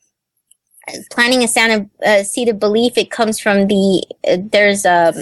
planting 1.10 1.42
a, 1.42 1.74
of, 1.74 1.90
a 2.02 2.24
seed 2.24 2.48
of 2.48 2.58
belief. 2.58 2.98
It 2.98 3.10
comes 3.10 3.38
from 3.38 3.68
the, 3.68 4.04
uh, 4.26 4.38
there's 4.40 4.84
a, 4.84 5.14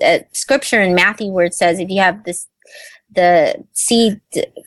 a 0.00 0.26
scripture 0.32 0.80
in 0.80 0.94
Matthew 0.94 1.30
where 1.30 1.46
it 1.46 1.54
says 1.54 1.78
if 1.78 1.88
you 1.88 2.00
have 2.00 2.24
this 2.24 2.48
the 3.14 3.64
seed, 3.72 4.20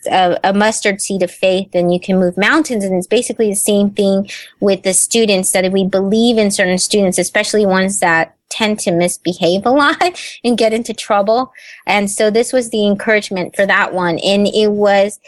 uh, 0.10 0.38
a 0.44 0.54
mustard 0.54 1.02
seed 1.02 1.24
of 1.24 1.32
faith, 1.32 1.70
then 1.74 1.90
you 1.90 2.00
can 2.00 2.20
move 2.20 2.38
mountains. 2.38 2.84
And 2.84 2.96
it's 2.96 3.08
basically 3.08 3.50
the 3.50 3.56
same 3.56 3.90
thing 3.90 4.30
with 4.60 4.84
the 4.84 4.94
students 4.94 5.52
that 5.52 5.66
if 5.66 5.74
we 5.74 5.86
believe 5.86 6.38
in 6.38 6.52
certain 6.52 6.78
students, 6.78 7.18
especially 7.18 7.66
ones 7.66 8.00
that 8.00 8.36
tend 8.50 8.80
to 8.80 8.92
misbehave 8.92 9.66
a 9.66 9.70
lot 9.70 10.02
and 10.44 10.58
get 10.58 10.74
into 10.74 10.94
trouble. 10.94 11.52
And 11.86 12.10
so 12.10 12.30
this 12.30 12.54
was 12.54 12.70
the 12.70 12.86
encouragement 12.86 13.56
for 13.56 13.66
that 13.66 13.94
one. 13.94 14.20
And 14.20 14.48
it 14.48 14.72
was 14.72 15.20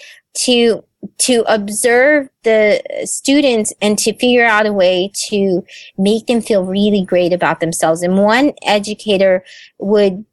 to 0.46 0.84
to 1.20 1.44
observe 1.48 2.30
the 2.44 2.82
students 3.06 3.74
and 3.82 3.98
to 4.00 4.14
figure 4.18 4.46
out 4.46 4.66
a 4.66 4.74
way 4.74 5.12
to 5.30 5.64
make 5.98 6.28
them 6.28 6.42
feel 6.42 6.66
really 6.66 7.04
great 7.04 7.34
about 7.34 7.60
themselves. 7.60 8.02
And 8.02 8.18
one 8.18 8.54
educator 8.64 9.44
would 9.78 10.26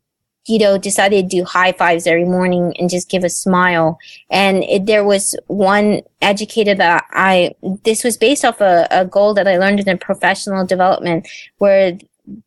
you 0.46 0.58
know, 0.60 0.78
decided 0.78 1.28
to 1.28 1.36
do 1.38 1.44
high 1.44 1.72
fives 1.72 2.06
every 2.06 2.24
morning 2.24 2.72
and 2.78 2.88
just 2.88 3.10
give 3.10 3.24
a 3.24 3.28
smile. 3.28 3.98
And 4.30 4.62
it, 4.64 4.86
there 4.86 5.04
was 5.04 5.36
one 5.48 6.02
educator 6.22 6.74
that 6.74 7.04
I, 7.10 7.54
this 7.84 8.04
was 8.04 8.16
based 8.16 8.44
off 8.44 8.60
a, 8.60 8.86
a 8.90 9.04
goal 9.04 9.34
that 9.34 9.48
I 9.48 9.58
learned 9.58 9.80
in 9.80 9.88
a 9.88 9.96
professional 9.96 10.64
development 10.64 11.28
where 11.58 11.98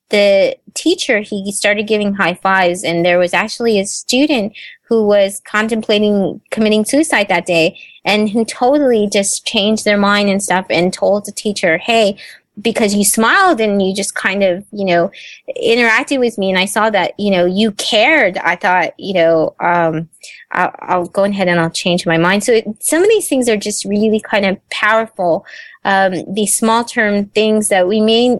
the 0.09 0.57
teacher, 0.73 1.19
he 1.19 1.51
started 1.51 1.87
giving 1.87 2.13
high 2.13 2.35
fives 2.35 2.83
and 2.83 3.05
there 3.05 3.19
was 3.19 3.33
actually 3.33 3.79
a 3.79 3.85
student 3.85 4.53
who 4.87 5.05
was 5.05 5.41
contemplating 5.45 6.41
committing 6.51 6.83
suicide 6.83 7.27
that 7.27 7.45
day 7.45 7.77
and 8.09 8.29
who 8.29 8.43
totally 8.43 9.07
just 9.07 9.45
changed 9.45 9.85
their 9.85 9.97
mind 9.97 10.29
and 10.29 10.41
stuff 10.41 10.65
and 10.69 10.91
told 10.91 11.25
the 11.25 11.31
teacher, 11.31 11.77
Hey, 11.77 12.17
because 12.59 12.95
you 12.95 13.05
smiled 13.05 13.61
and 13.61 13.81
you 13.81 13.95
just 13.95 14.15
kind 14.15 14.43
of, 14.43 14.65
you 14.71 14.83
know, 14.83 15.11
interacted 15.63 16.19
with 16.19 16.37
me 16.37 16.49
and 16.49 16.57
I 16.57 16.65
saw 16.65 16.89
that, 16.89 17.17
you 17.19 17.29
know, 17.31 17.45
you 17.45 17.71
cared. 17.73 18.37
I 18.39 18.55
thought, 18.55 18.99
you 18.99 19.13
know, 19.13 19.55
um, 19.59 20.09
I'll, 20.51 20.73
I'll 20.79 21.05
go 21.05 21.23
ahead 21.23 21.47
and 21.47 21.59
I'll 21.59 21.69
change 21.69 22.05
my 22.05 22.17
mind. 22.17 22.43
So 22.43 22.53
it, 22.53 22.65
some 22.83 23.03
of 23.03 23.09
these 23.09 23.29
things 23.29 23.47
are 23.47 23.55
just 23.55 23.85
really 23.85 24.19
kind 24.19 24.45
of 24.45 24.57
powerful. 24.69 25.45
Um, 25.85 26.33
these 26.33 26.55
small 26.55 26.83
term 26.83 27.27
things 27.27 27.69
that 27.69 27.87
we 27.87 28.01
may 28.01 28.39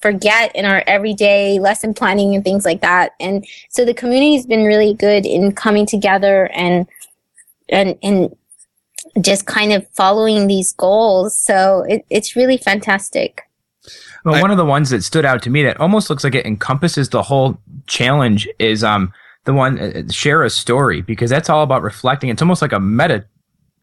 forget 0.00 0.54
in 0.54 0.66
our 0.66 0.84
everyday 0.86 1.58
lesson 1.58 1.94
planning 1.94 2.34
and 2.34 2.44
things 2.44 2.64
like 2.64 2.82
that. 2.82 3.12
And 3.18 3.44
so 3.70 3.84
the 3.84 3.94
community 3.94 4.36
has 4.36 4.46
been 4.46 4.64
really 4.64 4.94
good 4.94 5.26
in 5.26 5.52
coming 5.52 5.86
together 5.86 6.50
and 6.52 6.86
and 7.70 7.98
and 8.02 8.36
just 9.20 9.46
kind 9.46 9.72
of 9.72 9.86
following 9.92 10.46
these 10.46 10.72
goals. 10.72 11.36
So 11.36 11.84
it, 11.88 12.04
it's 12.10 12.36
really 12.36 12.56
fantastic. 12.56 13.42
Well, 14.24 14.34
I, 14.34 14.42
one 14.42 14.50
of 14.50 14.56
the 14.56 14.64
ones 14.64 14.90
that 14.90 15.02
stood 15.02 15.24
out 15.24 15.42
to 15.42 15.50
me 15.50 15.62
that 15.62 15.80
almost 15.80 16.10
looks 16.10 16.24
like 16.24 16.34
it 16.34 16.46
encompasses 16.46 17.08
the 17.08 17.22
whole 17.22 17.58
challenge 17.86 18.48
is 18.58 18.84
um 18.84 19.12
the 19.44 19.54
one 19.54 19.78
uh, 19.78 20.02
share 20.10 20.42
a 20.42 20.50
story 20.50 21.00
because 21.00 21.30
that's 21.30 21.48
all 21.48 21.62
about 21.62 21.82
reflecting. 21.82 22.28
It's 22.30 22.42
almost 22.42 22.62
like 22.62 22.72
a 22.72 22.80
meta 22.80 23.24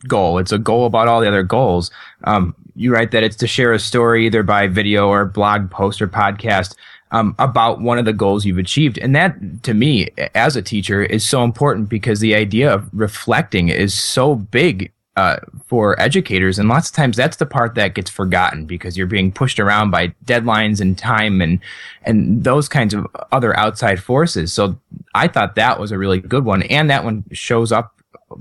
goal. 0.08 0.38
It's 0.38 0.52
a 0.52 0.60
goal 0.60 0.86
about 0.86 1.08
all 1.08 1.22
the 1.22 1.28
other 1.28 1.44
goals. 1.44 1.90
Um, 2.24 2.56
you 2.76 2.94
write 2.94 3.12
that 3.12 3.24
it's 3.24 3.36
to 3.38 3.48
share 3.48 3.74
a 3.74 3.80
story 3.80 4.28
either 4.28 4.44
by 4.44 4.68
video 4.68 5.08
or 5.08 5.26
blog 5.26 5.72
post 5.72 6.02
or 6.02 6.08
podcast 6.08 6.76
um, 7.12 7.36
about 7.40 7.82
one 7.82 7.98
of 7.98 8.06
the 8.06 8.14
goals 8.14 8.46
you've 8.46 8.58
achieved. 8.58 9.00
And 9.00 9.16
that, 9.16 9.64
to 9.64 9.74
me, 9.74 10.10
as 10.36 10.56
a 10.56 10.62
teacher, 10.62 11.02
is 11.02 11.28
so 11.28 11.44
important 11.44 11.90
because 11.90 12.20
the 12.20 12.36
idea 12.36 12.72
of 12.72 12.90
reflecting 12.94 13.70
is 13.70 13.94
so 13.94 14.36
big 14.36 14.92
uh, 15.18 15.38
for 15.66 16.00
educators. 16.00 16.60
And 16.60 16.70
lots 16.70 16.90
of 16.90 16.96
times 16.96 17.18
that's 17.18 17.38
the 17.38 17.46
part 17.46 17.74
that 17.74 17.96
gets 17.96 18.10
forgotten 18.10 18.66
because 18.68 18.96
you're 18.96 19.08
being 19.08 19.32
pushed 19.32 19.60
around 19.60 19.90
by 19.90 20.10
deadlines 20.26 20.80
and 20.80 20.96
time 20.96 21.42
and, 21.42 21.60
and 22.04 22.44
those 22.44 22.70
kinds 22.70 22.94
of 22.94 23.08
other 23.32 23.58
outside 23.58 24.02
forces. 24.02 24.54
So 24.54 24.80
I 25.16 25.28
thought 25.28 25.56
that 25.56 25.80
was 25.80 25.92
a 25.92 25.98
really 25.98 26.20
good 26.20 26.46
one. 26.46 26.62
And 26.64 26.88
that 26.92 27.04
one 27.04 27.24
shows 27.32 27.72
up 27.72 28.00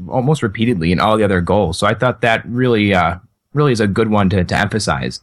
almost 0.09 0.43
repeatedly 0.43 0.93
in 0.93 1.01
all 1.01 1.17
the 1.17 1.25
other 1.25 1.41
goals. 1.41 1.79
So 1.79 1.87
I 1.87 1.95
thought 1.95 2.21
that 2.21 2.47
really, 2.47 2.93
uh, 2.93 3.17
really 3.55 3.73
is 3.73 3.81
a 3.81 3.87
good 3.87 4.11
one 4.11 4.29
to, 4.31 4.45
to 4.45 4.57
emphasize. 4.59 5.23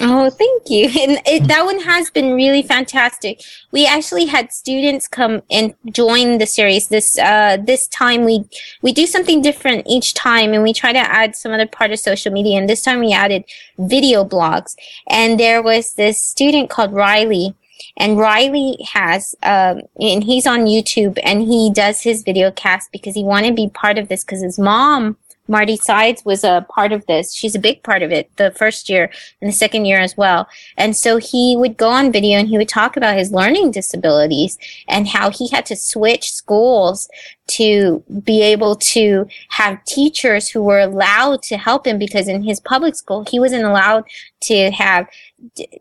Oh, 0.00 0.30
thank 0.30 0.70
you. 0.70 0.86
And 1.02 1.20
it, 1.26 1.48
that 1.48 1.64
one 1.64 1.80
has 1.80 2.10
been 2.10 2.32
really 2.34 2.62
fantastic. 2.62 3.42
We 3.72 3.86
actually 3.86 4.26
had 4.26 4.52
students 4.52 5.06
come 5.06 5.42
and 5.50 5.74
join 5.90 6.38
the 6.38 6.46
series. 6.46 6.88
This 6.88 7.18
uh, 7.18 7.58
this 7.60 7.88
time 7.88 8.24
we 8.24 8.44
we 8.80 8.92
do 8.92 9.06
something 9.06 9.42
different 9.42 9.86
each 9.86 10.14
time, 10.14 10.54
and 10.54 10.62
we 10.62 10.72
try 10.72 10.92
to 10.92 10.98
add 10.98 11.36
some 11.36 11.52
other 11.52 11.66
part 11.66 11.90
of 11.90 11.98
social 11.98 12.32
media. 12.32 12.58
And 12.58 12.68
this 12.68 12.82
time 12.82 13.00
we 13.00 13.12
added 13.12 13.44
video 13.78 14.24
blogs. 14.24 14.76
And 15.08 15.38
there 15.38 15.62
was 15.62 15.94
this 15.94 16.22
student 16.22 16.70
called 16.70 16.92
Riley, 16.92 17.54
and 17.96 18.16
Riley 18.16 18.78
has, 18.92 19.34
um, 19.42 19.82
and 20.00 20.24
he's 20.24 20.46
on 20.46 20.60
YouTube, 20.60 21.18
and 21.22 21.42
he 21.42 21.70
does 21.70 22.00
his 22.00 22.22
video 22.22 22.50
cast 22.50 22.90
because 22.92 23.14
he 23.14 23.24
wanted 23.24 23.48
to 23.48 23.54
be 23.54 23.68
part 23.68 23.98
of 23.98 24.08
this 24.08 24.24
because 24.24 24.42
his 24.42 24.58
mom 24.58 25.16
Marty 25.48 25.76
Sides 25.76 26.24
was 26.24 26.44
a 26.44 26.64
part 26.68 26.92
of 26.92 27.04
this. 27.06 27.34
She's 27.34 27.54
a 27.54 27.60
big 27.60 27.82
part 27.82 28.02
of 28.02 28.12
it 28.12 28.34
the 28.36 28.52
first 28.52 28.88
year 28.88 29.10
and 29.40 29.48
the 29.48 29.54
second 29.54 29.84
year 29.84 29.98
as 29.98 30.16
well. 30.16 30.48
And 30.76 30.96
so 30.96 31.16
he 31.16 31.56
would 31.56 31.76
go 31.76 31.88
on 31.88 32.12
video 32.12 32.38
and 32.38 32.48
he 32.48 32.58
would 32.58 32.68
talk 32.68 32.96
about 32.96 33.16
his 33.18 33.32
learning 33.32 33.72
disabilities 33.72 34.56
and 34.88 35.08
how 35.08 35.30
he 35.30 35.48
had 35.48 35.66
to 35.66 35.76
switch 35.76 36.32
schools 36.32 37.08
to 37.48 38.02
be 38.22 38.42
able 38.42 38.76
to 38.76 39.26
have 39.48 39.84
teachers 39.84 40.48
who 40.48 40.62
were 40.62 40.78
allowed 40.78 41.42
to 41.42 41.56
help 41.56 41.86
him 41.86 41.98
because 41.98 42.28
in 42.28 42.42
his 42.42 42.60
public 42.60 42.94
school, 42.94 43.24
he 43.28 43.40
wasn't 43.40 43.64
allowed 43.64 44.04
to 44.42 44.70
have 44.70 45.08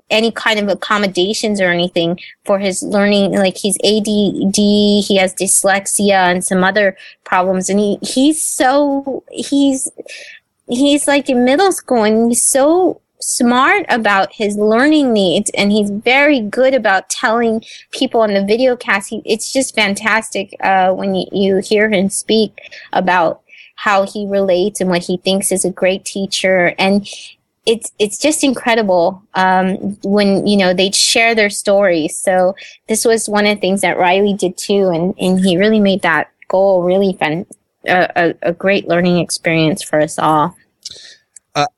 any 0.10 0.32
kind 0.32 0.60
of 0.60 0.68
accommodations 0.68 1.62
or 1.62 1.70
anything 1.70 2.20
for 2.46 2.60
his 2.60 2.82
learning. 2.82 3.34
Like 3.34 3.58
he's 3.58 3.78
ADD, 3.84 4.56
he 4.56 5.18
has 5.18 5.36
dyslexia 5.36 6.32
and 6.32 6.44
some 6.44 6.64
other 6.64 6.98
problems. 7.24 7.70
And 7.70 7.80
he, 7.80 7.98
he's 8.02 8.42
so, 8.44 9.24
he's, 9.32 9.90
he's 10.68 11.08
like 11.08 11.30
in 11.30 11.46
middle 11.46 11.72
school 11.72 12.04
and 12.04 12.32
he's 12.32 12.44
so 12.44 13.02
smart 13.22 13.86
about 13.90 14.34
his 14.34 14.58
learning 14.58 15.14
needs 15.14 15.52
and 15.52 15.72
he's 15.72 15.90
very 15.90 16.42
good 16.42 16.74
about 16.74 17.10
telling 17.10 17.64
people 17.92 18.22
on 18.22 18.34
the 18.34 18.46
video 18.46 18.76
cast. 18.76 19.10
He, 19.10 19.22
it's 19.26 19.52
just 19.52 19.76
fantastic, 19.76 20.56
uh, 20.62 20.92
when 20.94 21.16
you, 21.16 21.26
you 21.32 21.58
hear 21.58 21.90
him 21.90 22.10
speak 22.10 22.58
about 22.94 23.42
how 23.76 24.06
he 24.06 24.28
relates 24.28 24.80
and 24.80 24.90
what 24.90 25.04
he 25.04 25.18
thinks 25.18 25.52
is 25.52 25.66
a 25.66 25.72
great 25.72 26.06
teacher. 26.06 26.76
And 26.78 27.08
it's 27.66 27.92
it's 28.00 28.18
just 28.18 28.44
incredible 28.44 29.22
um, 29.36 29.76
when 30.04 30.48
you 30.48 30.58
know 30.58 30.74
they 30.74 30.92
share 30.92 31.36
their 31.36 31.50
stories. 31.50 32.18
So 32.18 32.56
this 32.88 33.06
was 33.06 33.30
one 33.30 33.46
of 33.46 33.56
the 33.56 33.62
things 33.62 33.82
that 33.82 33.98
Riley 33.98 34.34
did 34.34 34.58
too, 34.58 34.90
and 34.90 35.14
and 35.20 35.40
he 35.40 35.58
really 35.58 35.80
made 35.80 36.02
that 36.02 36.32
goal 36.48 36.84
really 36.84 37.14
fun, 37.14 37.46
a, 37.88 38.36
a, 38.42 38.52
great 38.52 38.88
learning 38.88 39.20
experience 39.20 39.82
for 39.82 40.02
us 40.02 40.20
all. 40.20 40.56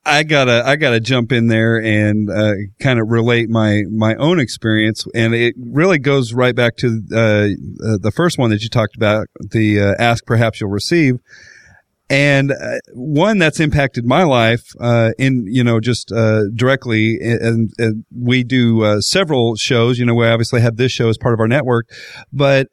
I 0.04 0.22
gotta 0.22 0.62
I 0.64 0.76
gotta 0.76 1.00
jump 1.00 1.32
in 1.32 1.48
there 1.48 1.82
and 1.82 2.30
uh, 2.30 2.52
kind 2.78 3.00
of 3.00 3.08
relate 3.08 3.48
my 3.48 3.82
my 3.90 4.14
own 4.16 4.38
experience, 4.38 5.04
and 5.14 5.34
it 5.34 5.54
really 5.58 5.98
goes 5.98 6.32
right 6.32 6.54
back 6.54 6.76
to 6.76 7.02
uh, 7.12 7.16
uh, 7.16 7.98
the 8.00 8.12
first 8.14 8.38
one 8.38 8.50
that 8.50 8.62
you 8.62 8.68
talked 8.68 8.94
about, 8.94 9.26
the 9.40 9.80
uh, 9.80 9.94
ask 9.98 10.24
perhaps 10.26 10.60
you'll 10.60 10.70
receive. 10.70 11.18
And 12.08 12.52
uh, 12.52 12.78
one 12.92 13.38
that's 13.38 13.58
impacted 13.58 14.04
my 14.04 14.22
life 14.22 14.74
uh, 14.78 15.12
in 15.18 15.46
you 15.48 15.64
know 15.64 15.80
just 15.80 16.12
uh, 16.12 16.42
directly 16.54 17.18
and, 17.20 17.72
and, 17.78 18.04
we 18.16 18.44
do 18.44 18.84
uh, 18.84 19.00
several 19.00 19.56
shows. 19.56 19.98
You 19.98 20.04
know 20.04 20.14
we 20.14 20.26
obviously 20.26 20.60
have 20.60 20.76
this 20.76 20.92
show 20.92 21.08
as 21.08 21.18
part 21.18 21.34
of 21.34 21.40
our 21.40 21.48
network. 21.48 21.88
But 22.32 22.68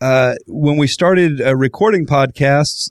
uh, 0.00 0.34
when 0.46 0.76
we 0.76 0.86
started 0.86 1.40
recording 1.40 2.06
podcasts 2.06 2.90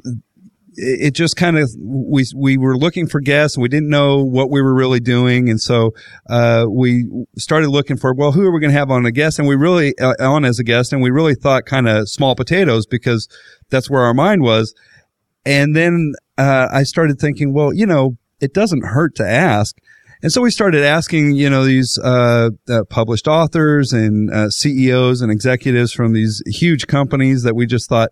it 0.75 1.11
just 1.11 1.35
kind 1.35 1.57
of 1.57 1.69
we 1.79 2.25
we 2.35 2.57
were 2.57 2.77
looking 2.77 3.07
for 3.07 3.19
guests. 3.19 3.57
And 3.57 3.61
we 3.61 3.69
didn't 3.69 3.89
know 3.89 4.23
what 4.23 4.49
we 4.49 4.61
were 4.61 4.73
really 4.73 4.99
doing. 4.99 5.49
And 5.49 5.59
so 5.59 5.91
we 6.69 7.05
started 7.37 7.69
looking 7.69 7.97
for 7.97 8.13
well 8.13 8.31
who 8.31 8.45
are 8.45 8.51
we 8.51 8.59
going 8.59 8.71
to 8.71 8.77
have 8.77 8.91
on 8.91 9.05
a 9.05 9.11
guest? 9.11 9.39
And 9.39 9.47
we 9.47 9.55
really 9.55 9.93
on 9.99 10.45
as 10.45 10.59
a 10.59 10.63
guest. 10.63 10.93
And 10.93 11.01
we 11.01 11.09
really 11.09 11.35
thought 11.35 11.65
kind 11.65 11.87
of 11.87 12.09
small 12.09 12.35
potatoes 12.35 12.85
because 12.85 13.27
that's 13.69 13.89
where 13.89 14.01
our 14.01 14.13
mind 14.13 14.41
was. 14.41 14.73
And 15.45 15.75
then 15.75 16.13
uh, 16.37 16.67
I 16.71 16.83
started 16.83 17.19
thinking, 17.19 17.53
well, 17.53 17.73
you 17.73 17.85
know, 17.85 18.17
it 18.39 18.53
doesn't 18.53 18.85
hurt 18.85 19.15
to 19.15 19.27
ask. 19.27 19.75
And 20.21 20.31
so 20.31 20.41
we 20.41 20.51
started 20.51 20.83
asking, 20.83 21.33
you 21.33 21.49
know, 21.49 21.65
these 21.65 21.99
uh, 22.01 22.51
uh, 22.69 22.83
published 22.89 23.27
authors 23.27 23.91
and 23.91 24.31
uh, 24.31 24.49
CEOs 24.49 25.19
and 25.21 25.29
executives 25.29 25.91
from 25.91 26.13
these 26.13 26.41
huge 26.45 26.87
companies 26.87 27.43
that 27.43 27.55
we 27.55 27.65
just 27.65 27.89
thought, 27.89 28.09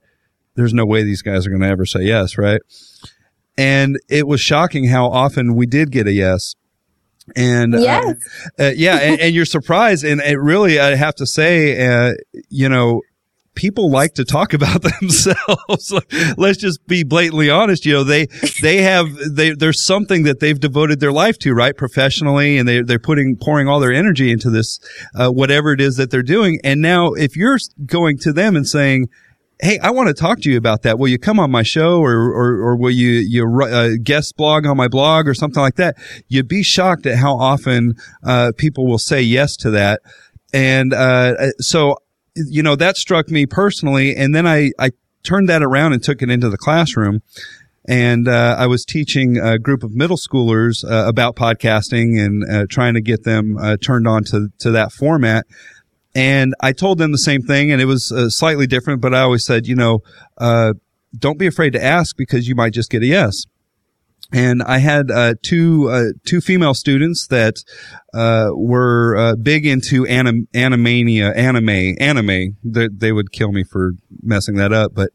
there's 0.56 0.74
no 0.74 0.86
way 0.86 1.04
these 1.04 1.22
guys 1.22 1.45
are 1.45 1.49
going 1.49 1.62
to 1.62 1.68
ever 1.68 1.86
say 1.86 2.02
yes, 2.02 2.38
right? 2.38 2.62
And 3.58 3.97
it 4.10 4.28
was 4.28 4.41
shocking 4.41 4.88
how 4.88 5.08
often 5.08 5.56
we 5.56 5.66
did 5.66 5.91
get 5.91 6.08
a 6.08 6.12
yes. 6.12 6.56
And 7.36 7.76
uh, 7.76 7.80
yes. 7.80 8.16
Uh, 8.60 8.72
yeah, 8.76 8.97
and, 8.97 9.20
and, 9.20 9.36
you're 9.36 9.45
surprised. 9.45 10.04
And 10.04 10.20
it 10.22 10.38
really, 10.38 10.80
I 10.80 10.95
have 10.95 11.16
to 11.16 11.26
say, 11.26 12.14
you 12.49 12.68
know, 12.68 13.02
people 13.56 13.91
like 13.91 14.14
to 14.14 14.26
talk 14.26 14.54
about 14.62 14.82
themselves. 14.82 15.93
Let's 16.38 16.58
just 16.58 16.86
be 16.88 17.04
blatantly 17.04 17.49
honest. 17.49 17.86
You 17.86 17.93
know, 17.93 18.04
they, 18.04 18.28
they 18.62 18.82
have, 18.82 19.08
they, 19.30 19.52
there's 19.52 19.86
something 19.86 20.24
that 20.24 20.39
they've 20.39 20.60
devoted 20.60 20.99
their 20.99 21.12
life 21.12 21.38
to, 21.39 21.54
right? 21.54 21.76
Professionally. 21.76 22.58
And 22.58 22.68
they, 22.68 22.82
they're 22.82 22.99
putting, 22.99 23.38
pouring 23.39 23.68
all 23.68 23.80
their 23.80 23.93
energy 23.93 24.32
into 24.32 24.49
this, 24.49 24.80
uh, 25.16 25.30
whatever 25.30 25.72
it 25.74 25.82
is 25.82 25.95
that 25.97 26.12
they're 26.12 26.24
doing. 26.24 26.60
And 26.64 26.82
now 26.82 27.14
if 27.14 27.36
you're 27.36 27.60
going 27.86 28.18
to 28.20 28.34
them 28.34 28.56
and 28.56 28.68
saying, 28.68 29.08
Hey, 29.62 29.78
I 29.80 29.91
want 29.91 30.07
to 30.07 30.14
talk 30.16 30.39
to 30.41 30.51
you 30.51 30.57
about 30.57 30.82
that. 30.82 30.97
Will 30.97 31.07
you 31.07 31.20
come 31.20 31.39
on 31.39 31.51
my 31.51 31.62
show 31.62 31.99
or, 31.99 32.32
or, 32.32 32.55
or 32.62 32.76
will 32.76 32.89
you, 32.91 33.12
you 33.12 33.62
uh, 33.62 33.91
guest 34.01 34.36
blog 34.36 34.66
on 34.66 34.76
my 34.76 34.88
blog 34.88 35.28
or 35.28 35.36
something 35.36 35.62
like 35.62 35.76
that? 35.76 35.97
You'd 36.28 36.47
be 36.47 36.64
shocked 36.64 37.05
at 37.05 37.18
how 37.18 37.38
often, 37.38 37.93
uh, 38.24 38.53
people 38.57 38.88
will 38.88 38.97
say 38.97 39.22
yes 39.22 39.55
to 39.57 39.70
that. 39.70 40.01
And, 40.51 40.93
uh, 40.93 41.51
so 41.59 41.97
you 42.36 42.64
know, 42.64 42.76
that 42.76 42.97
struck 42.97 43.30
me 43.30 43.45
personally. 43.45 44.16
And 44.16 44.34
then 44.34 44.47
I, 44.47 44.72
I 44.80 44.91
turned 45.24 45.49
that 45.49 45.62
around 45.62 45.93
and 45.93 46.01
took 46.01 46.22
it 46.22 46.30
into 46.30 46.49
the 46.49 46.57
classroom. 46.57 47.22
And 47.88 48.28
uh, 48.28 48.55
I 48.57 48.68
was 48.68 48.86
teaching 48.86 49.38
a 49.38 49.57
group 49.57 49.84
of 49.84 49.93
middle 49.93 50.18
schoolers 50.18 50.84
uh, 50.84 51.07
about 51.07 51.36
podcasting 51.36 52.24
and 52.24 52.49
uh, 52.49 52.66
trying 52.70 52.93
to 52.93 53.01
get 53.01 53.24
them 53.24 53.57
uh, 53.57 53.78
turned 53.78 54.07
on 54.07 54.24
to, 54.26 54.49
to 54.59 54.72
that 54.72 54.91
format. 54.91 55.45
And 56.14 56.53
I 56.59 56.74
told 56.74 56.97
them 56.97 57.12
the 57.12 57.18
same 57.18 57.41
thing, 57.41 57.72
and 57.72 57.82
it 57.82 57.86
was 57.86 58.12
uh, 58.12 58.30
slightly 58.30 58.68
different, 58.68 59.01
but 59.01 59.14
I 59.14 59.22
always 59.22 59.45
said, 59.45 59.68
you 59.68 59.76
know, 59.76 59.99
uh, 60.38 60.74
don't 61.18 61.38
be 61.38 61.47
afraid 61.47 61.74
to 61.74 61.84
ask 61.84 62.18
because 62.18 62.47
you 62.47 62.55
might 62.55 62.74
just 62.74 62.89
get 62.89 63.01
a 63.01 63.05
yes 63.05 63.45
and 64.34 64.64
I 64.64 64.78
had 64.78 65.12
uh, 65.12 65.36
two 65.41 65.89
uh, 65.89 66.03
two 66.26 66.41
female 66.41 66.74
students 66.74 67.28
that 67.28 67.64
uh, 68.14 68.49
were 68.53 69.16
uh, 69.18 69.36
big 69.36 69.66
into 69.66 70.05
anim- 70.05 70.47
animania, 70.53 71.36
anime, 71.36 71.95
anime. 71.99 72.57
They, 72.64 72.88
they, 72.88 73.12
would 73.12 73.32
kill 73.32 73.51
me 73.51 73.64
for 73.64 73.93
messing 74.22 74.55
that 74.55 74.72
up, 74.72 74.93
but 74.93 75.09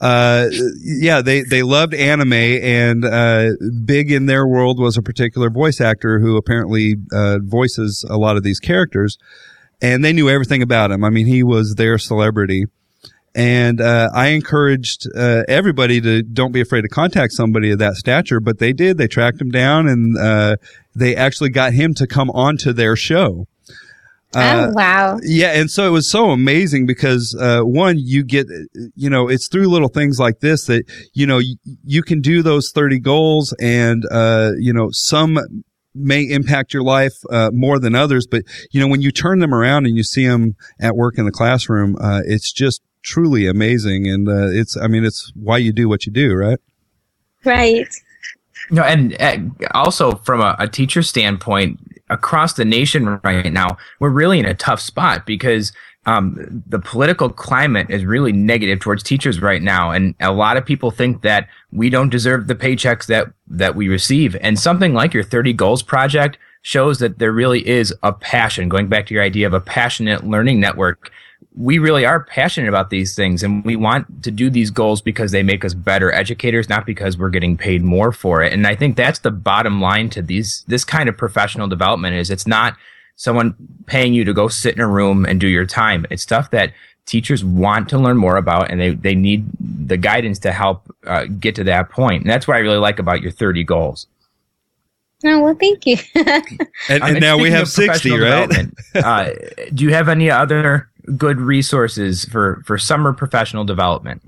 uh, 0.00 0.48
yeah, 0.80 1.22
they 1.22 1.42
they 1.42 1.62
loved 1.62 1.94
anime, 1.94 2.32
and 2.32 3.04
uh, 3.04 3.50
big 3.84 4.10
in 4.10 4.26
their 4.26 4.46
world 4.46 4.80
was 4.80 4.96
a 4.96 5.02
particular 5.02 5.48
voice 5.48 5.80
actor 5.80 6.18
who 6.18 6.36
apparently 6.36 6.96
voices 7.42 8.04
a 8.08 8.16
lot 8.16 8.36
of 8.36 8.42
these 8.42 8.58
characters, 8.58 9.16
and 9.82 10.04
they 10.04 10.12
knew 10.12 10.28
everything 10.28 10.62
about 10.62 10.90
him. 10.90 11.04
I 11.04 11.10
mean, 11.10 11.26
he 11.26 11.42
was 11.42 11.74
their 11.76 11.98
celebrity 11.98 12.66
And 13.36 13.82
uh, 13.82 14.08
I 14.14 14.28
encouraged 14.28 15.06
uh, 15.14 15.42
everybody 15.46 16.00
to 16.00 16.22
don't 16.22 16.52
be 16.52 16.62
afraid 16.62 16.82
to 16.82 16.88
contact 16.88 17.34
somebody 17.34 17.70
of 17.70 17.78
that 17.80 17.96
stature, 17.96 18.40
but 18.40 18.58
they 18.58 18.72
did. 18.72 18.96
They 18.96 19.08
tracked 19.08 19.38
him 19.38 19.50
down 19.50 19.86
and 19.86 20.16
uh, 20.16 20.56
they 20.94 21.14
actually 21.14 21.50
got 21.50 21.74
him 21.74 21.92
to 21.94 22.06
come 22.06 22.30
onto 22.30 22.72
their 22.72 22.96
show. 22.96 23.46
oh 24.34 24.70
wow! 24.72 25.18
Yeah, 25.22 25.52
and 25.52 25.70
so 25.70 25.86
it 25.86 25.90
was 25.90 26.10
so 26.10 26.30
amazing 26.30 26.86
because 26.86 27.36
uh, 27.38 27.60
one, 27.60 27.96
you 27.98 28.24
get, 28.24 28.46
you 28.94 29.08
know, 29.10 29.28
it's 29.28 29.48
through 29.48 29.68
little 29.68 29.88
things 29.88 30.18
like 30.18 30.40
this 30.40 30.66
that 30.66 30.84
you 31.12 31.26
know 31.26 31.38
you, 31.38 31.56
you 31.84 32.02
can 32.02 32.20
do 32.22 32.42
those 32.42 32.70
thirty 32.74 32.98
goals, 32.98 33.54
and 33.60 34.04
uh, 34.10 34.52
you 34.58 34.72
know 34.72 34.88
some 34.90 35.38
may 35.96 36.22
impact 36.22 36.72
your 36.72 36.82
life 36.82 37.14
uh, 37.30 37.50
more 37.52 37.78
than 37.78 37.94
others, 37.94 38.26
but 38.26 38.42
you 38.70 38.80
know 38.80 38.88
when 38.88 39.02
you 39.02 39.10
turn 39.10 39.38
them 39.38 39.54
around 39.54 39.86
and 39.86 39.96
you 39.96 40.02
see 40.02 40.26
them 40.26 40.56
at 40.80 40.96
work 40.96 41.18
in 41.18 41.24
the 41.24 41.32
classroom, 41.32 41.96
uh, 42.00 42.22
it's 42.26 42.52
just 42.52 42.82
truly 43.02 43.46
amazing, 43.46 44.06
and 44.08 44.28
uh, 44.28 44.48
it's, 44.48 44.76
I 44.76 44.88
mean, 44.88 45.04
it's 45.04 45.32
why 45.34 45.58
you 45.58 45.72
do 45.72 45.88
what 45.88 46.06
you 46.06 46.12
do, 46.12 46.34
right? 46.34 46.58
Right. 47.44 47.88
No, 48.70 48.82
and 48.82 49.16
uh, 49.20 49.38
also 49.74 50.16
from 50.16 50.40
a, 50.40 50.56
a 50.58 50.68
teacher 50.68 51.02
standpoint, 51.02 51.78
across 52.10 52.54
the 52.54 52.64
nation 52.64 53.20
right 53.24 53.52
now, 53.52 53.76
we're 54.00 54.10
really 54.10 54.38
in 54.38 54.46
a 54.46 54.54
tough 54.54 54.80
spot 54.80 55.26
because 55.26 55.72
um, 56.06 56.62
the 56.66 56.78
political 56.78 57.28
climate 57.28 57.90
is 57.90 58.04
really 58.04 58.32
negative 58.32 58.78
towards 58.78 59.02
teachers 59.02 59.42
right 59.42 59.60
now, 59.60 59.90
and 59.90 60.14
a 60.20 60.32
lot 60.32 60.56
of 60.56 60.64
people 60.64 60.92
think 60.92 61.22
that 61.22 61.48
we 61.72 61.90
don't 61.90 62.10
deserve 62.10 62.46
the 62.46 62.54
paychecks 62.54 63.06
that 63.06 63.32
that 63.48 63.74
we 63.74 63.88
receive. 63.88 64.36
And 64.40 64.58
something 64.58 64.94
like 64.94 65.12
your 65.12 65.24
30 65.24 65.52
Goals 65.52 65.82
project 65.82 66.38
shows 66.62 67.00
that 67.00 67.18
there 67.18 67.32
really 67.32 67.66
is 67.66 67.92
a 68.04 68.12
passion. 68.12 68.68
Going 68.68 68.88
back 68.88 69.06
to 69.06 69.14
your 69.14 69.22
idea 69.22 69.48
of 69.48 69.52
a 69.52 69.60
passionate 69.60 70.24
learning 70.24 70.60
network, 70.60 71.10
we 71.56 71.78
really 71.78 72.04
are 72.04 72.22
passionate 72.22 72.68
about 72.68 72.90
these 72.90 73.16
things 73.16 73.42
and 73.42 73.64
we 73.64 73.76
want 73.76 74.22
to 74.22 74.30
do 74.30 74.50
these 74.50 74.70
goals 74.70 75.00
because 75.00 75.32
they 75.32 75.42
make 75.42 75.64
us 75.64 75.74
better 75.74 76.12
educators 76.12 76.68
not 76.68 76.84
because 76.84 77.16
we're 77.16 77.30
getting 77.30 77.56
paid 77.56 77.82
more 77.82 78.12
for 78.12 78.42
it 78.42 78.52
and 78.52 78.66
i 78.66 78.74
think 78.74 78.94
that's 78.94 79.20
the 79.20 79.30
bottom 79.30 79.80
line 79.80 80.10
to 80.10 80.20
these 80.20 80.64
this 80.68 80.84
kind 80.84 81.08
of 81.08 81.16
professional 81.16 81.66
development 81.66 82.14
is 82.14 82.30
it's 82.30 82.46
not 82.46 82.76
someone 83.16 83.54
paying 83.86 84.14
you 84.14 84.24
to 84.24 84.32
go 84.32 84.48
sit 84.48 84.74
in 84.74 84.80
a 84.80 84.88
room 84.88 85.24
and 85.24 85.40
do 85.40 85.48
your 85.48 85.66
time 85.66 86.06
it's 86.10 86.22
stuff 86.22 86.50
that 86.50 86.72
teachers 87.06 87.44
want 87.44 87.88
to 87.88 87.98
learn 87.98 88.16
more 88.16 88.36
about 88.36 88.70
and 88.70 88.80
they, 88.80 88.90
they 88.90 89.14
need 89.14 89.46
the 89.60 89.96
guidance 89.96 90.40
to 90.40 90.52
help 90.52 90.92
uh, 91.06 91.24
get 91.38 91.54
to 91.54 91.62
that 91.62 91.88
point. 91.88 91.94
point 91.94 92.22
and 92.22 92.30
that's 92.30 92.46
what 92.46 92.56
i 92.56 92.60
really 92.60 92.78
like 92.78 92.98
about 92.98 93.20
your 93.20 93.32
30 93.32 93.64
goals 93.64 94.06
Oh, 95.24 95.40
well, 95.40 95.54
thank 95.54 95.86
you. 95.86 95.96
And, 96.88 97.02
Um, 97.02 97.10
and 97.10 97.20
now 97.20 97.38
we 97.38 97.50
have 97.50 97.68
60, 97.68 98.10
right? 98.18 98.68
uh, 98.94 99.30
do 99.74 99.82
you 99.82 99.92
have 99.92 100.08
any 100.08 100.30
other 100.30 100.88
good 101.16 101.40
resources 101.40 102.24
for, 102.26 102.62
for 102.66 102.78
summer 102.78 103.12
professional 103.12 103.64
development? 103.64 104.22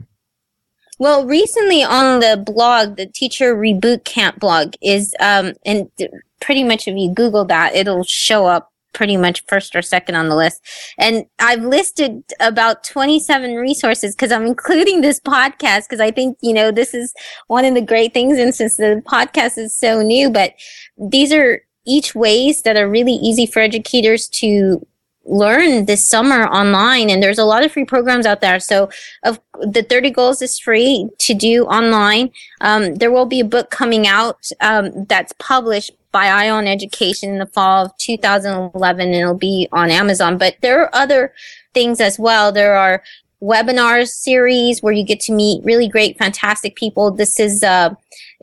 Well, 0.99 1.25
recently 1.25 1.85
on 1.85 2.21
the 2.21 2.43
blog, 2.45 2.97
the 2.97 3.07
Teacher 3.07 3.55
Reboot 3.55 4.05
Camp 4.05 4.41
blog 4.41 4.75
is, 4.83 5.15
um, 5.21 5.53
and 5.65 5.89
pretty 6.41 6.65
much 6.65 6.89
if 6.89 6.97
you 6.97 7.13
Google 7.13 7.45
that, 7.45 7.75
it'll 7.77 8.03
show 8.03 8.47
up 8.47 8.73
pretty 8.99 9.17
much 9.17 9.45
first 9.47 9.77
or 9.77 9.81
second 9.81 10.17
on 10.17 10.29
the 10.29 10.35
list. 10.35 10.61
And 10.99 11.25
I've 11.39 11.63
listed 11.63 12.25
about 12.41 12.83
27 12.83 13.55
resources 13.55 14.17
because 14.17 14.33
I'm 14.33 14.45
including 14.45 15.03
this 15.03 15.21
podcast 15.21 15.85
because 15.85 16.01
I 16.01 16.11
think, 16.11 16.37
you 16.43 16.53
know, 16.53 16.73
this 16.73 16.95
is 16.95 17.15
one 17.47 17.65
of 17.65 17.75
the 17.75 17.81
great 17.81 18.13
things. 18.13 18.39
And 18.39 18.53
since 18.53 18.77
the 18.77 19.01
podcast 19.07 19.57
is 19.57 19.73
so 19.73 20.03
new, 20.03 20.31
but 20.31 20.55
these 20.99 21.33
are 21.33 21.63
each 21.87 22.17
ways 22.17 22.63
that 22.63 22.77
are 22.77 22.91
really 22.91 23.13
easy 23.13 23.47
for 23.47 23.61
educators 23.61 24.27
to 24.29 24.85
learn 25.25 25.85
this 25.85 26.05
summer 26.05 26.47
online 26.47 27.11
and 27.11 27.23
there's 27.23 27.39
a 27.39 27.45
lot 27.45 27.63
of 27.63 27.71
free 27.71 27.85
programs 27.85 28.25
out 28.25 28.41
there 28.41 28.59
so 28.59 28.89
of 29.25 29.39
the 29.61 29.83
30 29.83 30.11
goals 30.11 30.41
is 30.41 30.59
free 30.59 31.07
to 31.19 31.35
do 31.35 31.65
online 31.65 32.31
um, 32.63 32.95
there 32.95 33.13
will 33.13 33.27
be 33.27 33.41
a 33.41 33.45
book 33.45 33.71
coming 33.71 34.07
out 34.07 34.51
um, 34.63 35.05
that's 35.05 35.35
published 35.39 35.91
by 36.19 36.27
Eye 36.27 36.51
On 36.51 36.67
Education 36.67 37.31
in 37.31 37.39
the 37.39 37.47
fall 37.47 37.87
of 37.87 37.97
2011 37.99 39.07
and 39.07 39.15
it'll 39.15 39.35
be 39.35 39.69
on 39.71 39.89
amazon. 39.89 40.37
But 40.37 40.57
there 40.63 40.83
are 40.83 40.93
other 40.93 41.33
things 41.75 42.01
as 42.01 42.19
well. 42.19 42.51
There 42.51 42.75
are 42.75 43.05
webinars 43.41 44.09
series 44.09 44.83
where 44.83 44.93
you 44.93 45.05
get 45.05 45.21
to 45.21 45.33
meet 45.33 45.65
really 45.65 45.87
great 45.87 46.19
fantastic 46.19 46.75
people. 46.75 47.13
This 47.13 47.39
is 47.39 47.63
uh, 47.63 47.95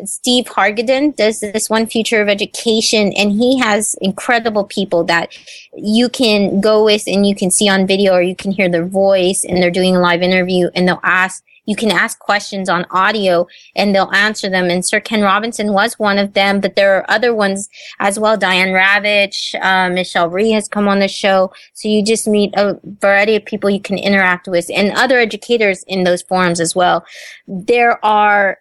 Steve 0.06 0.46
Hargadon 0.46 1.18
does 1.18 1.42
this 1.42 1.70
one 1.70 1.86
future 1.86 2.22
of 2.22 2.30
education 2.30 3.12
and 3.12 3.34
he 3.34 3.60
has 3.60 3.98
incredible 4.00 4.64
people 4.64 5.04
that 5.04 5.38
you 5.76 6.08
can 6.08 6.62
go 6.62 6.86
with 6.86 7.04
and 7.08 7.28
you 7.28 7.36
can 7.36 7.52
see 7.52 7.68
on 7.68 7.86
video 7.86 8.14
or 8.14 8.22
you 8.22 8.38
can 8.38 8.52
hear 8.52 8.70
their 8.70 8.86
voice 8.86 9.44
and 9.44 9.58
they're 9.58 9.70
doing 9.70 9.98
a 9.98 10.00
live 10.00 10.22
interview 10.22 10.70
and 10.76 10.88
they'll 10.88 11.02
ask 11.04 11.44
you 11.66 11.76
can 11.76 11.92
ask 11.92 12.20
questions 12.20 12.70
on 12.70 12.86
audio 12.92 13.48
and 13.76 13.94
they'll 13.94 14.12
answer 14.14 14.50
them. 14.50 14.70
And 14.70 14.86
Sir 14.86 15.00
Ken 15.00 15.22
Robinson 15.22 15.74
was 15.74 16.00
one 16.00 16.18
of 16.18 16.34
them 16.34 16.60
but 16.60 16.76
there 16.76 16.96
are 16.96 17.10
other 17.10 17.34
ones 17.34 17.70
as 18.00 18.20
well. 18.20 18.38
Diane 18.38 18.70
Ravitch 18.70 19.56
uh, 19.62 19.90
Michelle 19.90 20.30
Rhee 20.30 20.52
has 20.52 20.68
come 20.68 20.88
on 20.88 21.00
the 21.00 21.08
show. 21.08 21.52
So 21.74 21.88
you 21.88 22.04
just 22.04 22.28
meet 22.28 22.54
a 22.56 22.80
variety 23.00 23.36
of 23.36 23.46
people 23.46 23.70
you 23.70 23.82
can 23.82 23.98
interact 23.98 24.48
with 24.48 24.70
and 24.74 24.92
other 24.94 25.20
educators 25.20 25.84
in 25.88 26.04
those 26.04 26.22
forums 26.22 26.60
as 26.60 26.76
well. 26.76 27.06
There 27.48 28.04
are 28.06 28.60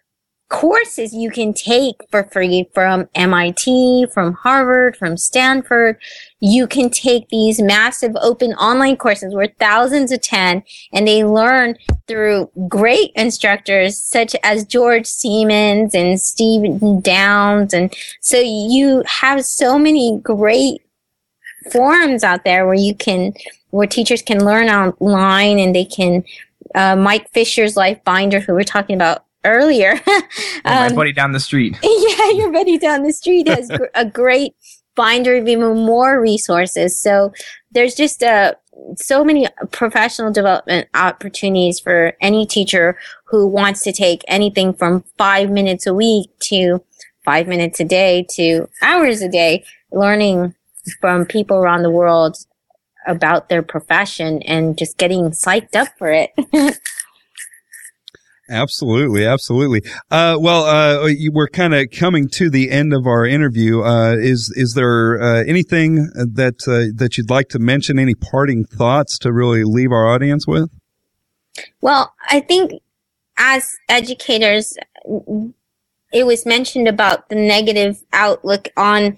courses 0.49 1.13
you 1.13 1.31
can 1.31 1.53
take 1.53 1.95
for 2.11 2.23
free 2.31 2.69
from 2.73 3.09
MIT, 3.15 4.07
from 4.13 4.33
Harvard, 4.33 4.95
from 4.95 5.17
Stanford. 5.17 5.97
You 6.47 6.67
can 6.67 6.91
take 6.91 7.29
these 7.29 7.59
massive 7.59 8.15
open 8.21 8.53
online 8.53 8.97
courses 8.97 9.33
where 9.33 9.47
thousands 9.59 10.11
attend 10.11 10.61
and 10.93 11.07
they 11.07 11.23
learn 11.23 11.75
through 12.07 12.51
great 12.67 13.11
instructors 13.15 13.99
such 13.99 14.35
as 14.43 14.63
George 14.63 15.07
Siemens 15.07 15.95
and 15.95 16.21
Stephen 16.21 17.01
Downes. 17.01 17.73
And 17.73 17.91
so 18.19 18.37
you 18.39 19.01
have 19.07 19.43
so 19.43 19.79
many 19.79 20.19
great 20.21 20.81
forums 21.71 22.23
out 22.23 22.45
there 22.45 22.67
where 22.67 22.75
you 22.75 22.93
can, 22.93 23.33
where 23.71 23.87
teachers 23.87 24.21
can 24.21 24.45
learn 24.45 24.69
online 24.69 25.57
and 25.57 25.73
they 25.73 25.85
can, 25.85 26.23
uh, 26.75 26.95
Mike 26.95 27.27
Fisher's 27.31 27.73
LiveBinder, 27.73 28.43
who 28.43 28.53
we're 28.53 28.63
talking 28.63 28.95
about 28.95 29.25
earlier. 29.45 29.99
my 30.65 30.87
Um, 30.89 30.95
buddy 30.95 31.11
down 31.11 31.31
the 31.31 31.39
street. 31.39 31.75
yeah, 31.83 32.29
your 32.31 32.51
buddy 32.51 32.77
down 32.77 33.01
the 33.01 33.13
street 33.13 33.47
has 33.47 33.67
gr- 33.77 33.85
a 33.95 34.05
great 34.05 34.53
binder 34.95 35.35
of 35.37 35.47
even 35.47 35.85
more 35.85 36.19
resources. 36.19 36.99
So 36.99 37.33
there's 37.71 37.95
just 37.95 38.23
uh, 38.23 38.55
so 38.97 39.23
many 39.23 39.47
professional 39.71 40.31
development 40.31 40.87
opportunities 40.93 41.79
for 41.79 42.13
any 42.21 42.45
teacher 42.45 42.97
who 43.25 43.47
wants 43.47 43.81
to 43.83 43.91
take 43.91 44.23
anything 44.27 44.73
from 44.73 45.03
five 45.17 45.49
minutes 45.49 45.85
a 45.85 45.93
week 45.93 46.29
to 46.39 46.83
five 47.23 47.47
minutes 47.47 47.79
a 47.79 47.85
day 47.85 48.25
to 48.31 48.67
hours 48.81 49.21
a 49.21 49.29
day 49.29 49.65
learning 49.91 50.53
from 51.01 51.25
people 51.25 51.57
around 51.57 51.81
the 51.81 51.89
world 51.89 52.37
about 53.07 53.49
their 53.49 53.61
profession 53.61 54.41
and 54.43 54.77
just 54.77 54.97
getting 54.97 55.31
psyched 55.31 55.75
up 55.75 55.87
for 55.97 56.11
it. 56.11 56.31
Absolutely, 58.49 59.25
absolutely. 59.25 59.81
Uh, 60.11 60.37
well, 60.39 60.65
uh, 60.65 61.09
we're 61.31 61.47
kind 61.47 61.73
of 61.73 61.89
coming 61.89 62.27
to 62.29 62.49
the 62.49 62.69
end 62.69 62.93
of 62.93 63.07
our 63.07 63.25
interview. 63.25 63.81
Uh, 63.81 64.15
is 64.19 64.53
is 64.55 64.73
there 64.75 65.19
uh, 65.19 65.43
anything 65.47 65.95
that 66.13 66.67
uh, 66.67 66.93
that 66.95 67.17
you'd 67.17 67.29
like 67.31 67.49
to 67.49 67.59
mention? 67.59 67.97
Any 67.97 68.13
parting 68.13 68.63
thoughts 68.63 69.17
to 69.19 69.33
really 69.33 69.63
leave 69.63 69.91
our 69.91 70.05
audience 70.07 70.45
with? 70.45 70.69
Well, 71.81 72.13
I 72.29 72.39
think 72.41 72.73
as 73.37 73.75
educators, 73.89 74.77
it 76.13 76.25
was 76.25 76.45
mentioned 76.45 76.87
about 76.87 77.29
the 77.29 77.35
negative 77.35 78.03
outlook 78.13 78.69
on 78.77 79.17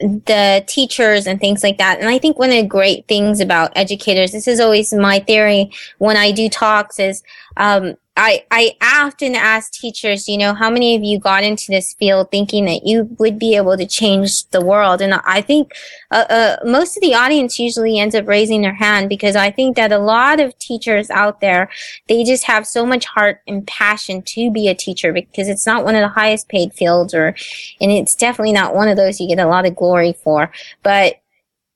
the 0.00 0.64
teachers 0.66 1.26
and 1.26 1.40
things 1.40 1.62
like 1.62 1.78
that. 1.78 2.00
And 2.00 2.08
I 2.08 2.18
think 2.18 2.38
one 2.38 2.50
of 2.50 2.56
the 2.56 2.66
great 2.66 3.06
things 3.06 3.40
about 3.40 3.72
educators, 3.76 4.32
this 4.32 4.48
is 4.48 4.60
always 4.60 4.92
my 4.92 5.20
theory 5.20 5.70
when 5.98 6.16
I 6.16 6.32
do 6.32 6.48
talks 6.48 6.98
is, 6.98 7.22
um, 7.56 7.94
I, 8.18 8.44
I 8.50 8.76
often 8.82 9.36
ask 9.36 9.72
teachers, 9.72 10.28
you 10.28 10.36
know, 10.36 10.52
how 10.52 10.70
many 10.70 10.96
of 10.96 11.04
you 11.04 11.20
got 11.20 11.44
into 11.44 11.66
this 11.70 11.94
field 11.94 12.32
thinking 12.32 12.64
that 12.64 12.84
you 12.84 13.08
would 13.20 13.38
be 13.38 13.54
able 13.54 13.76
to 13.76 13.86
change 13.86 14.48
the 14.48 14.60
world? 14.60 15.00
And 15.00 15.14
I 15.14 15.40
think 15.40 15.70
uh, 16.10 16.24
uh, 16.28 16.56
most 16.64 16.96
of 16.96 17.00
the 17.00 17.14
audience 17.14 17.60
usually 17.60 18.00
ends 18.00 18.16
up 18.16 18.26
raising 18.26 18.60
their 18.60 18.74
hand 18.74 19.08
because 19.08 19.36
I 19.36 19.52
think 19.52 19.76
that 19.76 19.92
a 19.92 19.98
lot 19.98 20.40
of 20.40 20.58
teachers 20.58 21.10
out 21.10 21.40
there, 21.40 21.70
they 22.08 22.24
just 22.24 22.42
have 22.44 22.66
so 22.66 22.84
much 22.84 23.04
heart 23.04 23.40
and 23.46 23.64
passion 23.68 24.22
to 24.22 24.50
be 24.50 24.66
a 24.66 24.74
teacher 24.74 25.12
because 25.12 25.46
it's 25.46 25.64
not 25.64 25.84
one 25.84 25.94
of 25.94 26.02
the 26.02 26.08
highest 26.08 26.48
paid 26.48 26.74
fields 26.74 27.14
or, 27.14 27.36
and 27.80 27.92
it's 27.92 28.16
definitely 28.16 28.52
not 28.52 28.74
one 28.74 28.88
of 28.88 28.96
those 28.96 29.20
you 29.20 29.28
get 29.28 29.38
a 29.38 29.46
lot 29.46 29.64
of 29.64 29.76
glory 29.76 30.12
for. 30.24 30.50
But 30.82 31.20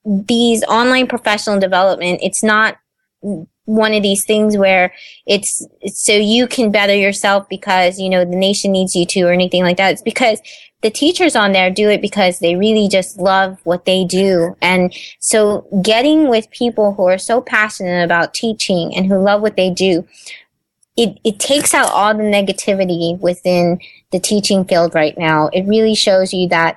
these 0.05 0.65
online 0.65 1.07
professional 1.07 1.61
development, 1.61 2.19
it's 2.21 2.43
not 2.43 2.79
one 3.65 3.95
of 3.95 4.03
these 4.03 4.25
things 4.25 4.57
where 4.57 4.93
it's, 5.27 5.67
it's 5.81 6.05
so 6.05 6.13
you 6.13 6.47
can 6.47 6.71
better 6.71 6.95
yourself 6.95 7.49
because, 7.49 8.01
you 8.01 8.09
know, 8.09 8.25
the 8.25 8.37
nation 8.37 8.73
needs 8.73 8.97
you 8.97 9.07
to 9.07 9.23
or 9.23 9.33
anything 9.33 9.63
like 9.63 9.77
that. 9.77 9.93
It's 9.93 10.03
because 10.03 10.41
the 10.83 10.91
teachers 10.91 11.37
on 11.37 11.53
there 11.53 11.71
do 11.71 11.89
it 11.89 12.03
because 12.03 12.41
they 12.41 12.57
really 12.57 12.89
just 12.89 13.19
love 13.19 13.61
what 13.63 13.85
they 13.85 14.05
do. 14.05 14.57
And 14.61 14.93
so 15.21 15.67
getting 15.81 16.29
with 16.29 16.51
people 16.51 16.95
who 16.95 17.07
are 17.07 17.19
so 17.19 17.41
passionate 17.41 18.03
about 18.03 18.35
teaching 18.35 18.93
and 18.95 19.07
who 19.07 19.23
love 19.23 19.43
what 19.43 19.57
they 19.57 19.71
do, 19.71 20.07
it, 20.97 21.19
it 21.23 21.39
takes 21.39 21.73
out 21.73 21.91
all 21.93 22.13
the 22.15 22.25
negativity 22.25 23.19
within 23.21 23.81
the 24.11 24.19
teaching 24.19 24.65
field 24.65 24.95
right 24.95 25.17
now. 25.17 25.49
It 25.53 25.67
really 25.67 25.95
shows 25.95 26.35
you 26.35 26.49
that, 26.49 26.77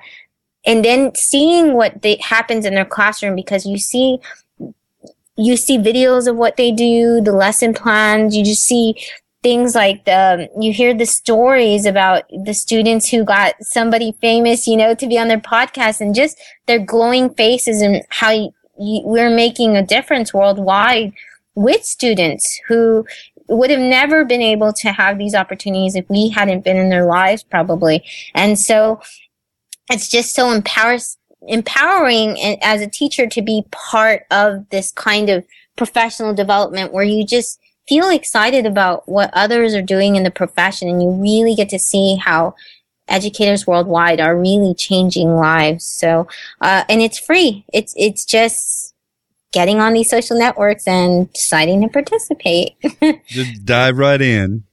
and 0.64 0.84
then 0.84 1.14
seeing 1.14 1.74
what 1.74 2.04
happens 2.20 2.64
in 2.64 2.74
their 2.74 2.84
classroom 2.84 3.34
because 3.34 3.66
you 3.66 3.76
see, 3.76 4.18
you 5.36 5.56
see 5.56 5.78
videos 5.78 6.26
of 6.26 6.36
what 6.36 6.56
they 6.56 6.72
do, 6.72 7.20
the 7.20 7.32
lesson 7.32 7.74
plans, 7.74 8.36
you 8.36 8.44
just 8.44 8.66
see 8.66 8.94
things 9.42 9.74
like 9.74 10.04
the, 10.04 10.48
um, 10.52 10.62
you 10.62 10.72
hear 10.72 10.92
the 10.94 11.06
stories 11.06 11.86
about 11.86 12.24
the 12.44 12.54
students 12.54 13.08
who 13.08 13.24
got 13.24 13.54
somebody 13.60 14.12
famous, 14.20 14.66
you 14.66 14.76
know, 14.76 14.94
to 14.94 15.06
be 15.06 15.18
on 15.18 15.28
their 15.28 15.40
podcast 15.40 16.00
and 16.00 16.14
just 16.14 16.36
their 16.66 16.78
glowing 16.78 17.32
faces 17.34 17.80
and 17.80 18.02
how 18.08 18.30
you, 18.30 18.52
you, 18.78 19.02
we're 19.04 19.30
making 19.30 19.76
a 19.76 19.86
difference 19.86 20.34
worldwide 20.34 21.12
with 21.54 21.84
students 21.84 22.60
who 22.66 23.06
would 23.48 23.70
have 23.70 23.80
never 23.80 24.24
been 24.24 24.42
able 24.42 24.72
to 24.72 24.90
have 24.90 25.18
these 25.18 25.34
opportunities 25.34 25.94
if 25.94 26.08
we 26.10 26.28
hadn't 26.28 26.64
been 26.64 26.76
in 26.76 26.88
their 26.88 27.06
lives 27.06 27.42
probably. 27.42 28.04
And 28.34 28.58
so 28.58 29.00
it's 29.90 30.08
just 30.08 30.34
so 30.34 30.50
empowers, 30.50 31.16
empowering 31.42 32.38
as 32.62 32.80
a 32.80 32.88
teacher 32.88 33.26
to 33.26 33.42
be 33.42 33.64
part 33.70 34.24
of 34.30 34.68
this 34.70 34.92
kind 34.92 35.28
of 35.28 35.44
professional 35.76 36.34
development 36.34 36.92
where 36.92 37.04
you 37.04 37.24
just 37.24 37.60
feel 37.88 38.08
excited 38.08 38.66
about 38.66 39.08
what 39.08 39.30
others 39.32 39.74
are 39.74 39.82
doing 39.82 40.16
in 40.16 40.22
the 40.22 40.30
profession 40.30 40.88
and 40.88 41.02
you 41.02 41.10
really 41.10 41.54
get 41.54 41.68
to 41.68 41.78
see 41.78 42.16
how 42.16 42.54
educators 43.08 43.66
worldwide 43.66 44.20
are 44.20 44.36
really 44.36 44.74
changing 44.74 45.36
lives 45.36 45.86
so 45.86 46.26
uh, 46.60 46.82
and 46.88 47.00
it's 47.00 47.18
free 47.18 47.64
it's 47.72 47.94
it's 47.96 48.24
just 48.24 48.94
getting 49.56 49.80
on 49.80 49.94
these 49.94 50.10
social 50.10 50.38
networks 50.38 50.86
and 50.86 51.32
deciding 51.32 51.80
to 51.80 51.88
participate. 51.88 52.76
Just 53.26 53.64
dive 53.64 53.96
right 53.96 54.20
in. 54.20 54.64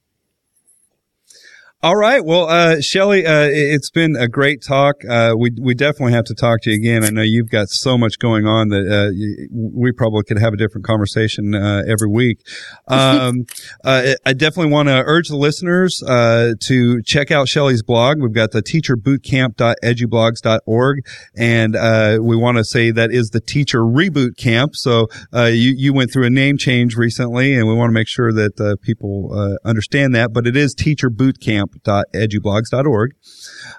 All 1.84 1.95
right. 1.97 2.23
Well, 2.23 2.47
uh, 2.47 2.79
Shelly, 2.79 3.25
uh, 3.25 3.49
it's 3.51 3.89
been 3.89 4.15
a 4.15 4.29
great 4.29 4.63
talk. 4.63 5.03
Uh, 5.03 5.34
we, 5.38 5.51
we 5.61 5.75
definitely 5.75 6.13
have 6.13 6.23
to 6.23 6.34
talk 6.34 6.61
to 6.61 6.71
you 6.71 6.77
again. 6.77 7.03
I 7.03 7.09
know 7.09 7.23
you've 7.23 7.49
got 7.49 7.67
so 7.67 7.97
much 7.97 8.19
going 8.19 8.47
on 8.47 8.69
that, 8.69 8.88
uh, 8.88 9.11
we 9.51 9.91
probably 9.91 10.23
could 10.23 10.39
have 10.39 10.53
a 10.53 10.55
different 10.55 10.88
conversation, 10.88 11.53
uh, 11.53 11.84
every 11.86 12.07
week. 12.07 12.39
Um, 12.88 13.47
uh, 13.84 14.13
I 14.25 14.31
definitely 14.31 14.71
want 14.71 14.88
to 14.88 15.03
urge 15.05 15.27
the 15.27 15.36
listeners, 15.36 15.97
to 15.97 17.01
check 17.01 17.31
out 17.31 17.49
Shelly's 17.49 17.84
blog. 17.84 18.21
We've 18.21 18.31
got 18.31 18.51
the 18.51 18.63
teacherbootcamp.edublogs.org. 18.63 21.05
And, 21.36 21.73
we 22.23 22.38
want 22.38 22.59
to 22.59 22.63
say 22.63 22.91
that 22.91 23.11
is 23.11 23.31
the 23.31 23.41
teacher 23.41 23.79
reboot 23.79 24.38
camp. 24.38 24.77
So, 24.77 25.09
you, 25.34 25.73
you 25.75 25.91
went 25.91 26.13
through 26.13 26.27
a 26.27 26.29
name 26.29 26.57
change 26.57 26.95
recently 26.95 27.53
and 27.53 27.67
we 27.67 27.73
want 27.73 27.89
to 27.89 27.93
make 27.93 28.07
sure 28.07 28.31
that, 28.31 28.77
people, 28.81 29.57
understand 29.65 30.15
that, 30.15 30.31
but 30.31 30.47
it 30.47 30.55
is 30.55 30.73
teacher 30.73 31.09
boot 31.09 31.41
camp 31.41 31.72
edublogs.org. 31.84 33.15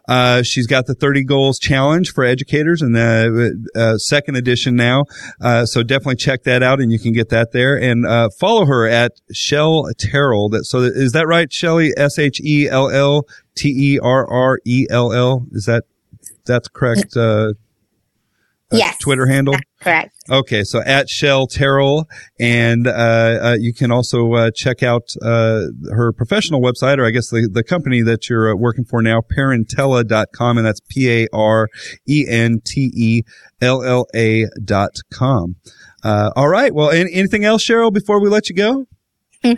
Uh, 0.08 0.42
she's 0.42 0.66
got 0.66 0.86
the 0.86 0.94
30 0.94 1.24
goals 1.24 1.58
challenge 1.58 2.12
for 2.12 2.24
educators 2.24 2.82
and 2.82 2.94
the 2.94 3.68
uh, 3.74 3.96
second 3.98 4.36
edition 4.36 4.76
now. 4.76 5.04
Uh, 5.40 5.66
so 5.66 5.82
definitely 5.82 6.16
check 6.16 6.44
that 6.44 6.62
out 6.62 6.80
and 6.80 6.92
you 6.92 6.98
can 6.98 7.12
get 7.12 7.28
that 7.30 7.52
there 7.52 7.80
and, 7.80 8.06
uh, 8.06 8.28
follow 8.38 8.66
her 8.66 8.86
at 8.86 9.12
Shell 9.32 9.90
Terrell. 9.98 10.48
That, 10.48 10.64
so 10.64 10.80
is 10.80 11.12
that 11.12 11.26
right? 11.26 11.52
Shelly, 11.52 11.92
S-H-E-L-L 11.96 13.26
T-E-R-R-E-L-L. 13.54 15.46
Is 15.52 15.64
that, 15.66 15.84
that's 16.46 16.68
correct? 16.68 17.16
Uh, 17.16 17.20
uh, 17.24 17.52
yes. 18.78 18.98
Twitter 18.98 19.26
handle? 19.26 19.54
correct. 19.84 20.14
Okay, 20.30 20.64
so 20.64 20.80
at 20.80 21.08
Shell 21.08 21.48
Terrell, 21.48 22.08
and 22.40 22.86
uh, 22.86 22.90
uh, 22.90 23.56
you 23.60 23.74
can 23.74 23.92
also 23.92 24.32
uh, 24.32 24.50
check 24.54 24.82
out 24.82 25.02
uh, 25.22 25.66
her 25.90 26.12
professional 26.12 26.60
website, 26.60 26.98
or 26.98 27.04
I 27.04 27.10
guess 27.10 27.28
the, 27.28 27.48
the 27.50 27.62
company 27.62 28.02
that 28.02 28.28
you're 28.28 28.52
uh, 28.52 28.56
working 28.56 28.84
for 28.84 29.02
now, 29.02 29.20
parentella.com, 29.20 30.56
and 30.56 30.66
that's 30.66 30.80
P 30.88 31.10
A 31.10 31.28
R 31.32 31.68
E 32.08 32.24
N 32.26 32.60
T 32.64 32.90
E 32.94 33.22
L 33.60 33.82
L 33.82 34.06
A 34.14 34.46
dot 34.64 34.96
com. 35.12 35.56
all 36.02 36.48
right. 36.48 36.74
Well, 36.74 36.90
any, 36.90 37.12
anything 37.12 37.44
else, 37.44 37.64
Cheryl, 37.64 37.92
before 37.92 38.20
we 38.20 38.28
let 38.28 38.48
you 38.48 38.56
go? 38.56 38.86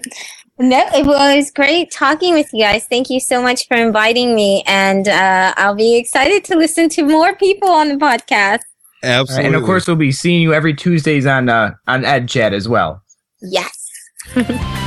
No, 0.58 0.86
it 0.94 1.04
was 1.04 1.50
great 1.50 1.90
talking 1.90 2.32
with 2.32 2.50
you 2.54 2.64
guys. 2.64 2.86
Thank 2.86 3.10
you 3.10 3.20
so 3.20 3.42
much 3.42 3.68
for 3.68 3.76
inviting 3.76 4.34
me, 4.34 4.62
and 4.66 5.06
I'll 5.06 5.74
be 5.74 5.98
excited 5.98 6.44
to 6.44 6.56
listen 6.56 6.88
to 6.88 7.02
more 7.02 7.36
people 7.36 7.68
on 7.68 7.90
the 7.90 7.96
podcast. 7.96 8.60
Absolutely. 9.02 9.36
Right, 9.36 9.46
and 9.46 9.56
of 9.56 9.64
course, 9.64 9.86
we'll 9.86 9.96
be 9.96 10.12
seeing 10.12 10.42
you 10.42 10.54
every 10.54 10.74
Tuesdays 10.74 11.26
on 11.26 11.48
uh, 11.48 11.74
on 11.86 12.02
EdChat 12.02 12.52
as 12.52 12.68
well. 12.68 13.02
Yes. 13.40 13.90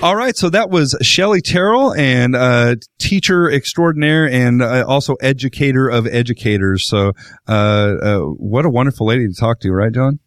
All 0.00 0.14
right, 0.14 0.36
so 0.36 0.48
that 0.50 0.70
was 0.70 0.96
Shelly 1.02 1.40
Terrell, 1.40 1.92
and 1.92 2.36
uh, 2.36 2.76
teacher 3.00 3.50
extraordinaire, 3.50 4.30
and 4.30 4.62
uh, 4.62 4.84
also 4.86 5.16
educator 5.16 5.88
of 5.88 6.06
educators. 6.06 6.88
So, 6.88 7.14
uh, 7.48 7.50
uh, 7.50 8.20
what 8.20 8.64
a 8.64 8.70
wonderful 8.70 9.08
lady 9.08 9.26
to 9.26 9.34
talk 9.34 9.58
to, 9.60 9.72
right, 9.72 9.92
John? 9.92 10.20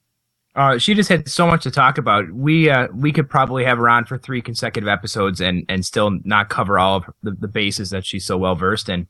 Uh, 0.58 0.78
she 0.78 0.94
just 0.94 1.08
had 1.08 1.30
so 1.30 1.48
much 1.48 1.64
to 1.64 1.72
talk 1.72 1.98
about. 1.98 2.30
We 2.34 2.70
uh, 2.70 2.90
we 2.94 3.14
could 3.14 3.30
probably 3.30 3.64
have 3.64 3.78
her 3.78 3.88
on 3.88 4.04
for 4.04 4.18
three 4.18 4.42
consecutive 4.42 4.90
episodes 4.90 5.40
and 5.40 5.64
and 5.70 5.86
still 5.86 6.20
not 6.26 6.50
cover 6.50 6.78
all 6.78 6.98
of 6.98 7.06
the, 7.24 7.32
the 7.32 7.48
bases 7.48 7.92
that 7.92 8.06
she's 8.06 8.26
so 8.26 8.38
well 8.38 8.56
versed 8.56 8.90
in. 8.90 9.08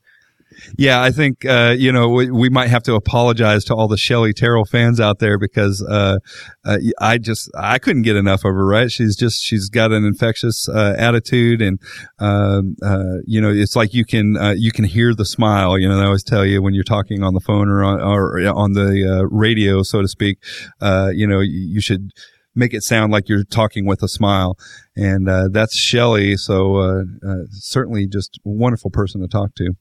Yeah, 0.77 1.01
I 1.01 1.11
think 1.11 1.45
uh, 1.45 1.75
you 1.77 1.91
know 1.91 2.09
we, 2.09 2.29
we, 2.29 2.49
might 2.49 2.67
have 2.67 2.83
to 2.83 2.95
apologize 2.95 3.63
to 3.65 3.75
all 3.75 3.87
the 3.87 3.97
Shelly 3.97 4.33
Terrell 4.33 4.65
fans 4.65 4.99
out 4.99 5.19
there 5.19 5.37
because 5.37 5.85
uh, 5.87 6.17
uh, 6.65 6.77
I 6.99 7.17
just 7.17 7.49
I 7.57 7.79
couldn't 7.79 8.01
get 8.03 8.15
enough 8.15 8.39
of 8.39 8.53
her. 8.53 8.65
Right? 8.65 8.91
She's 8.91 9.15
just 9.15 9.43
she's 9.43 9.69
got 9.69 9.91
an 9.91 10.05
infectious 10.05 10.67
uh, 10.69 10.95
attitude, 10.97 11.61
and 11.61 11.79
um, 12.19 12.75
uh, 12.83 13.19
you 13.25 13.41
know 13.41 13.51
it's 13.51 13.75
like 13.75 13.93
you 13.93 14.05
can 14.05 14.37
uh, 14.37 14.53
you 14.57 14.71
can 14.71 14.85
hear 14.85 15.13
the 15.13 15.25
smile. 15.25 15.77
You 15.77 15.89
know, 15.89 15.99
I 15.99 16.05
always 16.05 16.23
tell 16.23 16.45
you 16.45 16.61
when 16.61 16.73
you're 16.73 16.83
talking 16.83 17.23
on 17.23 17.33
the 17.33 17.41
phone 17.41 17.69
or 17.69 17.83
on 17.83 18.01
or 18.01 18.39
on 18.47 18.73
the 18.73 19.27
radio, 19.31 19.83
so 19.83 20.01
to 20.01 20.07
speak. 20.07 20.37
you 20.81 21.27
know, 21.27 21.39
you 21.39 21.81
should 21.81 22.11
make 22.55 22.73
it 22.73 22.83
sound 22.83 23.11
like 23.11 23.29
you're 23.29 23.43
talking 23.43 23.85
with 23.85 24.03
a 24.03 24.07
smile. 24.07 24.57
And 24.95 25.29
uh, 25.29 25.47
that's 25.51 25.75
Shelly. 25.75 26.35
So 26.37 26.77
uh, 26.77 27.03
uh, 27.25 27.35
certainly 27.51 28.07
just 28.07 28.39
wonderful 28.43 28.91
person 28.91 29.21
to 29.21 29.27
talk 29.27 29.55
to. 29.55 29.73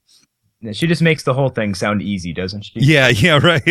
She 0.73 0.85
just 0.85 1.01
makes 1.01 1.23
the 1.23 1.33
whole 1.33 1.49
thing 1.49 1.73
sound 1.73 2.03
easy, 2.03 2.33
doesn't 2.33 2.61
she? 2.61 2.73
Yeah, 2.75 3.07
yeah, 3.15 3.39
right. 3.41 3.63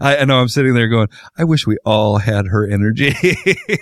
I, 0.00 0.18
I 0.18 0.24
know. 0.24 0.38
I'm 0.38 0.48
sitting 0.48 0.74
there 0.74 0.88
going, 0.88 1.08
I 1.38 1.44
wish 1.44 1.66
we 1.66 1.78
all 1.84 2.18
had 2.18 2.46
her 2.48 2.66
energy. 2.68 3.14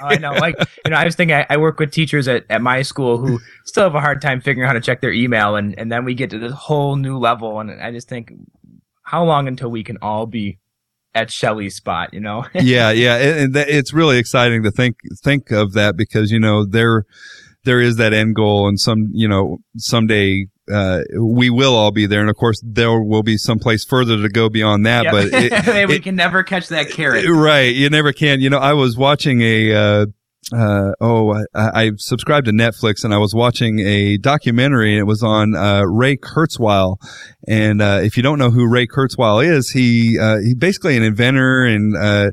oh, 0.01 0.07
I 0.07 0.17
know. 0.19 0.33
Like, 0.45 0.57
you 0.85 0.91
know, 0.91 0.97
I 0.97 1.05
was 1.05 1.15
thinking, 1.15 1.35
I, 1.37 1.47
I, 1.49 1.57
work 1.57 1.79
with 1.79 1.91
teachers 1.91 2.29
at, 2.29 2.45
at 2.51 2.61
my 2.61 2.83
school 2.83 3.17
who 3.17 3.41
still 3.65 3.85
have 3.85 3.95
a 3.95 4.01
hard 4.01 4.21
time 4.21 4.43
figuring 4.43 4.67
out 4.67 4.69
how 4.69 4.73
to 4.75 4.81
check 4.81 5.01
their 5.01 5.13
email, 5.13 5.57
and 5.57 5.79
and 5.79 5.91
then 5.91 6.05
we 6.05 6.13
get 6.13 6.29
to 6.31 6.39
this 6.39 6.53
whole 6.53 6.97
new 6.97 7.17
level, 7.17 7.61
and 7.61 7.71
I 7.71 7.91
just 7.91 8.09
think, 8.09 8.31
how 9.05 9.25
long 9.25 9.49
until 9.49 9.71
we 9.71 9.83
can 9.83 9.97
all 10.03 10.27
be 10.27 10.59
at 11.15 11.31
Shelly's 11.31 11.77
spot? 11.77 12.13
You 12.13 12.21
know? 12.21 12.45
yeah, 12.55 12.91
yeah, 12.91 13.17
and, 13.17 13.57
and 13.57 13.69
it's 13.69 13.95
really 13.95 14.19
exciting 14.19 14.65
to 14.65 14.71
think 14.71 14.97
think 15.23 15.51
of 15.51 15.73
that 15.73 15.97
because 15.97 16.31
you 16.31 16.41
know 16.41 16.67
there 16.67 17.05
there 17.65 17.81
is 17.81 17.97
that 17.97 18.13
end 18.13 18.35
goal, 18.35 18.69
and 18.69 18.79
some 18.79 19.09
you 19.13 19.29
know 19.29 19.59
someday 19.79 20.47
uh, 20.73 21.01
we 21.21 21.51
will 21.51 21.75
all 21.75 21.91
be 21.91 22.07
there. 22.07 22.21
And 22.21 22.31
of 22.31 22.37
course, 22.37 22.61
there 22.65 23.01
will 23.01 23.23
be 23.23 23.37
some 23.37 23.59
place 23.59 23.85
further 23.85 24.21
to 24.23 24.29
go 24.29 24.49
beyond 24.49 24.87
that, 24.87 25.05
yep. 25.05 25.13
but 25.13 25.25
it, 25.33 25.89
we 25.89 25.97
it, 25.97 26.03
can 26.03 26.17
never 26.17 26.43
catch 26.43 26.69
that 26.69 26.91
carrot. 26.91 27.25
Right. 27.45 27.75
You 27.75 27.91
never 27.91 28.13
can. 28.13 28.41
You 28.41 28.49
know, 28.49 28.59
I 28.59 28.73
was 28.73 28.97
watching 28.97 29.43
a, 29.43 29.75
uh, 29.75 30.07
uh, 30.55 30.93
oh, 31.01 31.35
I, 31.55 31.85
I, 31.85 31.91
subscribed 31.97 32.47
to 32.47 32.53
Netflix 32.53 33.05
and 33.05 33.13
I 33.13 33.19
was 33.19 33.35
watching 33.35 33.81
a 33.81 34.17
documentary 34.19 34.93
and 34.93 35.01
it 35.01 35.05
was 35.05 35.23
on, 35.23 35.55
uh, 35.55 35.83
Ray 35.83 36.17
Kurzweil. 36.17 36.97
And, 37.47 37.83
uh, 37.83 38.01
if 38.03 38.17
you 38.17 38.23
don't 38.23 38.39
know 38.39 38.51
who 38.51 38.69
Ray 38.69 38.87
Kurzweil 38.87 39.45
is, 39.45 39.71
he, 39.71 40.19
uh, 40.19 40.39
he's 40.39 40.55
basically 40.55 40.97
an 40.97 41.03
inventor 41.03 41.65
and, 41.65 41.97
uh, 41.97 42.31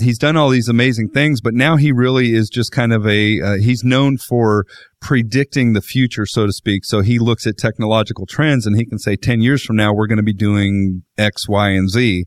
he's 0.00 0.18
done 0.18 0.36
all 0.36 0.48
these 0.48 0.68
amazing 0.68 1.08
things, 1.10 1.40
but 1.40 1.54
now 1.54 1.76
he 1.76 1.92
really 1.92 2.34
is 2.34 2.48
just 2.48 2.72
kind 2.72 2.92
of 2.92 3.06
a, 3.06 3.40
uh, 3.40 3.56
he's 3.56 3.82
known 3.84 4.18
for 4.18 4.64
predicting 5.00 5.72
the 5.72 5.80
future, 5.80 6.26
so 6.26 6.46
to 6.46 6.52
speak. 6.52 6.84
So 6.84 7.00
he 7.00 7.18
looks 7.18 7.46
at 7.46 7.56
technological 7.56 8.26
trends 8.26 8.66
and 8.66 8.76
he 8.76 8.84
can 8.84 8.98
say 8.98 9.16
10 9.16 9.40
years 9.40 9.62
from 9.62 9.76
now, 9.76 9.92
we're 9.92 10.06
going 10.06 10.18
to 10.18 10.22
be 10.22 10.34
doing 10.34 11.02
X, 11.18 11.48
Y, 11.48 11.70
and 11.70 11.88
Z. 11.88 12.24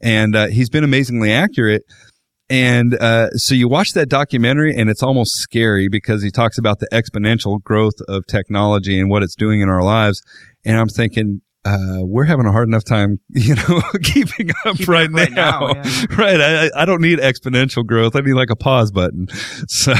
And, 0.00 0.34
uh, 0.34 0.46
he's 0.48 0.68
been 0.68 0.84
amazingly 0.84 1.32
accurate. 1.32 1.82
And, 2.50 2.94
uh, 2.94 3.30
so 3.30 3.54
you 3.54 3.68
watch 3.68 3.92
that 3.92 4.08
documentary 4.08 4.74
and 4.76 4.90
it's 4.90 5.02
almost 5.02 5.32
scary 5.36 5.88
because 5.88 6.22
he 6.22 6.30
talks 6.30 6.58
about 6.58 6.80
the 6.80 6.88
exponential 6.92 7.62
growth 7.62 7.94
of 8.08 8.26
technology 8.26 9.00
and 9.00 9.08
what 9.08 9.22
it's 9.22 9.36
doing 9.36 9.60
in 9.60 9.68
our 9.68 9.82
lives. 9.82 10.20
And 10.64 10.78
I'm 10.78 10.88
thinking, 10.88 11.40
uh, 11.64 11.98
we're 12.00 12.24
having 12.24 12.46
a 12.46 12.52
hard 12.52 12.66
enough 12.66 12.84
time, 12.84 13.20
you 13.28 13.54
know, 13.54 13.82
keeping 14.02 14.50
up 14.64 14.78
right, 14.86 15.10
right, 15.10 15.30
now. 15.30 15.60
now 15.60 15.74
yeah. 15.74 16.06
Right. 16.16 16.40
I, 16.40 16.70
I 16.74 16.84
don't 16.84 17.00
need 17.00 17.18
exponential 17.18 17.86
growth. 17.86 18.16
I 18.16 18.20
need 18.20 18.34
like 18.34 18.50
a 18.50 18.56
pause 18.56 18.90
button. 18.90 19.28
So, 19.68 19.94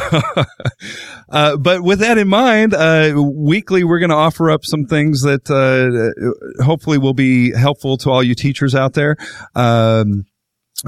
uh, 1.30 1.56
but 1.56 1.82
with 1.82 2.00
that 2.00 2.18
in 2.18 2.28
mind, 2.28 2.74
uh, 2.74 3.14
weekly, 3.16 3.84
we're 3.84 3.98
going 3.98 4.10
to 4.10 4.16
offer 4.16 4.50
up 4.50 4.64
some 4.64 4.86
things 4.86 5.22
that, 5.22 5.50
uh, 5.50 6.64
hopefully 6.64 6.98
will 6.98 7.14
be 7.14 7.52
helpful 7.52 7.96
to 7.98 8.10
all 8.10 8.22
you 8.22 8.34
teachers 8.34 8.74
out 8.74 8.94
there. 8.94 9.16
Um, 9.54 10.24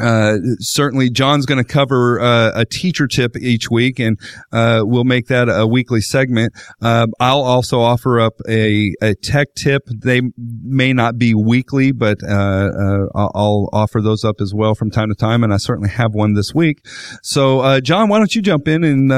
uh, 0.00 0.38
certainly 0.58 1.10
John's 1.10 1.46
going 1.46 1.62
to 1.62 1.64
cover 1.64 2.20
uh, 2.20 2.52
a 2.54 2.64
teacher 2.64 3.06
tip 3.06 3.36
each 3.36 3.70
week, 3.70 3.98
and 3.98 4.18
uh, 4.52 4.82
we'll 4.84 5.04
make 5.04 5.28
that 5.28 5.48
a 5.48 5.66
weekly 5.66 6.00
segment. 6.00 6.52
Um, 6.80 7.12
I'll 7.20 7.42
also 7.42 7.80
offer 7.80 8.20
up 8.20 8.34
a, 8.48 8.92
a 9.00 9.14
tech 9.14 9.54
tip. 9.56 9.82
They 9.86 10.22
may 10.36 10.92
not 10.92 11.18
be 11.18 11.34
weekly, 11.34 11.92
but 11.92 12.18
uh, 12.22 12.26
uh, 12.26 13.06
I'll 13.14 13.68
offer 13.72 14.00
those 14.00 14.24
up 14.24 14.40
as 14.40 14.52
well 14.54 14.74
from 14.74 14.90
time 14.90 15.08
to 15.08 15.14
time, 15.14 15.44
and 15.44 15.52
I 15.52 15.58
certainly 15.58 15.90
have 15.90 16.14
one 16.14 16.34
this 16.34 16.54
week. 16.54 16.84
So, 17.22 17.60
uh, 17.60 17.80
John, 17.80 18.08
why 18.08 18.18
don't 18.18 18.34
you 18.34 18.42
jump 18.42 18.66
in 18.68 18.84
and 18.84 19.10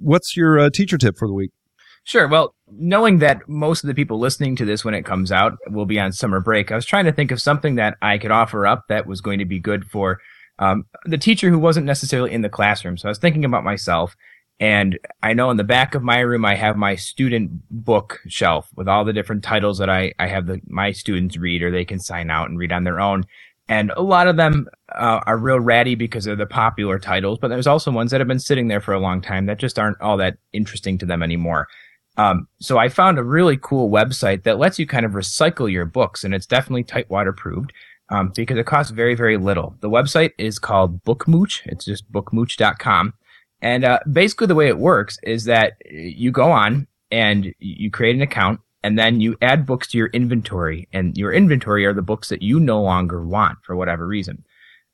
what's 0.00 0.36
your 0.36 0.70
teacher 0.70 0.98
tip 0.98 1.16
for 1.18 1.28
the 1.28 1.34
week? 1.34 1.50
Sure. 2.04 2.26
Well, 2.26 2.54
knowing 2.72 3.18
that 3.18 3.48
most 3.48 3.82
of 3.82 3.88
the 3.88 3.94
people 3.94 4.18
listening 4.18 4.56
to 4.56 4.64
this 4.64 4.84
when 4.84 4.94
it 4.94 5.04
comes 5.04 5.32
out 5.32 5.58
will 5.68 5.86
be 5.86 6.00
on 6.00 6.12
summer 6.12 6.40
break, 6.40 6.70
I 6.70 6.76
was 6.76 6.86
trying 6.86 7.04
to 7.06 7.12
think 7.12 7.30
of 7.30 7.40
something 7.40 7.76
that 7.76 7.96
I 8.02 8.18
could 8.18 8.30
offer 8.30 8.66
up 8.66 8.88
that 8.88 9.06
was 9.06 9.20
going 9.20 9.38
to 9.38 9.44
be 9.44 9.58
good 9.58 9.84
for 9.84 10.20
um, 10.58 10.84
the 11.04 11.18
teacher 11.18 11.50
who 11.50 11.58
wasn't 11.58 11.86
necessarily 11.86 12.32
in 12.32 12.42
the 12.42 12.48
classroom. 12.48 12.96
So 12.96 13.08
I 13.08 13.10
was 13.10 13.18
thinking 13.18 13.44
about 13.44 13.64
myself. 13.64 14.16
And 14.60 14.98
I 15.22 15.32
know 15.32 15.50
in 15.50 15.56
the 15.56 15.64
back 15.64 15.94
of 15.94 16.02
my 16.02 16.18
room, 16.18 16.44
I 16.44 16.54
have 16.54 16.76
my 16.76 16.94
student 16.94 17.50
book 17.70 18.20
shelf 18.28 18.68
with 18.76 18.88
all 18.88 19.06
the 19.06 19.12
different 19.14 19.42
titles 19.42 19.78
that 19.78 19.88
I, 19.88 20.12
I 20.18 20.26
have 20.26 20.46
the, 20.46 20.60
my 20.66 20.92
students 20.92 21.38
read 21.38 21.62
or 21.62 21.70
they 21.70 21.86
can 21.86 21.98
sign 21.98 22.30
out 22.30 22.50
and 22.50 22.58
read 22.58 22.70
on 22.70 22.84
their 22.84 23.00
own. 23.00 23.24
And 23.70 23.90
a 23.96 24.02
lot 24.02 24.26
of 24.26 24.36
them 24.36 24.68
uh, 24.94 25.20
are 25.26 25.38
real 25.38 25.60
ratty 25.60 25.94
because 25.94 26.24
they're 26.24 26.36
the 26.36 26.44
popular 26.44 26.98
titles, 26.98 27.38
but 27.40 27.48
there's 27.48 27.68
also 27.68 27.90
ones 27.90 28.10
that 28.10 28.20
have 28.20 28.28
been 28.28 28.40
sitting 28.40 28.68
there 28.68 28.80
for 28.80 28.92
a 28.92 29.00
long 29.00 29.22
time 29.22 29.46
that 29.46 29.58
just 29.58 29.78
aren't 29.78 30.00
all 30.00 30.16
that 30.18 30.36
interesting 30.52 30.98
to 30.98 31.06
them 31.06 31.22
anymore. 31.22 31.68
Um, 32.20 32.48
so 32.60 32.76
I 32.76 32.90
found 32.90 33.18
a 33.18 33.24
really 33.24 33.56
cool 33.56 33.88
website 33.88 34.42
that 34.42 34.58
lets 34.58 34.78
you 34.78 34.86
kind 34.86 35.06
of 35.06 35.12
recycle 35.12 35.72
your 35.72 35.86
books, 35.86 36.22
and 36.22 36.34
it's 36.34 36.44
definitely 36.44 36.84
Tightwad 36.84 37.26
approved 37.26 37.72
um, 38.10 38.30
because 38.36 38.58
it 38.58 38.66
costs 38.66 38.92
very, 38.92 39.14
very 39.14 39.38
little. 39.38 39.74
The 39.80 39.88
website 39.88 40.32
is 40.36 40.58
called 40.58 41.02
Bookmooch. 41.04 41.62
It's 41.64 41.86
just 41.86 42.12
bookmooch.com. 42.12 43.14
And 43.62 43.84
uh, 43.84 44.00
basically, 44.12 44.48
the 44.48 44.54
way 44.54 44.68
it 44.68 44.78
works 44.78 45.18
is 45.22 45.44
that 45.44 45.78
you 45.90 46.30
go 46.30 46.50
on 46.50 46.88
and 47.10 47.54
you 47.58 47.90
create 47.90 48.16
an 48.16 48.22
account, 48.22 48.60
and 48.84 48.98
then 48.98 49.22
you 49.22 49.38
add 49.40 49.64
books 49.64 49.88
to 49.88 49.98
your 49.98 50.08
inventory. 50.08 50.88
And 50.92 51.16
your 51.16 51.32
inventory 51.32 51.86
are 51.86 51.94
the 51.94 52.02
books 52.02 52.28
that 52.28 52.42
you 52.42 52.60
no 52.60 52.82
longer 52.82 53.24
want 53.24 53.58
for 53.62 53.76
whatever 53.76 54.06
reason. 54.06 54.44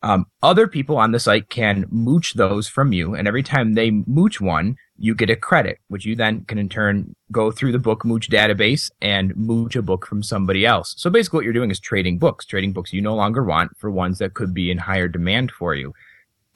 Um, 0.02 0.26
other 0.44 0.68
people 0.68 0.96
on 0.96 1.10
the 1.10 1.18
site 1.18 1.48
can 1.48 1.86
mooch 1.90 2.34
those 2.34 2.68
from 2.68 2.92
you, 2.92 3.16
and 3.16 3.26
every 3.26 3.42
time 3.42 3.74
they 3.74 3.90
mooch 3.90 4.40
one, 4.40 4.76
you 4.99 5.14
get 5.14 5.30
a 5.30 5.36
credit, 5.36 5.78
which 5.88 6.05
you 6.05 6.16
then 6.16 6.44
can 6.44 6.59
in 6.59 6.68
turn 6.68 7.14
go 7.32 7.51
through 7.51 7.72
the 7.72 7.78
book 7.78 8.05
mooch 8.05 8.28
database 8.28 8.90
and 9.03 9.36
mooch 9.36 9.76
a 9.76 9.82
book 9.82 10.07
from 10.07 10.22
somebody 10.22 10.64
else. 10.64 10.94
So 10.97 11.11
basically, 11.11 11.38
what 11.38 11.44
you're 11.44 11.53
doing 11.53 11.70
is 11.70 11.80
trading 11.80 12.18
books, 12.18 12.47
trading 12.47 12.72
books 12.72 12.92
you 12.92 13.03
no 13.03 13.14
longer 13.14 13.44
want 13.44 13.76
for 13.76 13.90
ones 13.90 14.18
that 14.18 14.34
could 14.34 14.55
be 14.55 14.70
in 14.70 14.78
higher 14.78 15.09
demand 15.09 15.51
for 15.51 15.74
you. 15.74 15.92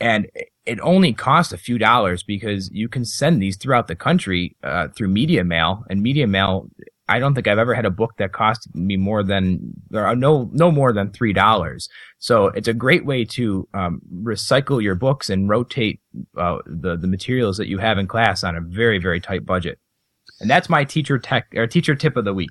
And 0.01 0.29
it 0.65 0.81
only 0.81 1.13
costs 1.13 1.53
a 1.53 1.59
few 1.59 1.77
dollars 1.77 2.23
because 2.23 2.71
you 2.71 2.89
can 2.89 3.05
send 3.05 3.43
these 3.43 3.57
throughout 3.57 3.89
the 3.89 3.97
country 3.97 4.57
uh, 4.63 4.89
through 4.89 5.09
media 5.09 5.45
mail, 5.45 5.85
and 5.91 6.03
media 6.03 6.27
mail 6.27 6.71
I 7.11 7.19
don't 7.19 7.35
think 7.35 7.49
I've 7.49 7.59
ever 7.59 7.75
had 7.75 7.85
a 7.85 7.91
book 7.91 8.13
that 8.19 8.33
cost 8.33 8.69
me 8.75 8.97
more 8.97 9.23
than 9.23 9.75
are 9.95 10.17
no 10.17 10.49
no 10.53 10.71
more 10.71 10.93
than 10.93 11.11
three 11.11 11.33
dollars. 11.33 11.89
So 12.19 12.47
it's 12.47 12.69
a 12.69 12.75
great 12.75 13.05
way 13.05 13.25
to 13.37 13.69
um, 13.75 14.01
recycle 14.23 14.83
your 14.83 14.95
books 14.95 15.29
and 15.29 15.49
rotate 15.49 16.01
uh, 16.37 16.59
the 16.67 16.97
the 16.97 17.09
materials 17.09 17.57
that 17.59 17.69
you 17.69 17.79
have 17.79 17.99
in 17.99 18.07
class 18.07 18.45
on 18.45 18.57
a 18.57 18.61
very 18.61 18.99
very 18.99 19.21
tight 19.21 19.45
budget. 19.45 19.79
And 20.41 20.49
that's 20.49 20.71
my 20.71 20.85
teacher 20.85 21.19
tech 21.19 21.49
or 21.55 21.67
teacher 21.67 21.95
tip 21.95 22.17
of 22.17 22.25
the 22.25 22.33
week. 22.33 22.51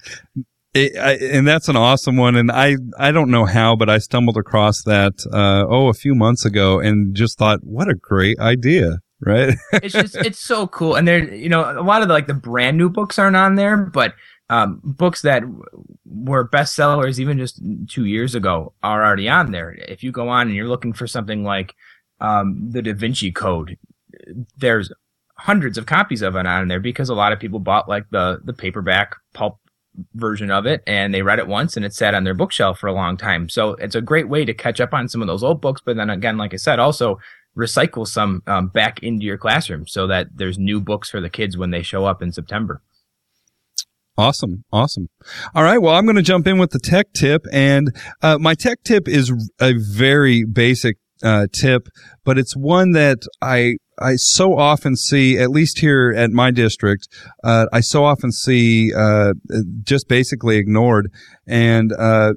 It, 0.73 0.95
I, 0.97 1.13
and 1.13 1.47
that's 1.47 1.67
an 1.67 1.75
awesome 1.75 2.17
one. 2.17 2.35
And 2.35 2.51
I, 2.51 2.75
I 2.97 3.11
don't 3.11 3.31
know 3.31 3.45
how, 3.45 3.75
but 3.75 3.89
I 3.89 3.97
stumbled 3.97 4.37
across 4.37 4.83
that, 4.83 5.13
uh, 5.33 5.65
oh, 5.67 5.87
a 5.87 5.93
few 5.93 6.13
months 6.13 6.45
ago 6.45 6.79
and 6.79 7.15
just 7.15 7.39
thought, 7.39 7.59
what 7.63 7.89
a 7.89 7.95
great 7.95 8.39
idea. 8.39 8.99
Right. 9.25 9.55
it's 9.73 9.93
just, 9.93 10.15
it's 10.15 10.39
so 10.39 10.67
cool. 10.67 10.95
And 10.95 11.07
there, 11.07 11.33
you 11.33 11.49
know, 11.49 11.61
a 11.61 11.81
lot 11.81 12.03
of 12.03 12.07
the, 12.07 12.13
like 12.13 12.27
the 12.27 12.35
brand 12.35 12.77
new 12.77 12.89
books 12.89 13.17
aren't 13.17 13.35
on 13.35 13.55
there, 13.55 13.77
but 13.77 14.13
um, 14.49 14.81
books 14.83 15.21
that 15.21 15.43
were 16.05 16.47
bestsellers 16.47 17.19
even 17.19 17.37
just 17.37 17.61
two 17.87 18.05
years 18.05 18.35
ago 18.35 18.73
are 18.81 19.05
already 19.05 19.29
on 19.29 19.51
there. 19.51 19.71
If 19.71 20.03
you 20.03 20.11
go 20.11 20.29
on 20.29 20.47
and 20.47 20.55
you're 20.55 20.67
looking 20.67 20.93
for 20.93 21.07
something 21.07 21.43
like 21.43 21.75
um, 22.19 22.71
the 22.71 22.81
Da 22.81 22.93
Vinci 22.93 23.31
Code, 23.31 23.77
there's 24.57 24.91
hundreds 25.35 25.77
of 25.77 25.85
copies 25.85 26.21
of 26.21 26.35
it 26.35 26.45
on 26.45 26.67
there 26.67 26.79
because 26.79 27.09
a 27.09 27.15
lot 27.15 27.31
of 27.31 27.39
people 27.39 27.59
bought 27.59 27.87
like 27.87 28.05
the 28.09 28.39
the 28.43 28.53
paperback 28.53 29.15
pulp 29.33 29.57
version 30.15 30.51
of 30.51 30.65
it 30.65 30.83
and 30.87 31.13
they 31.13 31.21
read 31.21 31.39
it 31.39 31.47
once 31.47 31.75
and 31.75 31.85
it 31.85 31.93
sat 31.93 32.13
on 32.13 32.23
their 32.23 32.33
bookshelf 32.33 32.79
for 32.79 32.87
a 32.87 32.93
long 32.93 33.17
time. 33.17 33.49
So 33.49 33.71
it's 33.71 33.95
a 33.95 34.01
great 34.01 34.29
way 34.29 34.45
to 34.45 34.53
catch 34.53 34.79
up 34.81 34.93
on 34.93 35.09
some 35.09 35.21
of 35.21 35.27
those 35.27 35.43
old 35.43 35.61
books. 35.61 35.81
But 35.83 35.95
then 35.97 36.09
again, 36.09 36.37
like 36.37 36.53
I 36.53 36.57
said, 36.57 36.79
also 36.79 37.19
recycle 37.57 38.07
some 38.07 38.41
um, 38.47 38.67
back 38.67 39.03
into 39.03 39.25
your 39.25 39.37
classroom 39.37 39.87
so 39.87 40.07
that 40.07 40.27
there's 40.33 40.57
new 40.57 40.79
books 40.79 41.09
for 41.09 41.21
the 41.21 41.29
kids 41.29 41.57
when 41.57 41.71
they 41.71 41.81
show 41.81 42.05
up 42.05 42.21
in 42.21 42.31
September. 42.31 42.81
Awesome. 44.19 44.65
Awesome. 44.73 45.07
All 45.55 45.63
right. 45.63 45.77
Well, 45.77 45.95
I'm 45.95 46.05
going 46.05 46.17
to 46.17 46.21
jump 46.21 46.45
in 46.45 46.57
with 46.57 46.71
the 46.71 46.79
tech 46.79 47.13
tip 47.13 47.45
and, 47.53 47.87
uh, 48.21 48.37
my 48.37 48.53
tech 48.53 48.83
tip 48.83 49.07
is 49.07 49.31
a 49.61 49.75
very 49.77 50.43
basic, 50.43 50.97
uh, 51.23 51.47
tip, 51.53 51.87
but 52.25 52.37
it's 52.37 52.53
one 52.53 52.91
that 52.91 53.19
I, 53.41 53.77
I 53.97 54.17
so 54.17 54.57
often 54.57 54.97
see, 54.97 55.37
at 55.37 55.51
least 55.51 55.79
here 55.79 56.13
at 56.13 56.31
my 56.31 56.51
district, 56.51 57.07
uh, 57.45 57.67
I 57.71 57.79
so 57.79 58.03
often 58.03 58.33
see, 58.33 58.93
uh, 58.93 59.35
just 59.83 60.09
basically 60.09 60.57
ignored. 60.57 61.13
And, 61.47 61.93
uh, 61.93 62.33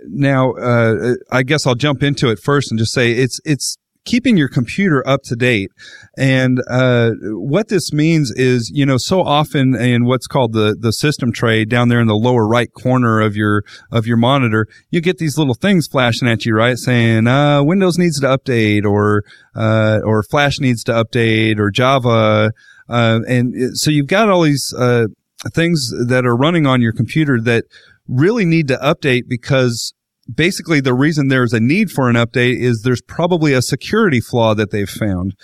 now, 0.00 0.52
uh, 0.52 1.14
I 1.30 1.44
guess 1.44 1.66
I'll 1.66 1.74
jump 1.74 2.02
into 2.02 2.28
it 2.28 2.40
first 2.40 2.70
and 2.70 2.78
just 2.78 2.92
say 2.92 3.12
it's, 3.12 3.40
it's 3.46 3.78
keeping 4.04 4.36
your 4.36 4.48
computer 4.48 5.06
up 5.06 5.22
to 5.22 5.36
date. 5.36 5.70
And 6.16 6.60
uh, 6.68 7.12
what 7.32 7.68
this 7.68 7.92
means 7.92 8.30
is, 8.32 8.70
you 8.74 8.84
know, 8.84 8.96
so 8.96 9.22
often 9.22 9.74
in 9.74 10.04
what's 10.04 10.26
called 10.26 10.52
the 10.52 10.76
the 10.78 10.92
system 10.92 11.32
tray 11.32 11.64
down 11.64 11.88
there 11.88 12.00
in 12.00 12.06
the 12.06 12.14
lower 12.14 12.46
right 12.46 12.72
corner 12.72 13.20
of 13.20 13.36
your 13.36 13.64
of 13.90 14.06
your 14.06 14.16
monitor, 14.16 14.66
you 14.90 15.00
get 15.00 15.18
these 15.18 15.38
little 15.38 15.54
things 15.54 15.86
flashing 15.86 16.28
at 16.28 16.44
you, 16.44 16.54
right, 16.54 16.76
saying 16.78 17.26
uh, 17.26 17.62
Windows 17.62 17.98
needs 17.98 18.20
to 18.20 18.26
update, 18.26 18.84
or 18.84 19.24
uh, 19.54 20.00
or 20.04 20.22
Flash 20.22 20.58
needs 20.58 20.82
to 20.84 20.92
update, 20.92 21.58
or 21.58 21.70
Java, 21.70 22.52
uh, 22.88 23.20
and 23.28 23.78
so 23.78 23.90
you've 23.90 24.06
got 24.06 24.28
all 24.28 24.42
these 24.42 24.74
uh, 24.76 25.06
things 25.54 25.92
that 26.08 26.26
are 26.26 26.36
running 26.36 26.66
on 26.66 26.82
your 26.82 26.92
computer 26.92 27.40
that 27.40 27.64
really 28.08 28.44
need 28.44 28.68
to 28.68 28.76
update 28.76 29.22
because 29.28 29.94
basically 30.32 30.80
the 30.80 30.94
reason 30.94 31.28
there's 31.28 31.52
a 31.52 31.60
need 31.60 31.90
for 31.90 32.08
an 32.08 32.16
update 32.16 32.58
is 32.58 32.82
there's 32.82 33.02
probably 33.02 33.52
a 33.52 33.62
security 33.62 34.20
flaw 34.20 34.54
that 34.54 34.70
they've 34.70 34.88
found. 34.88 35.34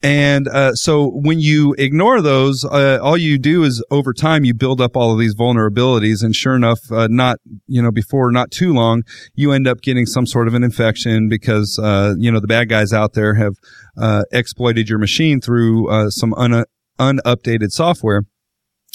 And 0.00 0.46
uh, 0.46 0.74
so 0.74 1.08
when 1.08 1.40
you 1.40 1.74
ignore 1.76 2.22
those, 2.22 2.64
uh, 2.64 3.00
all 3.02 3.16
you 3.16 3.36
do 3.36 3.64
is 3.64 3.84
over 3.90 4.12
time 4.12 4.44
you 4.44 4.54
build 4.54 4.80
up 4.80 4.96
all 4.96 5.12
of 5.12 5.18
these 5.18 5.34
vulnerabilities, 5.34 6.22
and 6.22 6.36
sure 6.36 6.54
enough, 6.54 6.78
uh, 6.92 7.08
not 7.10 7.38
you 7.66 7.82
know 7.82 7.90
before 7.90 8.30
not 8.30 8.52
too 8.52 8.72
long, 8.72 9.02
you 9.34 9.50
end 9.50 9.66
up 9.66 9.80
getting 9.80 10.06
some 10.06 10.24
sort 10.24 10.46
of 10.46 10.54
an 10.54 10.62
infection 10.62 11.28
because 11.28 11.80
uh, 11.82 12.14
you 12.16 12.30
know 12.30 12.38
the 12.38 12.46
bad 12.46 12.68
guys 12.68 12.92
out 12.92 13.14
there 13.14 13.34
have 13.34 13.54
uh, 14.00 14.22
exploited 14.30 14.88
your 14.88 15.00
machine 15.00 15.40
through 15.40 15.90
uh, 15.90 16.10
some 16.10 16.32
un- 16.34 16.64
unupdated 17.00 17.72
software. 17.72 18.22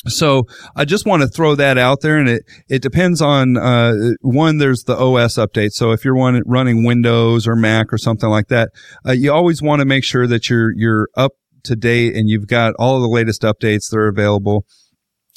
So 0.07 0.43
I 0.75 0.85
just 0.85 1.05
want 1.05 1.21
to 1.21 1.27
throw 1.27 1.55
that 1.55 1.77
out 1.77 2.01
there, 2.01 2.17
and 2.17 2.27
it 2.27 2.43
it 2.69 2.81
depends 2.81 3.21
on 3.21 3.57
uh, 3.57 3.93
one. 4.21 4.57
There's 4.57 4.83
the 4.83 4.97
OS 4.97 5.35
update. 5.35 5.71
So 5.71 5.91
if 5.91 6.03
you're 6.03 6.15
one 6.15 6.41
running 6.45 6.83
Windows 6.83 7.47
or 7.47 7.55
Mac 7.55 7.93
or 7.93 7.97
something 7.97 8.29
like 8.29 8.47
that, 8.47 8.69
uh, 9.07 9.13
you 9.13 9.31
always 9.31 9.61
want 9.61 9.79
to 9.79 9.85
make 9.85 10.03
sure 10.03 10.27
that 10.27 10.49
you're 10.49 10.73
you're 10.75 11.07
up 11.15 11.31
to 11.63 11.75
date 11.75 12.15
and 12.15 12.29
you've 12.29 12.47
got 12.47 12.73
all 12.77 12.99
the 12.99 13.07
latest 13.07 13.43
updates 13.43 13.89
that 13.89 13.97
are 13.97 14.07
available. 14.09 14.65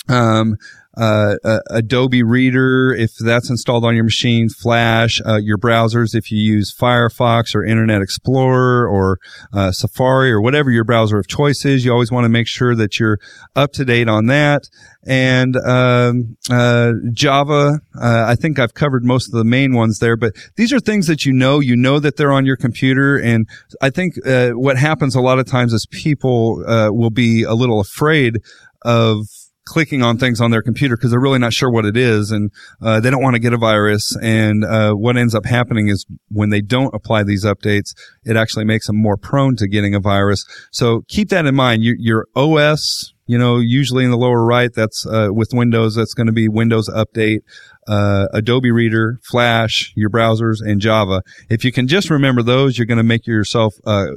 Um, 0.09 0.57
uh, 0.97 1.37
uh, 1.45 1.61
Adobe 1.71 2.23
Reader, 2.23 2.95
if 2.95 3.17
that's 3.17 3.51
installed 3.51 3.85
on 3.85 3.95
your 3.95 4.05
machine, 4.05 4.49
Flash, 4.49 5.21
uh, 5.27 5.37
your 5.37 5.59
browsers, 5.59 6.15
if 6.15 6.33
you 6.33 6.39
use 6.39 6.75
Firefox 6.75 7.55
or 7.55 7.65
Internet 7.65 8.01
Explorer 8.01 8.89
or 8.89 9.19
uh, 9.53 9.73
Safari 9.73 10.33
or 10.33 10.41
whatever 10.41 10.71
your 10.71 10.85
browser 10.85 11.19
of 11.19 11.27
choice 11.27 11.67
is, 11.67 11.85
you 11.85 11.93
always 11.93 12.11
want 12.11 12.25
to 12.25 12.31
make 12.31 12.47
sure 12.47 12.75
that 12.75 12.99
you're 12.99 13.19
up 13.55 13.73
to 13.75 13.85
date 13.85 14.09
on 14.09 14.27
that. 14.27 14.71
And 15.07 15.57
um, 15.59 16.37
uh, 16.51 16.93
Java, 17.13 17.81
uh, 18.01 18.25
I 18.27 18.35
think 18.35 18.59
I've 18.59 18.75
covered 18.75 19.05
most 19.05 19.29
of 19.29 19.33
the 19.33 19.45
main 19.45 19.75
ones 19.75 19.99
there, 19.99 20.17
but 20.17 20.35
these 20.57 20.73
are 20.73 20.81
things 20.81 21.07
that 21.09 21.27
you 21.27 21.33
know. 21.33 21.61
You 21.61 21.77
know 21.77 22.01
that 22.01 22.17
they're 22.17 22.33
on 22.33 22.47
your 22.47 22.57
computer, 22.57 23.17
and 23.17 23.49
I 23.81 23.91
think 23.91 24.15
what 24.25 24.77
happens 24.77 25.15
a 25.15 25.21
lot 25.21 25.39
of 25.39 25.47
times 25.47 25.73
is 25.73 25.87
people 25.87 26.57
will 26.93 27.11
be 27.11 27.45
a 27.45 27.55
little 27.55 27.81
afraid 27.81 28.39
of 28.83 29.27
clicking 29.67 30.03
on 30.03 30.17
things 30.17 30.41
on 30.41 30.51
their 30.51 30.63
computer 30.63 30.97
because 30.97 31.11
they're 31.11 31.21
really 31.21 31.39
not 31.39 31.53
sure 31.53 31.71
what 31.71 31.85
it 31.85 31.97
is 31.97 32.31
and 32.31 32.51
uh, 32.81 33.01
they 33.01 33.11
don't 33.11 33.23
want 33.23 33.35
to 33.35 33.41
get 33.41 33.53
a 33.53 33.59
virus. 33.59 34.17
And 34.23 34.65
uh, 34.65 34.93
what 34.93 35.17
ends 35.17 35.35
up 35.35 35.45
happening 35.45 35.89
is 35.89 36.07
when 36.29 36.51
they 36.51 36.61
don't 36.61 36.95
apply 36.95 37.25
these 37.25 37.45
updates, 37.45 37.95
it 38.25 38.37
actually 38.37 38.65
makes 38.65 38.87
them 38.87 38.97
more 38.97 39.17
prone 39.17 39.57
to 39.57 39.69
getting 39.69 39.95
a 39.95 40.01
virus. 40.01 40.45
So 40.71 41.03
keep 41.09 41.29
that 41.31 41.45
in 41.45 41.55
mind. 41.55 41.83
Your, 41.83 41.97
your 41.99 42.27
OS 42.35 43.13
you 43.27 43.39
know, 43.39 43.59
usually 43.59 44.05
in 44.05 44.11
the 44.11 44.17
lower 44.17 44.45
right, 44.45 44.73
that's 44.73 45.05
uh, 45.05 45.29
with 45.33 45.51
Windows, 45.53 45.97
that's 45.97 46.15
going 46.15 46.29
to 46.29 46.33
be 46.33 46.49
Windows 46.49 46.89
Update, 46.89 47.41
uh, 47.89 48.27
Adobe 48.33 48.71
Reader, 48.71 49.19
Flash, 49.25 49.93
your 49.97 50.11
browsers, 50.11 50.59
and 50.65 50.81
Java. 50.81 51.23
If 51.51 51.65
you 51.65 51.73
can 51.73 51.89
just 51.89 52.09
remember 52.09 52.43
those, 52.43 52.79
you're 52.79 52.87
going 52.87 52.99
to 52.99 53.05
make 53.05 53.27
yourself 53.27 53.75
uh, 53.85 54.13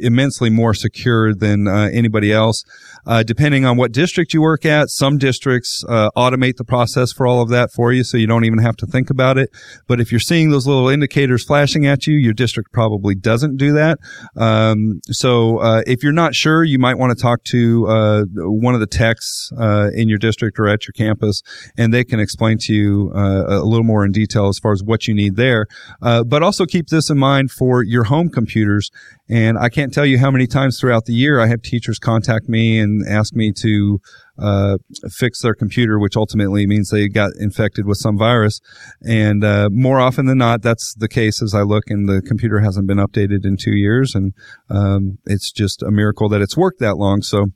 immensely 0.00 0.50
more 0.50 0.74
secure 0.74 1.34
than 1.34 1.68
uh, 1.68 1.88
anybody 1.92 2.32
else. 2.32 2.64
Uh, 3.06 3.22
depending 3.22 3.64
on 3.64 3.76
what 3.76 3.92
district 3.92 4.32
you 4.32 4.40
work 4.40 4.64
at, 4.64 4.88
some 4.88 5.18
districts 5.18 5.84
uh, 5.88 6.08
automate 6.16 6.56
the 6.56 6.64
process 6.64 7.12
for 7.12 7.26
all 7.26 7.42
of 7.42 7.48
that 7.48 7.72
for 7.72 7.92
you, 7.92 8.04
so 8.04 8.16
you 8.16 8.26
don't 8.26 8.44
even 8.44 8.58
have 8.58 8.76
to 8.76 8.86
think 8.86 9.10
about 9.10 9.38
it. 9.38 9.50
But 9.88 10.00
if 10.00 10.12
you're 10.12 10.20
seeing 10.20 10.50
those 10.50 10.66
little 10.66 10.88
indicators 10.88 11.44
flashing 11.44 11.86
at 11.86 12.06
you, 12.06 12.14
your 12.14 12.32
district 12.32 12.72
probably 12.72 13.14
doesn't 13.14 13.56
do 13.56 13.72
that. 13.72 13.98
Um, 14.36 15.00
so 15.06 15.58
uh, 15.58 15.82
if 15.86 16.02
you're 16.02 16.12
not 16.12 16.34
sure, 16.34 16.62
you 16.62 16.78
might 16.78 16.96
want 16.98 17.16
to 17.16 17.20
talk 17.20 17.42
to 17.44 17.86
uh, 17.88 18.22
one 18.36 18.74
of 18.74 18.80
the 18.80 18.86
techs 18.86 19.50
uh, 19.58 19.90
in 19.94 20.08
your 20.08 20.18
district 20.18 20.58
or 20.58 20.68
at 20.68 20.86
your 20.86 20.92
campus, 20.92 21.42
and 21.76 21.92
they 21.92 22.04
can 22.04 22.20
explain 22.20 22.58
to 22.60 22.72
you 22.72 23.12
a 23.14 23.64
little 23.64 23.84
more 23.84 24.04
in 24.04 24.12
detail 24.12 24.48
as 24.48 24.58
far 24.58 24.72
as 24.72 24.82
what 24.82 25.06
you 25.06 25.14
need 25.14 25.36
there. 25.36 25.66
but 26.00 26.42
also 26.42 26.66
keep 26.66 26.88
this 26.88 27.10
in 27.10 27.18
mind 27.18 27.50
for 27.50 27.82
your 27.82 28.04
home 28.04 28.28
computers 28.28 28.90
and 29.28 29.51
I 29.58 29.68
can't 29.68 29.92
tell 29.92 30.06
you 30.06 30.18
how 30.18 30.30
many 30.30 30.46
times 30.46 30.78
throughout 30.78 31.06
the 31.06 31.14
year 31.14 31.40
I 31.40 31.46
have 31.46 31.62
teachers 31.62 31.98
contact 31.98 32.48
me 32.48 32.78
and 32.78 33.06
ask 33.08 33.34
me 33.34 33.52
to 33.60 34.00
uh, 34.38 34.78
fix 35.10 35.42
their 35.42 35.54
computer, 35.54 35.98
which 35.98 36.16
ultimately 36.16 36.66
means 36.66 36.90
they 36.90 37.08
got 37.08 37.32
infected 37.38 37.86
with 37.86 37.98
some 37.98 38.18
virus. 38.18 38.60
And 39.02 39.44
uh, 39.44 39.68
more 39.70 40.00
often 40.00 40.26
than 40.26 40.38
not, 40.38 40.62
that's 40.62 40.94
the 40.94 41.08
case 41.08 41.42
as 41.42 41.54
I 41.54 41.62
look, 41.62 41.84
and 41.88 42.08
the 42.08 42.22
computer 42.22 42.60
hasn't 42.60 42.86
been 42.86 42.98
updated 42.98 43.44
in 43.44 43.56
two 43.56 43.74
years, 43.74 44.14
and 44.14 44.32
um, 44.70 45.18
it's 45.26 45.52
just 45.52 45.82
a 45.82 45.90
miracle 45.90 46.28
that 46.30 46.40
it's 46.40 46.56
worked 46.56 46.80
that 46.80 46.96
long. 46.96 47.22
So, 47.22 47.46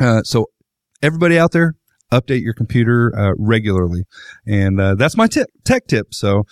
uh, 0.00 0.22
so 0.22 0.46
everybody 1.02 1.38
out 1.38 1.52
there, 1.52 1.74
update 2.12 2.42
your 2.42 2.54
computer 2.54 3.12
uh, 3.16 3.32
regularly, 3.38 4.04
and 4.46 4.80
uh, 4.80 4.94
that's 4.94 5.16
my 5.16 5.26
tip, 5.26 5.48
tech 5.64 5.86
tip. 5.86 6.12
So. 6.12 6.44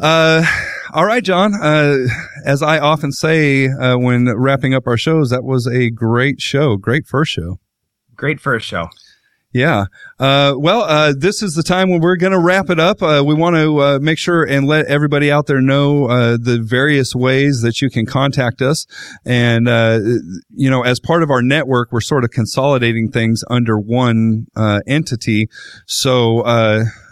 Uh, 0.00 0.44
all 0.92 1.04
right, 1.04 1.22
John. 1.22 1.54
Uh, 1.54 2.06
as 2.44 2.62
I 2.62 2.78
often 2.78 3.12
say 3.12 3.68
uh, 3.68 3.98
when 3.98 4.32
wrapping 4.34 4.74
up 4.74 4.86
our 4.86 4.96
shows, 4.96 5.30
that 5.30 5.44
was 5.44 5.66
a 5.66 5.90
great 5.90 6.40
show. 6.40 6.76
Great 6.76 7.06
first 7.06 7.32
show. 7.32 7.58
Great 8.16 8.40
first 8.40 8.66
show. 8.66 8.88
Yeah. 9.52 9.86
Uh, 10.18 10.54
well, 10.56 10.82
uh, 10.82 11.12
this 11.16 11.42
is 11.42 11.54
the 11.54 11.64
time 11.64 11.90
when 11.90 12.00
we're 12.00 12.16
going 12.16 12.32
to 12.32 12.38
wrap 12.38 12.70
it 12.70 12.78
up. 12.78 13.02
Uh, 13.02 13.24
we 13.26 13.34
want 13.34 13.56
to 13.56 13.80
uh, 13.80 13.98
make 14.00 14.16
sure 14.16 14.44
and 14.44 14.64
let 14.66 14.86
everybody 14.86 15.30
out 15.30 15.46
there 15.48 15.60
know 15.60 16.04
uh, 16.04 16.36
the 16.40 16.60
various 16.62 17.16
ways 17.16 17.60
that 17.62 17.82
you 17.82 17.90
can 17.90 18.06
contact 18.06 18.62
us. 18.62 18.86
And, 19.24 19.68
uh, 19.68 19.98
you 20.50 20.70
know, 20.70 20.82
as 20.82 21.00
part 21.00 21.24
of 21.24 21.30
our 21.30 21.42
network, 21.42 21.90
we're 21.90 22.00
sort 22.00 22.22
of 22.22 22.30
consolidating 22.30 23.10
things 23.10 23.42
under 23.50 23.76
one 23.76 24.46
entity. 24.86 25.48
So 25.84 26.44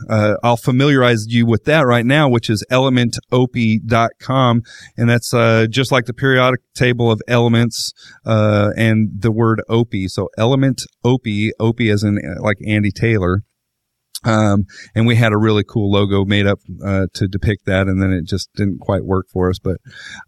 Uh, 0.08 0.34
I'll 0.42 0.56
familiarize 0.56 1.26
you 1.28 1.46
with 1.46 1.64
that 1.64 1.86
right 1.86 2.06
now, 2.06 2.28
which 2.28 2.50
is 2.50 2.64
elementop.com. 2.70 4.62
And 4.96 5.10
that's 5.10 5.34
uh, 5.34 5.66
just 5.68 5.92
like 5.92 6.06
the 6.06 6.14
periodic 6.14 6.60
table 6.74 7.10
of 7.10 7.20
elements 7.28 7.92
uh, 8.24 8.70
and 8.76 9.10
the 9.18 9.32
word 9.32 9.62
opie. 9.68 10.08
So 10.08 10.28
element 10.38 10.82
opie, 11.04 11.52
opie 11.58 11.90
as 11.90 12.02
in 12.02 12.18
like 12.40 12.58
Andy 12.66 12.90
Taylor. 12.90 13.42
Um, 14.24 14.64
and 14.94 15.06
we 15.06 15.14
had 15.14 15.32
a 15.32 15.38
really 15.38 15.62
cool 15.62 15.90
logo 15.90 16.24
made 16.24 16.46
up, 16.46 16.58
uh, 16.84 17.06
to 17.14 17.28
depict 17.28 17.66
that. 17.66 17.86
And 17.86 18.02
then 18.02 18.12
it 18.12 18.24
just 18.24 18.52
didn't 18.54 18.80
quite 18.80 19.04
work 19.04 19.28
for 19.32 19.48
us. 19.48 19.58
But, 19.58 19.76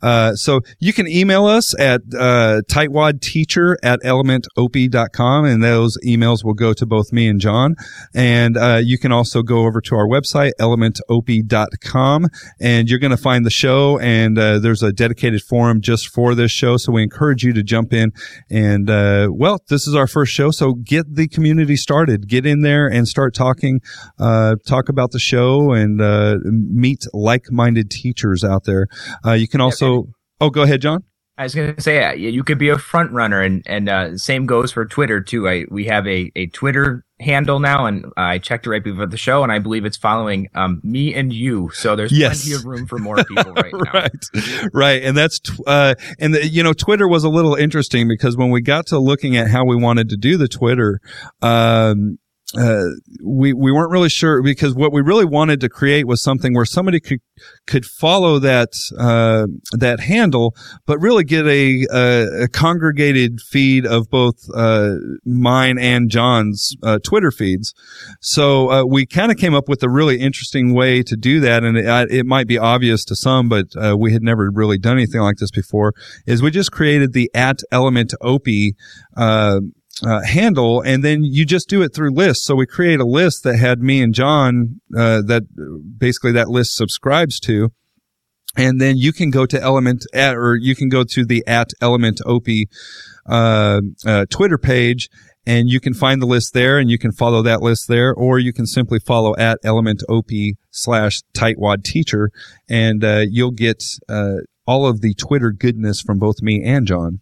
uh, 0.00 0.34
so 0.34 0.60
you 0.78 0.92
can 0.92 1.08
email 1.08 1.46
us 1.46 1.78
at, 1.78 2.02
uh, 2.16 2.60
tightwadteacher 2.70 3.76
at 3.82 4.00
elementop.com. 4.02 5.44
And 5.44 5.62
those 5.62 5.98
emails 6.06 6.44
will 6.44 6.54
go 6.54 6.72
to 6.72 6.86
both 6.86 7.12
me 7.12 7.26
and 7.26 7.40
John. 7.40 7.74
And, 8.14 8.56
uh, 8.56 8.80
you 8.82 8.98
can 8.98 9.10
also 9.10 9.42
go 9.42 9.66
over 9.66 9.80
to 9.80 9.96
our 9.96 10.06
website, 10.06 10.52
elementop.com 10.60 12.26
and 12.60 12.88
you're 12.88 12.98
going 12.98 13.10
to 13.10 13.16
find 13.16 13.44
the 13.44 13.50
show. 13.50 13.98
And, 13.98 14.38
uh, 14.38 14.60
there's 14.60 14.82
a 14.82 14.92
dedicated 14.92 15.42
forum 15.42 15.80
just 15.80 16.08
for 16.08 16.34
this 16.34 16.52
show. 16.52 16.76
So 16.76 16.92
we 16.92 17.02
encourage 17.02 17.42
you 17.42 17.52
to 17.54 17.62
jump 17.62 17.92
in 17.92 18.12
and, 18.48 18.88
uh, 18.88 19.28
well, 19.32 19.58
this 19.68 19.88
is 19.88 19.94
our 19.94 20.06
first 20.06 20.32
show. 20.32 20.50
So 20.50 20.74
get 20.74 21.16
the 21.16 21.26
community 21.26 21.76
started, 21.76 22.28
get 22.28 22.46
in 22.46 22.62
there 22.62 22.86
and 22.86 23.08
start 23.08 23.34
talking 23.34 23.79
uh, 24.18 24.56
talk 24.66 24.88
about 24.88 25.10
the 25.12 25.18
show 25.18 25.72
and 25.72 26.00
uh, 26.00 26.38
meet 26.44 27.04
like-minded 27.12 27.90
teachers 27.90 28.44
out 28.44 28.64
there. 28.64 28.86
Uh, 29.24 29.32
you 29.32 29.48
can 29.48 29.60
also. 29.60 30.08
Oh, 30.40 30.50
go 30.50 30.62
ahead, 30.62 30.80
John. 30.80 31.04
I 31.40 31.44
was 31.44 31.54
going 31.54 31.74
to 31.74 31.80
say 31.80 32.04
uh, 32.04 32.12
you 32.12 32.44
could 32.44 32.58
be 32.58 32.68
a 32.68 32.76
front 32.76 33.12
runner, 33.12 33.40
and 33.40 33.62
and 33.64 33.88
uh, 33.88 34.18
same 34.18 34.44
goes 34.44 34.72
for 34.72 34.84
Twitter 34.84 35.22
too. 35.22 35.48
I 35.48 35.64
we 35.70 35.86
have 35.86 36.06
a 36.06 36.30
a 36.36 36.48
Twitter 36.48 37.02
handle 37.18 37.60
now, 37.60 37.86
and 37.86 38.04
I 38.14 38.36
checked 38.36 38.66
it 38.66 38.70
right 38.70 38.84
before 38.84 39.06
the 39.06 39.16
show, 39.16 39.42
and 39.42 39.50
I 39.50 39.58
believe 39.58 39.86
it's 39.86 39.96
following 39.96 40.48
um, 40.54 40.82
me 40.84 41.14
and 41.14 41.32
you. 41.32 41.70
So 41.72 41.96
there's 41.96 42.12
yes. 42.12 42.42
plenty 42.42 42.56
of 42.56 42.66
room 42.66 42.86
for 42.86 42.98
more 42.98 43.24
people 43.24 43.54
right 43.54 43.72
now. 43.72 43.92
right, 43.94 44.10
right, 44.74 45.02
and 45.02 45.16
that's 45.16 45.40
uh, 45.66 45.94
and 46.18 46.34
the, 46.34 46.46
you 46.46 46.62
know 46.62 46.74
Twitter 46.74 47.08
was 47.08 47.24
a 47.24 47.30
little 47.30 47.54
interesting 47.54 48.06
because 48.06 48.36
when 48.36 48.50
we 48.50 48.60
got 48.60 48.88
to 48.88 48.98
looking 48.98 49.38
at 49.38 49.48
how 49.48 49.64
we 49.64 49.76
wanted 49.76 50.10
to 50.10 50.18
do 50.18 50.36
the 50.36 50.46
Twitter, 50.46 51.00
um, 51.40 52.18
uh, 52.58 52.86
we 53.22 53.52
we 53.52 53.70
weren't 53.70 53.92
really 53.92 54.08
sure 54.08 54.42
because 54.42 54.74
what 54.74 54.92
we 54.92 55.02
really 55.02 55.24
wanted 55.24 55.60
to 55.60 55.68
create 55.68 56.06
was 56.06 56.20
something 56.20 56.52
where 56.52 56.64
somebody 56.64 56.98
could 56.98 57.20
could 57.68 57.86
follow 57.86 58.40
that 58.40 58.70
uh, 58.98 59.46
that 59.72 60.00
handle, 60.00 60.54
but 60.84 60.98
really 60.98 61.22
get 61.22 61.46
a, 61.46 61.86
a, 61.92 62.44
a 62.44 62.48
congregated 62.48 63.40
feed 63.40 63.86
of 63.86 64.10
both 64.10 64.34
uh, 64.54 64.94
mine 65.24 65.78
and 65.78 66.10
John's 66.10 66.74
uh, 66.82 66.98
Twitter 67.04 67.30
feeds. 67.30 67.72
So 68.20 68.70
uh, 68.70 68.84
we 68.84 69.06
kind 69.06 69.30
of 69.30 69.38
came 69.38 69.54
up 69.54 69.68
with 69.68 69.82
a 69.84 69.88
really 69.88 70.18
interesting 70.18 70.74
way 70.74 71.04
to 71.04 71.16
do 71.16 71.38
that, 71.40 71.62
and 71.62 71.78
it, 71.78 71.86
it 72.10 72.26
might 72.26 72.48
be 72.48 72.58
obvious 72.58 73.04
to 73.06 73.16
some, 73.16 73.48
but 73.48 73.66
we 73.96 74.12
had 74.12 74.22
never 74.22 74.50
really 74.52 74.78
done 74.78 74.94
anything 74.94 75.20
like 75.20 75.36
this 75.36 75.52
before. 75.52 75.94
Is 76.26 76.42
we 76.42 76.50
just 76.50 76.72
created 76.72 77.12
the 77.12 77.30
at 77.32 77.60
element 77.70 78.12
opie 78.20 78.74
uh, 80.04 80.22
handle, 80.22 80.82
and 80.82 81.04
then 81.04 81.24
you 81.24 81.44
just 81.44 81.68
do 81.68 81.82
it 81.82 81.94
through 81.94 82.14
lists. 82.14 82.44
So 82.44 82.54
we 82.54 82.66
create 82.66 83.00
a 83.00 83.06
list 83.06 83.44
that 83.44 83.58
had 83.58 83.80
me 83.80 84.02
and 84.02 84.14
John 84.14 84.80
uh, 84.96 85.22
that 85.26 85.44
basically 85.98 86.32
that 86.32 86.48
list 86.48 86.76
subscribes 86.76 87.40
to, 87.40 87.70
and 88.56 88.80
then 88.80 88.96
you 88.96 89.12
can 89.12 89.30
go 89.30 89.46
to 89.46 89.60
Element 89.60 90.04
at, 90.12 90.36
or 90.36 90.56
you 90.56 90.74
can 90.74 90.88
go 90.88 91.04
to 91.04 91.24
the 91.24 91.44
at 91.46 91.70
Element 91.80 92.20
Opie 92.26 92.68
uh, 93.26 93.80
uh, 94.06 94.26
Twitter 94.30 94.58
page. 94.58 95.08
And 95.46 95.70
you 95.70 95.80
can 95.80 95.94
find 95.94 96.20
the 96.20 96.26
list 96.26 96.52
there 96.52 96.78
and 96.78 96.90
you 96.90 96.98
can 96.98 97.12
follow 97.12 97.42
that 97.42 97.62
list 97.62 97.88
there, 97.88 98.12
or 98.12 98.38
you 98.38 98.52
can 98.52 98.66
simply 98.66 98.98
follow 99.00 99.34
at 99.36 99.58
element 99.64 100.02
op 100.06 100.30
slash 100.70 101.22
tightwad 101.34 101.82
teacher 101.82 102.30
and, 102.68 103.02
uh, 103.02 103.24
you'll 103.26 103.50
get, 103.50 103.82
uh, 104.08 104.34
all 104.66 104.86
of 104.86 105.00
the 105.00 105.14
Twitter 105.14 105.50
goodness 105.50 106.02
from 106.02 106.18
both 106.18 106.42
me 106.42 106.62
and 106.62 106.86
John. 106.86 107.20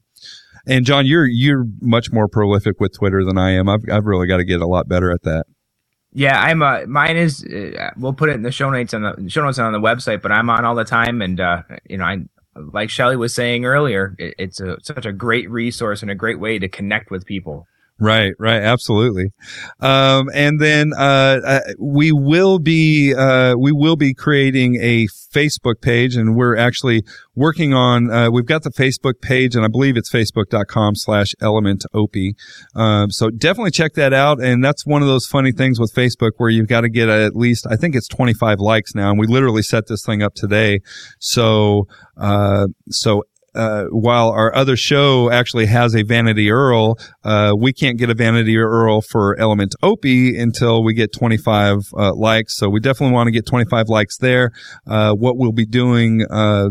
And 0.69 0.85
John, 0.85 1.07
you're 1.07 1.27
you're 1.27 1.65
much 1.81 2.13
more 2.13 2.29
prolific 2.29 2.79
with 2.79 2.93
Twitter 2.93 3.25
than 3.25 3.39
I 3.39 3.53
am. 3.53 3.69
I've 3.69 3.81
I've 3.91 4.05
really 4.05 4.27
got 4.27 4.37
to 4.37 4.45
get 4.45 4.61
a 4.61 4.67
lot 4.67 4.87
better 4.87 5.11
at 5.11 5.23
that. 5.23 5.47
Yeah, 6.13 6.39
I'm. 6.39 6.63
Uh, 6.63 6.87
mine 6.87 7.17
is. 7.17 7.45
Uh, 7.45 7.91
we'll 7.97 8.13
put 8.13 8.29
it 8.29 8.33
in 8.33 8.43
the 8.43 8.53
show 8.53 8.71
notes 8.71 8.93
on 8.93 9.03
the 9.03 9.31
show 9.31 9.43
notes 9.43 9.59
on 9.59 9.73
the 9.73 9.81
website. 9.81 10.21
But 10.21 10.31
I'm 10.31 10.51
on 10.51 10.65
all 10.65 10.75
the 10.75 10.85
time, 10.85 11.23
and 11.23 11.41
uh, 11.41 11.63
you 11.89 11.97
know, 11.97 12.05
I 12.05 12.19
like 12.55 12.91
Shelly 12.91 13.17
was 13.17 13.35
saying 13.35 13.65
earlier, 13.65 14.15
it, 14.19 14.35
it's 14.39 14.61
a, 14.61 14.77
such 14.83 15.07
a 15.07 15.13
great 15.13 15.51
resource 15.51 16.03
and 16.03 16.11
a 16.11 16.15
great 16.15 16.39
way 16.39 16.59
to 16.59 16.69
connect 16.69 17.11
with 17.11 17.25
people. 17.25 17.67
Right, 18.01 18.33
right, 18.39 18.63
absolutely. 18.63 19.33
Um, 19.81 20.31
and 20.33 20.61
then 20.61 20.93
uh, 20.97 21.41
uh, 21.45 21.61
we 21.81 22.13
will 22.13 22.61
be 22.61 23.13
uh, 23.13 23.57
we 23.59 23.73
will 23.73 23.97
be 23.97 24.15
creating 24.15 24.77
a 24.77 25.09
Facebook 25.35 25.81
page, 25.81 26.15
and 26.15 26.37
we're 26.37 26.57
actually 26.57 27.03
working 27.35 27.75
on. 27.75 28.09
Uh, 28.09 28.31
we've 28.31 28.47
got 28.47 28.63
the 28.63 28.71
Facebook 28.71 29.21
page, 29.21 29.57
and 29.57 29.65
I 29.65 29.69
believe 29.69 29.97
it's 29.97 30.13
facebook.com/slash 30.13 31.35
element 31.41 31.85
opie. 31.93 32.37
Um, 32.77 33.11
so 33.11 33.31
definitely 33.31 33.73
check 33.73 33.95
that 33.95 34.13
out. 34.13 34.41
And 34.41 34.65
that's 34.65 34.87
one 34.87 35.03
of 35.03 35.09
those 35.09 35.27
funny 35.27 35.51
things 35.51 35.81
with 35.81 35.93
Facebook 35.93 36.33
where 36.37 36.51
you've 36.51 36.69
got 36.69 36.83
to 36.83 36.89
get 36.89 37.09
at 37.09 37.35
least 37.35 37.67
I 37.69 37.75
think 37.75 37.97
it's 37.97 38.07
25 38.07 38.61
likes 38.61 38.95
now, 38.95 39.11
and 39.11 39.19
we 39.19 39.27
literally 39.27 39.63
set 39.63 39.89
this 39.89 40.05
thing 40.05 40.23
up 40.23 40.35
today. 40.35 40.83
So 41.19 41.89
uh, 42.17 42.69
so 42.91 43.25
uh, 43.59 43.85
while 43.91 44.31
our 44.31 44.55
other 44.55 44.77
show 44.77 45.31
actually 45.31 45.67
has 45.67 45.95
a 45.95 46.03
Vanity 46.03 46.47
URL, 46.47 46.95
uh, 47.25 47.53
we 47.59 47.73
can't 47.73 47.99
get 47.99 48.09
a 48.09 48.15
Vanity 48.15 48.55
URL 48.55 49.05
for 49.05 49.39
Element 49.39 49.75
Opie 49.83 50.39
until 50.39 50.85
we 50.85 50.95
get 50.95 51.13
25 51.13 51.79
uh, 51.97 52.15
likes. 52.15 52.57
So 52.57 52.69
we 52.69 52.79
definitely 52.79 53.15
want 53.15 53.27
to 53.27 53.33
get 53.33 53.47
25 53.47 53.89
likes 53.89 54.17
there. 54.19 54.53
Uh, 54.87 55.13
what 55.13 55.37
we'll 55.37 55.53
be 55.53 55.67
doing, 55.67 56.25
uh, 56.31 56.69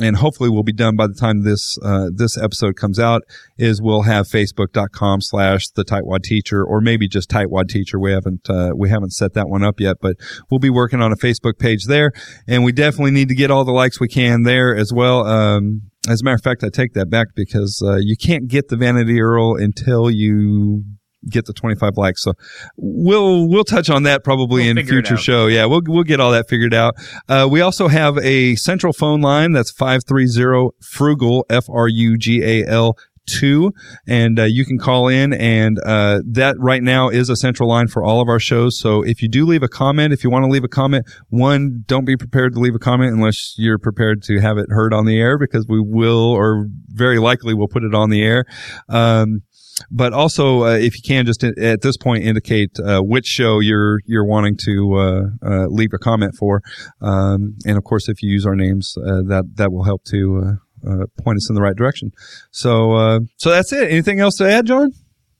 and 0.00 0.16
hopefully 0.16 0.48
we'll 0.48 0.62
be 0.62 0.72
done 0.72 0.94
by 0.94 1.08
the 1.08 1.14
time 1.14 1.42
this 1.42 1.76
uh, 1.82 2.06
this 2.14 2.38
episode 2.38 2.76
comes 2.76 2.98
out 2.98 3.22
is 3.58 3.82
we'll 3.82 4.02
have 4.02 4.26
facebook.com 4.26 5.20
slash 5.20 5.68
the 5.70 5.84
tightwad 5.84 6.22
teacher 6.22 6.64
or 6.64 6.80
maybe 6.80 7.08
just 7.08 7.28
tightwad 7.28 7.68
teacher 7.68 7.98
we 7.98 8.12
haven't 8.12 8.48
uh, 8.48 8.70
we 8.76 8.88
haven't 8.88 9.10
set 9.10 9.34
that 9.34 9.48
one 9.48 9.62
up 9.62 9.80
yet 9.80 9.96
but 10.00 10.16
we'll 10.50 10.60
be 10.60 10.70
working 10.70 11.02
on 11.02 11.12
a 11.12 11.16
facebook 11.16 11.58
page 11.58 11.86
there 11.86 12.12
and 12.46 12.64
we 12.64 12.72
definitely 12.72 13.10
need 13.10 13.28
to 13.28 13.34
get 13.34 13.50
all 13.50 13.64
the 13.64 13.72
likes 13.72 14.00
we 14.00 14.08
can 14.08 14.44
there 14.44 14.74
as 14.74 14.92
well 14.92 15.26
um, 15.26 15.89
as 16.08 16.22
a 16.22 16.24
matter 16.24 16.36
of 16.36 16.42
fact, 16.42 16.64
I 16.64 16.68
take 16.70 16.94
that 16.94 17.10
back 17.10 17.28
because 17.34 17.82
uh, 17.84 17.96
you 17.96 18.16
can't 18.16 18.48
get 18.48 18.68
the 18.68 18.76
Vanity 18.76 19.18
URL 19.18 19.60
until 19.60 20.10
you 20.10 20.84
get 21.28 21.44
the 21.44 21.52
25 21.52 21.96
likes. 21.96 22.22
So 22.22 22.32
we'll 22.76 23.48
we'll 23.48 23.64
touch 23.64 23.90
on 23.90 24.04
that 24.04 24.24
probably 24.24 24.62
We'll 24.62 24.78
in 24.78 24.86
future 24.86 25.16
show. 25.16 25.46
Yeah, 25.46 25.66
we'll 25.66 25.82
we'll 25.86 26.04
get 26.04 26.20
all 26.20 26.32
that 26.32 26.48
figured 26.48 26.74
out. 26.74 26.94
Uh, 27.28 27.46
we 27.50 27.60
also 27.60 27.88
have 27.88 28.16
a 28.18 28.56
central 28.56 28.92
phone 28.92 29.20
line 29.20 29.52
that's 29.52 29.70
530 29.70 30.70
frugal 30.80 31.44
F 31.50 31.68
R 31.68 31.88
U 31.88 32.16
G 32.16 32.42
A 32.42 32.66
L. 32.66 32.96
Two 33.30 33.72
and 34.06 34.38
uh, 34.38 34.44
you 34.44 34.64
can 34.64 34.78
call 34.78 35.08
in, 35.08 35.32
and 35.32 35.78
uh, 35.84 36.20
that 36.26 36.56
right 36.58 36.82
now 36.82 37.08
is 37.08 37.28
a 37.28 37.36
central 37.36 37.68
line 37.68 37.88
for 37.88 38.04
all 38.04 38.20
of 38.20 38.28
our 38.28 38.40
shows. 38.40 38.78
So 38.78 39.02
if 39.02 39.22
you 39.22 39.28
do 39.28 39.46
leave 39.46 39.62
a 39.62 39.68
comment, 39.68 40.12
if 40.12 40.24
you 40.24 40.30
want 40.30 40.44
to 40.44 40.50
leave 40.50 40.64
a 40.64 40.68
comment, 40.68 41.06
one, 41.28 41.84
don't 41.86 42.04
be 42.04 42.16
prepared 42.16 42.54
to 42.54 42.60
leave 42.60 42.74
a 42.74 42.78
comment 42.78 43.12
unless 43.12 43.54
you're 43.56 43.78
prepared 43.78 44.22
to 44.24 44.40
have 44.40 44.58
it 44.58 44.66
heard 44.70 44.92
on 44.92 45.06
the 45.06 45.18
air 45.18 45.38
because 45.38 45.66
we 45.68 45.80
will, 45.80 46.30
or 46.30 46.66
very 46.88 47.18
likely, 47.18 47.54
will 47.54 47.68
put 47.68 47.84
it 47.84 47.94
on 47.94 48.10
the 48.10 48.22
air. 48.22 48.44
Um, 48.88 49.42
but 49.90 50.12
also, 50.12 50.64
uh, 50.64 50.76
if 50.76 50.94
you 50.96 51.02
can, 51.02 51.24
just 51.24 51.42
at 51.42 51.80
this 51.80 51.96
point 51.96 52.24
indicate 52.24 52.78
uh, 52.80 53.00
which 53.00 53.26
show 53.26 53.60
you're 53.60 54.00
you're 54.04 54.26
wanting 54.26 54.56
to 54.64 54.94
uh, 54.94 55.22
uh, 55.42 55.66
leave 55.68 55.90
a 55.94 55.98
comment 55.98 56.34
for, 56.34 56.60
um, 57.00 57.54
and 57.64 57.78
of 57.78 57.84
course, 57.84 58.08
if 58.08 58.22
you 58.22 58.30
use 58.30 58.44
our 58.44 58.56
names, 58.56 58.94
uh, 58.98 59.22
that 59.28 59.44
that 59.54 59.72
will 59.72 59.84
help 59.84 60.04
to 60.04 60.58
uh, 60.86 61.06
point 61.22 61.36
us 61.36 61.48
in 61.48 61.54
the 61.54 61.62
right 61.62 61.76
direction. 61.76 62.12
So, 62.50 62.92
uh, 62.92 63.20
so 63.36 63.50
that's 63.50 63.72
it. 63.72 63.90
Anything 63.90 64.20
else 64.20 64.36
to 64.36 64.50
add, 64.50 64.66
John? 64.66 64.92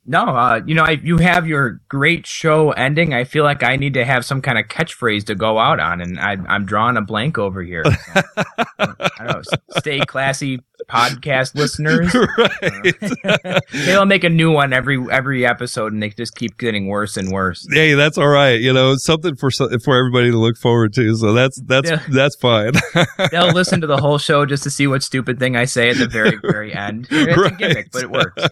No, 0.07 0.25
uh, 0.25 0.61
you 0.67 0.75
know, 0.75 0.83
I, 0.83 0.93
you 1.03 1.19
have 1.19 1.47
your 1.47 1.81
great 1.89 2.27
show 2.27 2.71
ending. 2.73 3.13
I 3.13 3.25
feel 3.25 3.45
like 3.45 3.63
I 3.63 3.77
need 3.77 3.95
to 3.95 4.05
have 4.05 4.25
some 4.25 4.41
kind 4.41 4.59
of 4.59 4.67
catchphrase 4.67 5.25
to 5.27 5.35
go 5.35 5.59
out 5.59 5.79
on, 5.79 6.01
and 6.01 6.19
I, 6.19 6.37
I'm 6.49 6.65
drawing 6.65 6.97
a 6.97 7.03
blank 7.03 7.39
over 7.39 7.63
here. 7.63 7.85
So, 8.81 9.25
know. 9.25 9.43
Stay 9.79 10.01
classy, 10.01 10.61
podcast 10.89 11.55
listeners. 11.57 12.15
right. 12.15 13.61
They'll 13.87 14.07
make 14.07 14.25
a 14.25 14.29
new 14.29 14.51
one 14.53 14.73
every 14.73 14.99
every 15.11 15.47
episode, 15.47 15.93
and 15.93 16.03
they 16.03 16.11
just 16.11 16.35
keep 16.35 16.57
getting 16.59 16.87
worse 16.87 17.17
and 17.17 17.31
worse. 17.31 17.67
hey, 17.71 17.95
that's 17.95 18.19
all 18.19 18.29
right. 18.29 18.61
You 18.61 18.73
know, 18.73 18.97
something 18.97 19.37
for 19.37 19.51
for 19.51 19.97
everybody 19.97 20.31
to 20.31 20.39
look 20.39 20.57
forward 20.57 20.93
to. 20.95 21.15
So 21.17 21.33
that's 21.33 21.61
that's 21.63 21.91
Yeah. 21.91 22.03
that's 22.11 22.37
fine. 22.37 22.73
They'll 23.31 23.53
listen 23.53 23.81
to 23.81 23.87
the 23.87 23.97
whole 23.97 24.19
show 24.31 24.47
just 24.47 24.63
to 24.65 24.71
see 24.71 24.87
what 24.87 25.03
stupid 25.03 25.39
thing 25.39 25.57
I 25.57 25.65
say 25.65 25.91
at 25.91 25.97
the 25.99 26.07
very 26.09 26.39
very 26.43 26.75
end. 26.75 27.07
It's 27.11 27.37
a 27.37 27.41
Right. 27.41 27.59
gimmick, 27.59 27.91
but 27.93 28.03
it 28.03 28.11
works. 28.11 28.43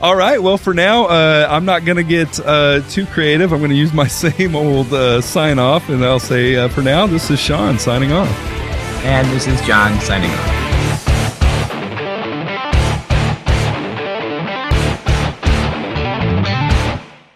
All 0.00 0.16
right. 0.16 0.42
Well, 0.42 0.58
for 0.58 0.74
now, 0.74 1.04
uh, 1.06 1.46
I'm 1.50 1.64
not 1.64 1.84
going 1.84 1.96
to 1.96 2.02
get 2.04 2.38
uh, 2.40 2.80
too 2.90 3.06
creative. 3.06 3.52
I'm 3.52 3.58
going 3.58 3.70
to 3.70 3.76
use 3.76 3.92
my 3.92 4.06
same 4.06 4.54
old 4.56 4.92
uh, 4.92 5.20
sign 5.20 5.58
off, 5.58 5.88
and 5.88 6.04
I'll 6.04 6.18
say 6.20 6.56
uh, 6.56 6.68
for 6.68 6.82
now, 6.82 7.06
this 7.06 7.30
is 7.30 7.38
Sean 7.40 7.78
signing 7.78 8.12
off. 8.12 8.28
And 9.04 9.28
this 9.30 9.46
is 9.46 9.60
John 9.66 9.98
signing 10.00 10.30
off. 10.30 10.73